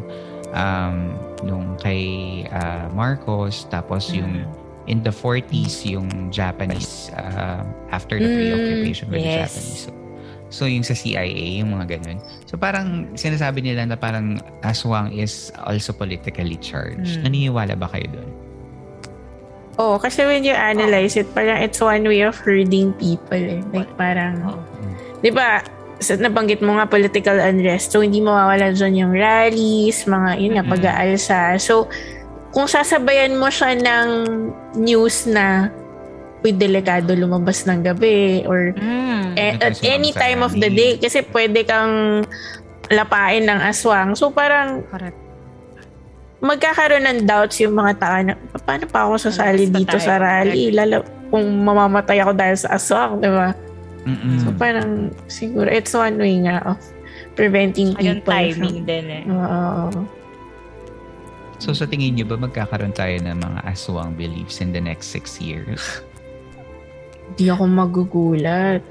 um, 0.54 1.16
nung 1.44 1.78
kay 1.80 2.44
uh, 2.50 2.90
Marcos, 2.94 3.66
tapos 3.70 4.10
yung 4.14 4.46
in 4.90 5.06
the 5.06 5.14
40s 5.14 5.86
yung 5.86 6.34
Japanese 6.34 7.14
uh, 7.14 7.62
after 7.94 8.18
the 8.18 8.26
Mm, 8.26 8.38
preoccupation 8.42 9.06
with 9.14 9.22
the 9.22 9.30
yes. 9.46 9.54
Japanese. 9.54 9.82
So, 9.86 9.90
so 10.50 10.62
yung 10.66 10.82
sa 10.82 10.98
CIA, 10.98 11.62
yung 11.62 11.78
mga 11.78 12.02
ganun. 12.02 12.18
So 12.50 12.58
parang 12.58 13.14
sinasabi 13.14 13.62
nila 13.62 13.86
na 13.86 13.94
parang 13.94 14.42
aswang 14.66 15.14
is 15.14 15.54
also 15.70 15.94
politically 15.94 16.58
charged. 16.58 17.22
Mm. 17.22 17.30
Naniniwala 17.30 17.78
ba 17.78 17.86
kayo 17.86 18.10
doon? 18.10 18.30
Oo, 19.80 19.96
kasi 19.96 20.28
when 20.28 20.44
you 20.44 20.52
analyze 20.52 21.16
it, 21.16 21.30
parang 21.32 21.56
it's 21.64 21.80
one 21.80 22.04
way 22.04 22.20
of 22.26 22.36
herding 22.36 22.92
people 23.00 23.40
eh. 23.40 23.64
Like 23.72 23.88
parang, 23.96 24.44
Oo. 24.44 24.60
di 25.24 25.32
ba, 25.32 25.64
sa 26.00 26.16
nabanggit 26.16 26.64
mo 26.64 26.80
nga 26.80 26.88
political 26.88 27.36
unrest, 27.38 27.92
so 27.92 28.00
hindi 28.00 28.24
mawawala 28.24 28.72
dyan 28.72 28.96
yung 29.06 29.14
rallies, 29.14 30.08
mga, 30.08 30.30
yun 30.40 30.54
nga, 30.56 30.66
pag-aalsa. 30.66 31.60
So, 31.60 31.92
kung 32.50 32.66
sasabayan 32.66 33.38
mo 33.38 33.52
siya 33.52 33.78
ng 33.78 34.08
news 34.80 35.30
na 35.30 35.70
uy, 36.40 36.56
delikado 36.56 37.14
lumabas 37.14 37.68
ng 37.68 37.84
gabi 37.84 38.48
or 38.48 38.72
Mm. 38.74 39.36
eh, 39.36 39.54
at 39.60 39.76
any 39.84 40.16
time 40.16 40.40
of 40.40 40.56
the 40.56 40.72
day 40.72 40.96
kasi 40.96 41.20
pwede 41.36 41.68
kang 41.68 42.24
lapain 42.90 43.44
ng 43.44 43.60
aswang. 43.60 44.16
So 44.16 44.32
parang 44.32 44.82
Correct. 44.88 45.20
magkakaroon 46.40 47.06
ng 47.06 47.20
doubts 47.28 47.60
yung 47.60 47.76
mga 47.76 47.94
tao 48.00 48.18
na 48.24 48.34
paano 48.64 48.88
pa 48.88 49.04
ako 49.06 49.20
sasali 49.20 49.68
dito 49.68 50.00
sa 50.00 50.16
rally 50.16 50.72
lalo 50.72 51.04
kung 51.28 51.44
mamamatay 51.44 52.24
ako 52.24 52.32
dahil 52.32 52.56
sa 52.56 52.80
aswang, 52.80 53.20
di 53.20 53.30
ba? 53.30 53.52
Mm-mm. 54.10 54.38
So 54.42 54.50
parang 54.58 55.14
siguro 55.30 55.70
it's 55.70 55.94
one 55.94 56.18
way 56.18 56.42
nga 56.42 56.66
of 56.66 56.82
preventing 57.38 57.94
Ayun, 58.02 58.26
people 58.26 58.34
timing 58.34 58.82
from... 58.82 58.90
din 58.90 59.06
eh. 59.06 59.24
Oo. 59.30 59.74
So 61.60 61.76
sa 61.76 61.86
tingin 61.86 62.18
niyo 62.18 62.26
ba 62.26 62.40
magkakaroon 62.40 62.96
tayo 62.96 63.20
ng 63.22 63.38
mga 63.38 63.60
aswang 63.70 64.18
beliefs 64.18 64.64
in 64.64 64.74
the 64.74 64.82
next 64.82 65.14
six 65.14 65.38
years? 65.38 66.02
Di 67.38 67.52
ako 67.54 67.70
magugulat. 67.70 68.82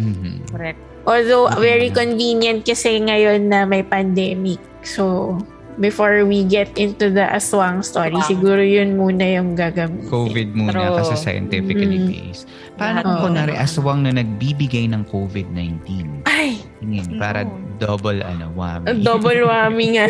Mhm. 0.00 0.50
Correct. 0.50 0.80
Although, 1.08 1.48
Okay 1.48 1.64
very 1.64 1.88
convenient 1.88 2.60
kasi 2.64 3.00
ngayon 3.00 3.48
na 3.48 3.64
may 3.64 3.80
pandemic. 3.80 4.60
So, 4.84 5.36
before 5.80 6.22
we 6.22 6.44
get 6.44 6.68
into 6.76 7.08
the 7.08 7.24
aswang 7.26 7.80
story, 7.80 8.12
Wow. 8.14 8.28
siguro 8.28 8.60
yun 8.60 8.94
muna 8.94 9.24
yung 9.24 9.56
gagamitin. 9.56 10.06
COVID 10.06 10.48
muna 10.52 10.76
True. 10.76 10.96
kasi 11.00 11.14
scientifically 11.16 11.98
Mm. 11.98 12.06
based. 12.06 12.44
Paano 12.76 13.00
Lahat 13.00 13.04
kung 13.04 13.18
kunwari 13.26 13.54
aswang 13.56 14.00
na 14.04 14.12
nagbibigay 14.14 14.84
ng 14.86 15.02
COVID-19? 15.08 16.24
Ay, 16.24 16.60
Tingin, 16.78 17.16
para 17.16 17.44
No. 17.44 17.52
double 17.76 18.20
ano, 18.20 18.52
whammy. 18.54 19.00
double 19.08 19.44
whammy 19.44 19.96
nga. 19.96 20.06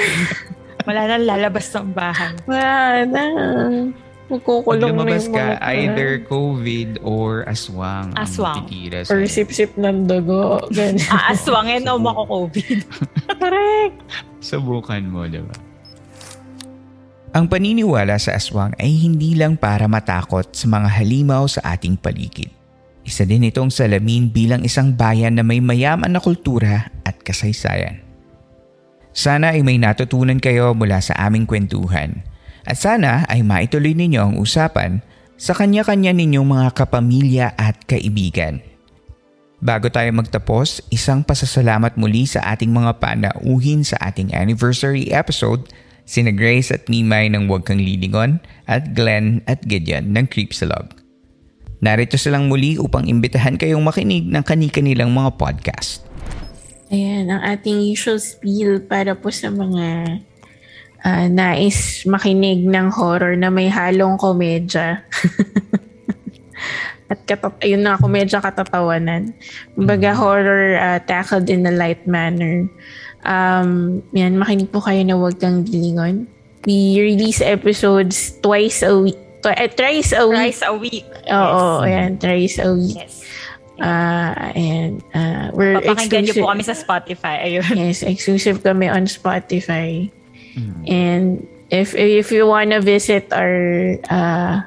Wala 0.86 1.00
nang 1.06 1.24
lalabas 1.26 1.66
ng 1.70 1.90
bahay. 1.92 2.34
Wala 2.46 3.06
na. 3.06 3.24
Pag 4.30 4.46
Magkukulong 4.46 4.78
na 4.78 4.86
lumabas 4.94 5.26
yung 5.26 5.34
ka, 5.34 5.42
mga 5.42 5.58
tao. 5.58 5.70
either 5.74 6.10
COVID 6.30 6.90
or 7.02 7.42
aswang, 7.50 8.14
Aswang. 8.14 8.62
ang 8.62 8.62
titira 8.62 9.02
Or 9.10 9.26
sip-sip 9.26 9.74
ng 9.74 10.06
dugo. 10.06 10.62
Ganyan. 10.70 11.02
Aaswangin 11.10 11.82
o 11.90 11.98
mako-COVID. 11.98 12.78
Correct. 13.42 13.98
Subukan 14.38 15.02
mo, 15.02 15.26
diba? 15.26 15.50
Ang 17.30 17.50
paniniwala 17.50 18.22
sa 18.22 18.38
aswang 18.38 18.70
ay 18.78 18.90
hindi 19.02 19.34
lang 19.34 19.58
para 19.58 19.90
matakot 19.90 20.50
sa 20.54 20.66
mga 20.66 20.88
halimaw 21.02 21.50
sa 21.50 21.74
ating 21.74 21.98
paligid. 21.98 22.50
Isa 23.02 23.26
din 23.26 23.50
itong 23.50 23.74
salamin 23.74 24.30
bilang 24.30 24.62
isang 24.62 24.94
bayan 24.94 25.38
na 25.38 25.42
may 25.42 25.58
mayaman 25.58 26.10
na 26.10 26.22
kultura 26.22 26.90
at 27.02 27.18
kasaysayan. 27.18 27.98
Sana 29.10 29.58
ay 29.58 29.66
may 29.66 29.74
natutunan 29.74 30.38
kayo 30.38 30.70
mula 30.70 31.02
sa 31.02 31.18
aming 31.18 31.50
kwentuhan 31.50 32.22
at 32.64 32.76
sana 32.76 33.24
ay 33.28 33.44
maituloy 33.44 33.96
ninyo 33.96 34.20
ang 34.20 34.34
usapan 34.36 35.00
sa 35.40 35.56
kanya-kanya 35.56 36.12
ninyong 36.12 36.44
mga 36.44 36.68
kapamilya 36.76 37.46
at 37.56 37.80
kaibigan. 37.88 38.60
Bago 39.60 39.92
tayo 39.92 40.08
magtapos, 40.16 40.80
isang 40.88 41.20
pasasalamat 41.20 41.96
muli 42.00 42.24
sa 42.24 42.40
ating 42.52 42.72
mga 42.72 42.96
panauhin 42.96 43.84
sa 43.84 44.00
ating 44.00 44.32
anniversary 44.32 45.12
episode, 45.12 45.68
sina 46.08 46.32
Grace 46.32 46.72
at 46.72 46.88
Mimay 46.88 47.28
ng 47.28 47.44
Huwag 47.44 47.68
Kang 47.68 47.80
Lilingon 47.80 48.40
at 48.64 48.96
Glenn 48.96 49.44
at 49.44 49.60
Gideon 49.68 50.16
ng 50.16 50.28
Creepsalog. 50.32 50.96
Narito 51.80 52.20
silang 52.20 52.48
muli 52.48 52.76
upang 52.76 53.08
imbitahan 53.08 53.56
kayong 53.56 53.80
makinig 53.80 54.28
ng 54.28 54.44
kani-kanilang 54.44 55.12
mga 55.12 55.36
podcast. 55.40 56.04
Ayan, 56.92 57.32
ang 57.32 57.40
ating 57.40 57.84
usual 57.88 58.20
spiel 58.20 58.80
para 58.84 59.16
po 59.16 59.32
sa 59.32 59.48
mga 59.48 60.18
ah, 61.04 61.28
nais 61.28 62.04
makinig 62.04 62.64
ng 62.64 62.92
horror 62.92 63.36
na 63.36 63.48
may 63.48 63.68
halong 63.68 64.20
komedya. 64.20 65.00
At 67.10 67.26
katat 67.26 67.58
ayun 67.66 67.82
na, 67.82 67.98
komedya 67.98 68.38
katatawanan. 68.38 69.34
Kumbaga 69.74 70.14
horror 70.14 70.78
ah, 70.78 71.00
tackled 71.02 71.50
in 71.50 71.66
a 71.66 71.74
light 71.74 72.06
manner. 72.06 72.70
Um, 73.26 74.00
yan, 74.16 74.40
makinig 74.40 74.72
po 74.72 74.80
kayo 74.80 75.04
na 75.04 75.18
Huwag 75.18 75.42
Kang 75.42 75.66
Gilingon. 75.66 76.24
We 76.64 77.00
release 77.00 77.40
episodes 77.40 78.36
twice 78.40 78.84
a 78.84 78.96
week. 78.96 79.16
Tw- 79.40 79.56
eh, 79.56 79.72
thrice 79.72 80.12
a 80.12 80.28
week. 80.28 80.36
Thrice 80.36 80.62
a 80.64 80.72
week. 80.76 81.08
Oo, 81.32 81.80
ayan, 81.80 82.20
thrice 82.20 82.60
a 82.60 82.76
week. 82.76 82.96
Yes. 82.96 83.24
Uh, 83.80 84.52
and 84.52 85.00
uh, 85.16 85.48
we're 85.56 85.80
Papakinggan 85.80 86.28
niyo 86.28 86.36
exclusive. 86.36 86.44
po 86.44 86.52
kami 86.52 86.64
sa 86.68 86.76
Spotify. 86.76 87.48
Ayun. 87.48 87.64
Yes, 87.80 88.04
exclusive 88.04 88.60
kami 88.60 88.92
on 88.92 89.08
Spotify. 89.08 90.12
And 90.86 91.46
if 91.70 91.94
if 91.94 92.32
you 92.34 92.46
wanna 92.46 92.80
visit 92.82 93.30
our 93.30 93.96
uh, 94.10 94.66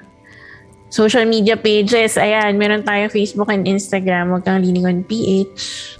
social 0.90 1.26
media 1.26 1.58
pages, 1.58 2.16
ayan, 2.16 2.56
meron 2.56 2.84
tayong 2.86 3.12
Facebook 3.12 3.52
and 3.52 3.68
Instagram. 3.68 4.32
Huwag 4.32 4.46
kang 4.48 4.64
liningon 4.64 5.04
PH. 5.08 6.00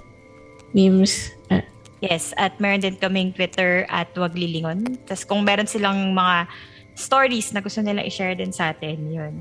Memes. 0.74 1.30
Uh, 1.50 1.62
Yes, 2.04 2.36
at 2.36 2.60
meron 2.60 2.84
din 2.84 3.00
kaming 3.00 3.32
Twitter 3.32 3.88
at 3.88 4.12
Wag 4.12 4.36
Lilingon. 4.36 5.00
Tapos 5.08 5.24
kung 5.24 5.40
meron 5.40 5.64
silang 5.64 6.12
mga 6.12 6.44
stories 6.92 7.48
na 7.56 7.64
gusto 7.64 7.80
nila 7.80 8.04
i-share 8.04 8.36
din 8.36 8.52
sa 8.52 8.76
atin, 8.76 9.08
yun. 9.08 9.40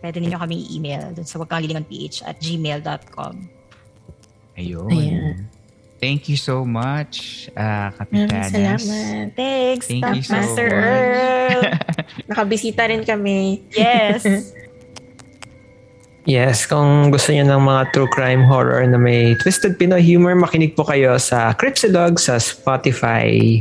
Pwede 0.00 0.16
ninyo 0.16 0.40
kami 0.40 0.64
i-email 0.64 1.12
dun 1.12 1.28
sa 1.28 1.36
wagkanglilingonph 1.36 2.24
at 2.24 2.40
gmail.com. 2.40 3.34
Ayun. 4.56 4.88
Ayan. 4.88 5.36
Thank 6.04 6.28
you 6.28 6.36
so 6.36 6.68
much, 6.68 7.48
uh, 7.56 7.88
maraming 7.88 8.28
Kapitanas. 8.28 8.84
salamat. 8.84 9.26
Thanks, 9.32 9.84
Thank 9.88 10.04
Top 10.04 10.12
you 10.12 10.20
so 10.20 10.36
Master 10.36 10.68
much. 10.68 10.84
Earl. 10.84 11.60
Nakabisita 12.28 12.82
rin 12.92 13.02
kami. 13.08 13.64
yes. 13.72 14.20
Yes, 16.24 16.64
kung 16.64 17.12
gusto 17.12 17.36
niyo 17.36 17.44
ng 17.44 17.68
mga 17.68 17.92
true 17.92 18.08
crime 18.08 18.48
horror 18.48 18.80
na 18.88 18.96
may 18.96 19.36
twisted 19.44 19.76
Pinoy 19.76 20.00
humor, 20.00 20.32
makinig 20.32 20.72
po 20.72 20.80
kayo 20.80 21.20
sa 21.20 21.52
Cripsilog 21.52 22.16
sa 22.16 22.40
Spotify. 22.40 23.60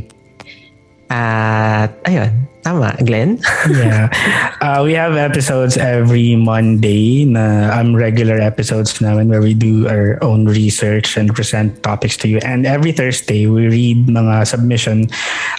At, 1.14 1.94
ayun, 2.10 2.50
tama, 2.66 2.98
Glenn? 3.06 3.38
yeah. 3.70 4.10
Uh, 4.66 4.82
we 4.82 4.98
have 4.98 5.14
episodes 5.14 5.78
every 5.78 6.34
Monday 6.34 7.22
na 7.22 7.70
um, 7.70 7.94
regular 7.94 8.42
episodes 8.42 8.98
namin 8.98 9.30
where 9.30 9.44
we 9.44 9.54
do 9.54 9.86
our 9.86 10.18
own 10.26 10.50
research 10.50 11.14
and 11.14 11.30
present 11.30 11.78
topics 11.86 12.18
to 12.18 12.26
you. 12.26 12.42
And 12.42 12.66
every 12.66 12.98
Thursday, 12.98 13.46
we 13.46 13.70
read 13.70 14.10
mga 14.10 14.48
submission, 14.50 15.06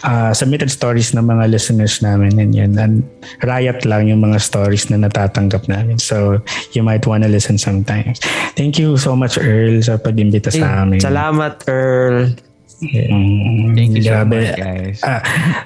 uh, 0.03 0.35
submitted 0.35 0.75
stories 0.75 1.15
ng 1.15 1.23
mga 1.23 1.55
listeners 1.55 2.03
namin. 2.03 2.35
And 2.43 2.51
yun, 2.51 2.75
and 2.75 3.07
riot 3.47 3.87
lang 3.87 4.11
yung 4.11 4.27
mga 4.27 4.43
stories 4.43 4.91
na 4.91 5.07
natatanggap 5.07 5.71
namin. 5.71 6.03
So, 6.03 6.43
you 6.75 6.83
might 6.83 7.07
wanna 7.07 7.31
listen 7.31 7.63
sometimes. 7.63 8.19
Thank 8.59 8.83
you 8.83 8.99
so 8.99 9.15
much, 9.15 9.39
Earl, 9.39 9.87
sa 9.87 10.03
pag-imbita 10.03 10.51
sa 10.51 10.83
amin. 10.83 10.99
Salamat, 10.99 11.63
Earl. 11.71 12.54
Mm, 12.93 13.73
Thank 13.73 13.97
you 13.97 14.03
so 14.05 14.13
grabe. 14.13 14.37
much, 14.41 14.53
guys. 14.59 15.01
Ah, 15.03 15.23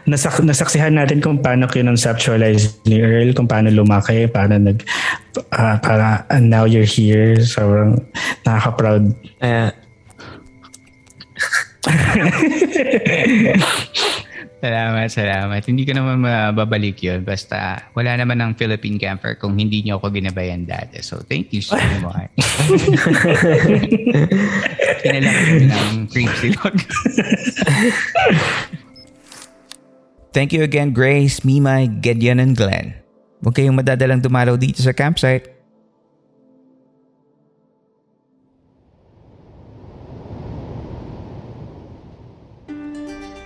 nasak 0.06 0.38
nasaksihan 0.44 0.94
natin 0.94 1.18
kung 1.18 1.42
paano 1.42 1.66
kinonceptualize 1.66 2.78
ni 2.86 3.02
Earl, 3.02 3.34
kung 3.34 3.50
paano 3.50 3.70
lumaki, 3.74 4.30
paano 4.30 4.58
nag, 4.58 4.78
ah, 5.50 5.78
para, 5.82 6.22
and 6.30 6.50
now 6.50 6.64
you're 6.64 6.86
here. 6.86 7.34
Sobrang 7.42 7.98
nakaka-proud. 8.46 9.14
Ayan. 9.42 9.72
Salamat, 14.58 15.06
salamat. 15.06 15.62
Hindi 15.62 15.86
ko 15.86 15.94
naman 15.94 16.18
mababalik 16.18 16.98
yun. 16.98 17.22
Basta 17.22 17.78
wala 17.94 18.18
naman 18.18 18.42
ng 18.42 18.58
Philippine 18.58 18.98
Camper 18.98 19.38
kung 19.38 19.54
hindi 19.54 19.86
niyo 19.86 20.02
ako 20.02 20.10
ginabayan 20.10 20.66
dati. 20.66 20.98
So, 20.98 21.22
thank 21.22 21.54
you 21.54 21.62
so 21.62 21.78
much. 22.02 22.34
Kinalaki 25.06 25.70
ng 25.70 26.10
creep 26.10 26.32
silog. 26.42 26.74
Thank 30.28 30.52
you 30.52 30.62
again, 30.62 30.92
Grace, 30.92 31.42
Mimay, 31.42 31.88
Gideon, 31.98 32.38
and 32.38 32.54
Glenn. 32.54 32.94
Huwag 33.42 33.58
kayong 33.58 33.74
madadalang 33.74 34.22
dumalaw 34.22 34.54
dito 34.54 34.78
sa 34.84 34.94
campsite. 34.94 35.57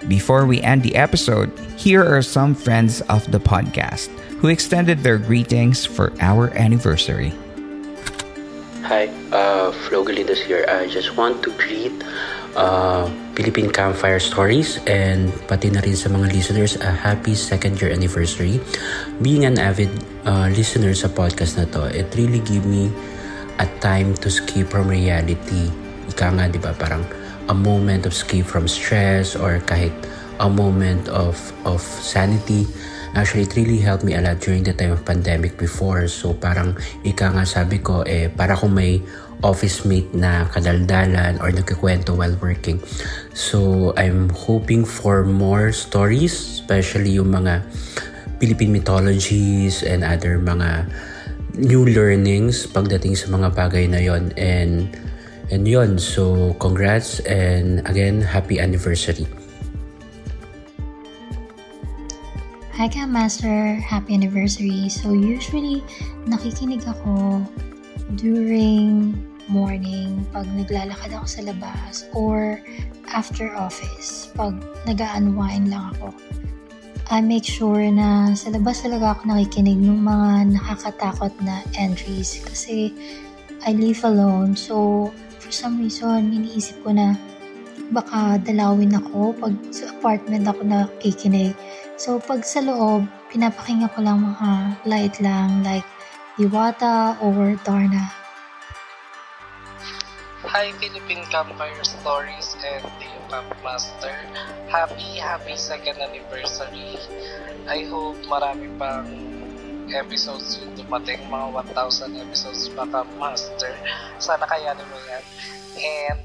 Before 0.08 0.46
we 0.46 0.58
end 0.62 0.82
the 0.82 0.98
episode, 0.98 1.54
here 1.78 2.02
are 2.02 2.22
some 2.22 2.58
friends 2.58 3.02
of 3.06 3.22
the 3.30 3.38
podcast 3.38 4.10
who 4.42 4.50
extended 4.50 5.06
their 5.06 5.18
greetings 5.18 5.86
for 5.86 6.10
our 6.18 6.50
anniversary. 6.58 7.30
Hi, 8.82 9.06
uh, 9.30 9.70
Flo 9.86 10.02
Galidas 10.02 10.42
here. 10.42 10.66
I 10.66 10.90
just 10.90 11.14
want 11.14 11.46
to 11.46 11.54
greet 11.54 11.94
uh, 12.58 13.06
Philippine 13.38 13.70
Campfire 13.70 14.18
Stories 14.18 14.82
and 14.90 15.30
pati 15.46 15.70
na 15.70 15.78
rin 15.78 15.94
sa 15.94 16.10
mga 16.10 16.34
listeners 16.34 16.74
a 16.82 16.90
happy 16.90 17.38
second 17.38 17.78
year 17.78 17.94
anniversary. 17.94 18.58
Being 19.22 19.46
an 19.46 19.54
avid 19.62 19.94
uh, 20.26 20.50
listener 20.50 20.98
sa 20.98 21.06
podcast 21.06 21.62
na 21.62 21.70
to, 21.78 21.86
it 21.94 22.10
really 22.18 22.42
give 22.42 22.66
me 22.66 22.90
a 23.62 23.70
time 23.78 24.18
to 24.18 24.26
escape 24.26 24.66
from 24.66 24.90
reality. 24.90 25.70
Ika 26.10 26.34
nga, 26.34 26.50
di 26.50 26.58
ba, 26.58 26.74
parang 26.74 27.06
a 27.48 27.54
moment 27.54 28.06
of 28.06 28.12
escape 28.12 28.46
from 28.46 28.68
stress 28.68 29.34
or 29.34 29.58
kahit 29.64 29.92
a 30.38 30.48
moment 30.48 31.08
of 31.08 31.38
of 31.64 31.80
sanity. 31.80 32.66
Actually, 33.12 33.44
it 33.44 33.52
really 33.56 33.76
helped 33.76 34.04
me 34.08 34.16
a 34.16 34.22
lot 34.24 34.40
during 34.40 34.64
the 34.64 34.72
time 34.72 34.96
of 34.96 35.04
pandemic 35.04 35.60
before. 35.60 36.08
So 36.08 36.32
parang 36.32 36.80
ika 37.04 37.28
nga 37.28 37.44
sabi 37.44 37.84
ko, 37.84 38.00
eh, 38.08 38.32
para 38.32 38.56
kung 38.56 38.72
may 38.72 39.04
office 39.44 39.84
mate 39.84 40.08
na 40.16 40.48
kadaldalan 40.48 41.36
or 41.42 41.52
nagkikwento 41.52 42.16
while 42.16 42.32
working. 42.40 42.80
So 43.36 43.92
I'm 44.00 44.32
hoping 44.32 44.88
for 44.88 45.28
more 45.28 45.76
stories, 45.76 46.32
especially 46.32 47.20
yung 47.20 47.36
mga 47.36 47.60
Philippine 48.40 48.72
mythologies 48.72 49.84
and 49.84 50.02
other 50.02 50.40
mga 50.40 50.88
new 51.58 51.84
learnings 51.84 52.64
pagdating 52.64 53.12
sa 53.12 53.28
mga 53.28 53.52
bagay 53.52 53.84
na 53.92 54.00
yon 54.00 54.32
and 54.40 54.88
and 55.52 55.68
yon 55.68 56.00
so 56.00 56.56
congrats 56.56 57.20
and 57.28 57.84
again 57.84 58.24
happy 58.24 58.56
anniversary 58.56 59.28
Hi 62.72 62.88
ka, 62.88 63.04
Master. 63.04 63.78
Happy 63.78 64.16
anniversary. 64.16 64.88
So, 64.88 65.12
usually, 65.12 65.84
nakikinig 66.24 66.82
ako 66.88 67.44
during 68.16 69.12
morning 69.46 70.24
pag 70.32 70.48
naglalakad 70.50 71.12
ako 71.12 71.26
sa 71.28 71.40
labas 71.46 72.08
or 72.16 72.58
after 73.12 73.52
office 73.52 74.32
pag 74.32 74.56
nag-unwind 74.88 75.68
lang 75.68 75.92
ako. 75.94 76.16
I 77.12 77.20
make 77.20 77.44
sure 77.44 77.84
na 77.92 78.32
sa 78.32 78.48
labas 78.48 78.80
talaga 78.80 79.20
ako 79.20 79.30
nakikinig 79.30 79.76
ng 79.76 80.00
mga 80.02 80.56
nakakatakot 80.56 81.36
na 81.44 81.60
entries 81.76 82.40
kasi 82.40 82.96
I 83.68 83.76
live 83.76 84.00
alone. 84.02 84.56
So, 84.56 85.12
for 85.52 85.68
some 85.68 85.84
reason, 85.84 86.32
iniisip 86.32 86.80
ko 86.80 86.96
na 86.96 87.12
baka 87.92 88.40
dalawin 88.40 88.96
ako 88.96 89.36
pag 89.36 89.52
sa 89.68 89.92
apartment 89.92 90.48
ako 90.48 90.64
nakikinig. 90.64 91.52
So, 92.00 92.16
pag 92.16 92.40
sa 92.40 92.64
loob, 92.64 93.04
pinapakinggan 93.28 93.92
ko 93.92 94.00
lang 94.00 94.24
mga 94.24 94.50
light 94.88 95.20
lang 95.20 95.60
like 95.60 95.84
Diwata 96.40 97.20
or 97.20 97.52
Darna. 97.68 98.08
Hi 100.48 100.72
Philippine 100.80 101.28
Campfire 101.28 101.84
Stories 101.84 102.56
and 102.64 102.88
Teo 102.96 103.20
Campmaster. 103.28 104.16
Happy, 104.72 105.20
happy 105.20 105.60
second 105.60 106.00
anniversary. 106.00 106.96
I 107.68 107.84
hope 107.92 108.16
marami 108.24 108.72
pang 108.80 109.31
episodes 109.90 110.62
yung 110.62 110.78
dumating, 110.78 111.18
mga 111.26 111.74
1,000 111.74 112.22
episodes 112.22 112.70
pa 112.72 112.86
Campmaster. 112.86 113.74
Sana 114.22 114.46
kayanin 114.46 114.86
mo 114.86 114.98
yan. 115.10 115.24
And 115.82 116.20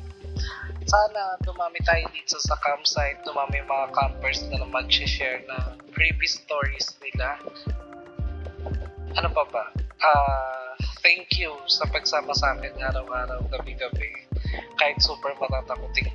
sana 0.88 1.36
dumami 1.44 1.84
tayo 1.84 2.08
dito 2.16 2.40
sa 2.40 2.56
campsite, 2.64 3.20
dumami 3.28 3.60
mga 3.60 3.92
campers 3.92 4.46
na 4.48 4.64
mag-share 4.64 5.44
na 5.50 5.76
creepy 5.92 6.28
stories 6.30 6.96
nila. 7.04 7.42
Ano 9.20 9.28
pa 9.34 9.44
ba? 9.52 9.64
Ah, 10.00 10.78
thank 11.04 11.36
you 11.36 11.52
sa 11.68 11.90
pagsama 11.90 12.32
sa 12.38 12.56
akin 12.56 12.72
araw-araw, 12.80 13.44
gabi-gabi. 13.52 14.30
Kahit 14.80 15.02
super 15.04 15.36
matatakotin 15.36 16.14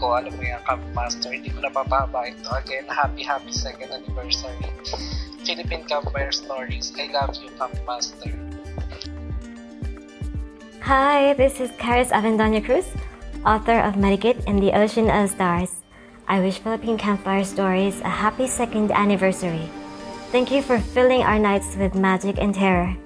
ko, 0.00 0.16
alam 0.16 0.32
mo 0.32 0.42
yan, 0.42 0.62
Camp 0.64 0.82
Master, 0.96 1.30
hindi 1.30 1.50
ko 1.52 1.60
napapahaba 1.60 2.26
ito. 2.26 2.48
Again, 2.50 2.88
happy, 2.88 3.22
happy 3.22 3.52
second 3.52 3.92
anniversary. 3.92 4.70
Philippine 5.44 5.84
Campfire 5.84 6.32
Stories. 6.32 6.92
I 6.98 7.12
love 7.12 7.36
you, 7.36 7.50
Camp 7.60 7.76
Master. 7.86 8.32
Hi, 10.80 11.34
this 11.34 11.60
is 11.60 11.70
Caris 11.76 12.08
Avendaña 12.08 12.64
Cruz, 12.64 12.88
author 13.44 13.78
of 13.80 13.94
Medicate 13.94 14.42
in 14.48 14.58
the 14.58 14.72
Ocean 14.72 15.10
of 15.10 15.28
Stars. 15.28 15.84
I 16.28 16.40
wish 16.40 16.58
Philippine 16.58 16.96
Campfire 16.96 17.44
Stories 17.44 18.00
a 18.00 18.08
happy 18.08 18.46
second 18.46 18.90
anniversary. 18.90 19.68
Thank 20.32 20.50
you 20.50 20.62
for 20.62 20.80
filling 20.80 21.22
our 21.22 21.38
nights 21.38 21.76
with 21.76 21.94
magic 21.94 22.40
and 22.40 22.54
terror, 22.54 22.96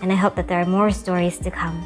and 0.00 0.12
I 0.12 0.16
hope 0.16 0.36
that 0.36 0.46
there 0.46 0.62
are 0.62 0.70
more 0.70 0.90
stories 0.90 1.38
to 1.38 1.50
come. 1.50 1.84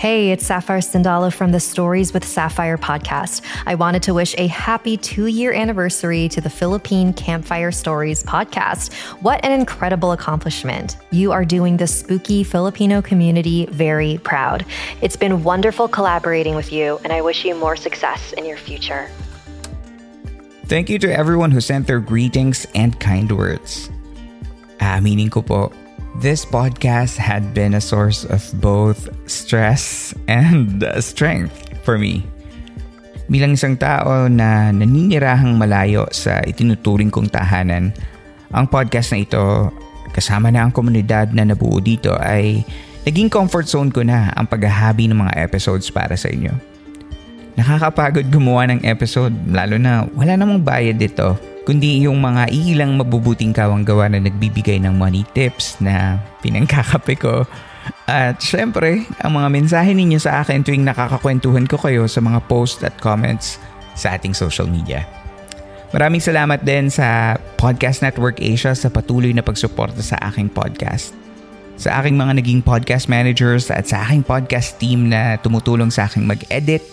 Hey, 0.00 0.30
it's 0.30 0.46
Sapphire 0.46 0.78
Stendala 0.78 1.30
from 1.30 1.52
the 1.52 1.60
Stories 1.60 2.14
with 2.14 2.24
Sapphire 2.24 2.78
podcast. 2.78 3.42
I 3.66 3.74
wanted 3.74 4.02
to 4.04 4.14
wish 4.14 4.34
a 4.38 4.46
happy 4.46 4.96
two 4.96 5.26
year 5.26 5.52
anniversary 5.52 6.26
to 6.30 6.40
the 6.40 6.48
Philippine 6.48 7.12
Campfire 7.12 7.70
Stories 7.70 8.22
podcast. 8.22 8.94
What 9.20 9.44
an 9.44 9.52
incredible 9.52 10.12
accomplishment! 10.12 10.96
You 11.10 11.32
are 11.32 11.44
doing 11.44 11.76
the 11.76 11.86
spooky 11.86 12.44
Filipino 12.44 13.02
community 13.02 13.66
very 13.66 14.16
proud. 14.24 14.64
It's 15.02 15.16
been 15.16 15.44
wonderful 15.44 15.86
collaborating 15.86 16.54
with 16.54 16.72
you, 16.72 16.98
and 17.04 17.12
I 17.12 17.20
wish 17.20 17.44
you 17.44 17.54
more 17.54 17.76
success 17.76 18.32
in 18.32 18.46
your 18.46 18.56
future. 18.56 19.10
Thank 20.64 20.88
you 20.88 20.98
to 21.00 21.12
everyone 21.12 21.50
who 21.50 21.60
sent 21.60 21.86
their 21.86 22.00
greetings 22.00 22.66
and 22.74 22.98
kind 23.00 23.30
words. 23.30 23.90
Ah, 24.80 24.96
Aaminin 24.96 25.30
ko 25.30 25.42
po, 25.42 25.72
This 26.18 26.42
podcast 26.42 27.14
had 27.22 27.54
been 27.54 27.78
a 27.78 27.82
source 27.82 28.26
of 28.26 28.42
both 28.58 29.06
stress 29.30 30.10
and 30.26 30.82
strength 30.98 31.54
for 31.86 32.02
me. 32.02 32.26
Bilang 33.30 33.54
isang 33.54 33.78
tao 33.78 34.26
na 34.26 34.74
naninirahang 34.74 35.54
malayo 35.54 36.10
sa 36.10 36.42
itinuturing 36.42 37.14
kong 37.14 37.30
tahanan, 37.30 37.94
ang 38.50 38.66
podcast 38.66 39.14
na 39.14 39.22
ito, 39.22 39.70
kasama 40.10 40.50
na 40.50 40.66
ang 40.66 40.74
komunidad 40.74 41.30
na 41.30 41.46
nabuo 41.46 41.78
dito 41.78 42.18
ay 42.18 42.66
naging 43.06 43.30
comfort 43.30 43.70
zone 43.70 43.94
ko 43.94 44.02
na 44.02 44.34
ang 44.34 44.50
paghahabi 44.50 45.06
ng 45.06 45.14
mga 45.14 45.38
episodes 45.46 45.94
para 45.94 46.18
sa 46.18 46.26
inyo. 46.26 46.50
Nakakapagod 47.54 48.26
gumawa 48.34 48.66
ng 48.66 48.82
episode 48.82 49.32
lalo 49.46 49.78
na 49.78 50.10
wala 50.18 50.34
namang 50.34 50.58
bayad 50.58 50.98
dito 50.98 51.38
kundi 51.64 52.04
yung 52.08 52.20
mga 52.20 52.48
ilang 52.52 52.96
mabubuting 52.96 53.52
kawang-gawa 53.52 54.08
na 54.08 54.20
nagbibigay 54.22 54.80
ng 54.80 54.96
money 54.96 55.26
tips 55.36 55.76
na 55.80 56.20
pinangkakape 56.40 57.16
ko. 57.20 57.44
At 58.08 58.40
syempre, 58.42 59.06
ang 59.22 59.36
mga 59.36 59.48
mensahe 59.50 59.92
ninyo 59.92 60.18
sa 60.20 60.42
akin 60.42 60.64
tuwing 60.64 60.84
nakakakwentuhan 60.84 61.66
ko 61.68 61.78
kayo 61.78 62.06
sa 62.10 62.20
mga 62.20 62.40
post 62.48 62.82
at 62.82 62.96
comments 62.98 63.60
sa 63.94 64.16
ating 64.16 64.32
social 64.32 64.66
media. 64.66 65.04
Maraming 65.90 66.22
salamat 66.22 66.62
din 66.62 66.86
sa 66.86 67.34
Podcast 67.58 67.98
Network 67.98 68.38
Asia 68.38 68.78
sa 68.78 68.86
patuloy 68.86 69.34
na 69.34 69.42
pagsuporta 69.42 69.98
sa 70.06 70.22
aking 70.30 70.46
podcast. 70.46 71.10
Sa 71.74 71.98
aking 71.98 72.14
mga 72.14 72.38
naging 72.38 72.62
podcast 72.62 73.10
managers 73.10 73.74
at 73.74 73.90
sa 73.90 74.06
aking 74.06 74.22
podcast 74.22 74.78
team 74.78 75.10
na 75.10 75.34
tumutulong 75.42 75.90
sa 75.90 76.06
aking 76.06 76.30
mag-edit, 76.30 76.84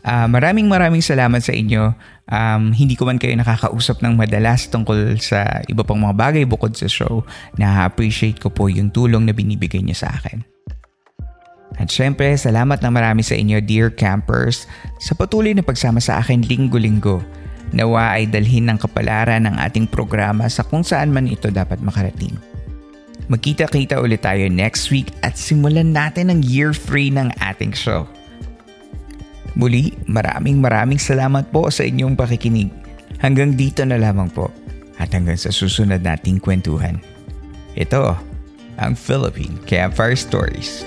Uh, 0.00 0.24
maraming 0.30 0.64
maraming 0.64 1.04
salamat 1.04 1.44
sa 1.44 1.52
inyo. 1.52 1.92
Um, 2.30 2.72
hindi 2.72 2.96
ko 2.96 3.04
man 3.04 3.20
kayo 3.20 3.36
nakakausap 3.36 4.00
ng 4.00 4.16
madalas 4.16 4.70
tungkol 4.70 5.18
sa 5.20 5.60
iba 5.66 5.82
pang 5.84 6.00
mga 6.00 6.16
bagay 6.16 6.44
bukod 6.48 6.72
sa 6.72 6.88
show. 6.88 7.26
Na-appreciate 7.60 8.40
ko 8.40 8.48
po 8.48 8.70
yung 8.70 8.88
tulong 8.88 9.28
na 9.28 9.36
binibigay 9.36 9.84
niyo 9.84 9.98
sa 9.98 10.14
akin. 10.14 10.40
At 11.80 11.88
syempre, 11.88 12.32
salamat 12.36 12.82
na 12.84 12.90
marami 12.92 13.24
sa 13.24 13.36
inyo 13.38 13.62
dear 13.64 13.88
campers 13.88 14.68
sa 15.00 15.16
patuloy 15.16 15.56
na 15.56 15.64
pagsama 15.64 16.02
sa 16.02 16.20
akin 16.20 16.44
linggo-linggo. 16.44 17.22
Nawa 17.70 18.18
ay 18.18 18.26
dalhin 18.26 18.66
ng 18.66 18.78
kapalaran 18.82 19.46
ng 19.46 19.56
ating 19.62 19.86
programa 19.86 20.50
sa 20.50 20.66
kung 20.66 20.82
saan 20.82 21.14
man 21.14 21.30
ito 21.30 21.48
dapat 21.48 21.78
makarating. 21.80 22.34
Magkita-kita 23.30 24.02
ulit 24.02 24.26
tayo 24.26 24.50
next 24.50 24.90
week 24.90 25.14
at 25.22 25.38
simulan 25.38 25.94
natin 25.94 26.34
ang 26.34 26.42
year 26.42 26.74
3 26.74 27.14
ng 27.14 27.28
ating 27.38 27.70
show. 27.70 28.10
Muli, 29.58 29.96
maraming 30.06 30.62
maraming 30.62 31.00
salamat 31.00 31.50
po 31.50 31.70
sa 31.72 31.82
inyong 31.82 32.14
pakikinig. 32.14 32.70
Hanggang 33.18 33.58
dito 33.58 33.82
na 33.82 33.98
lamang 33.98 34.30
po 34.30 34.48
at 35.00 35.10
hanggang 35.10 35.36
sa 35.36 35.50
susunod 35.50 36.00
nating 36.04 36.38
kwentuhan. 36.38 37.00
Ito 37.74 38.14
ang 38.80 38.92
Philippine 38.96 39.58
Campfire 39.66 40.16
Stories. 40.16 40.86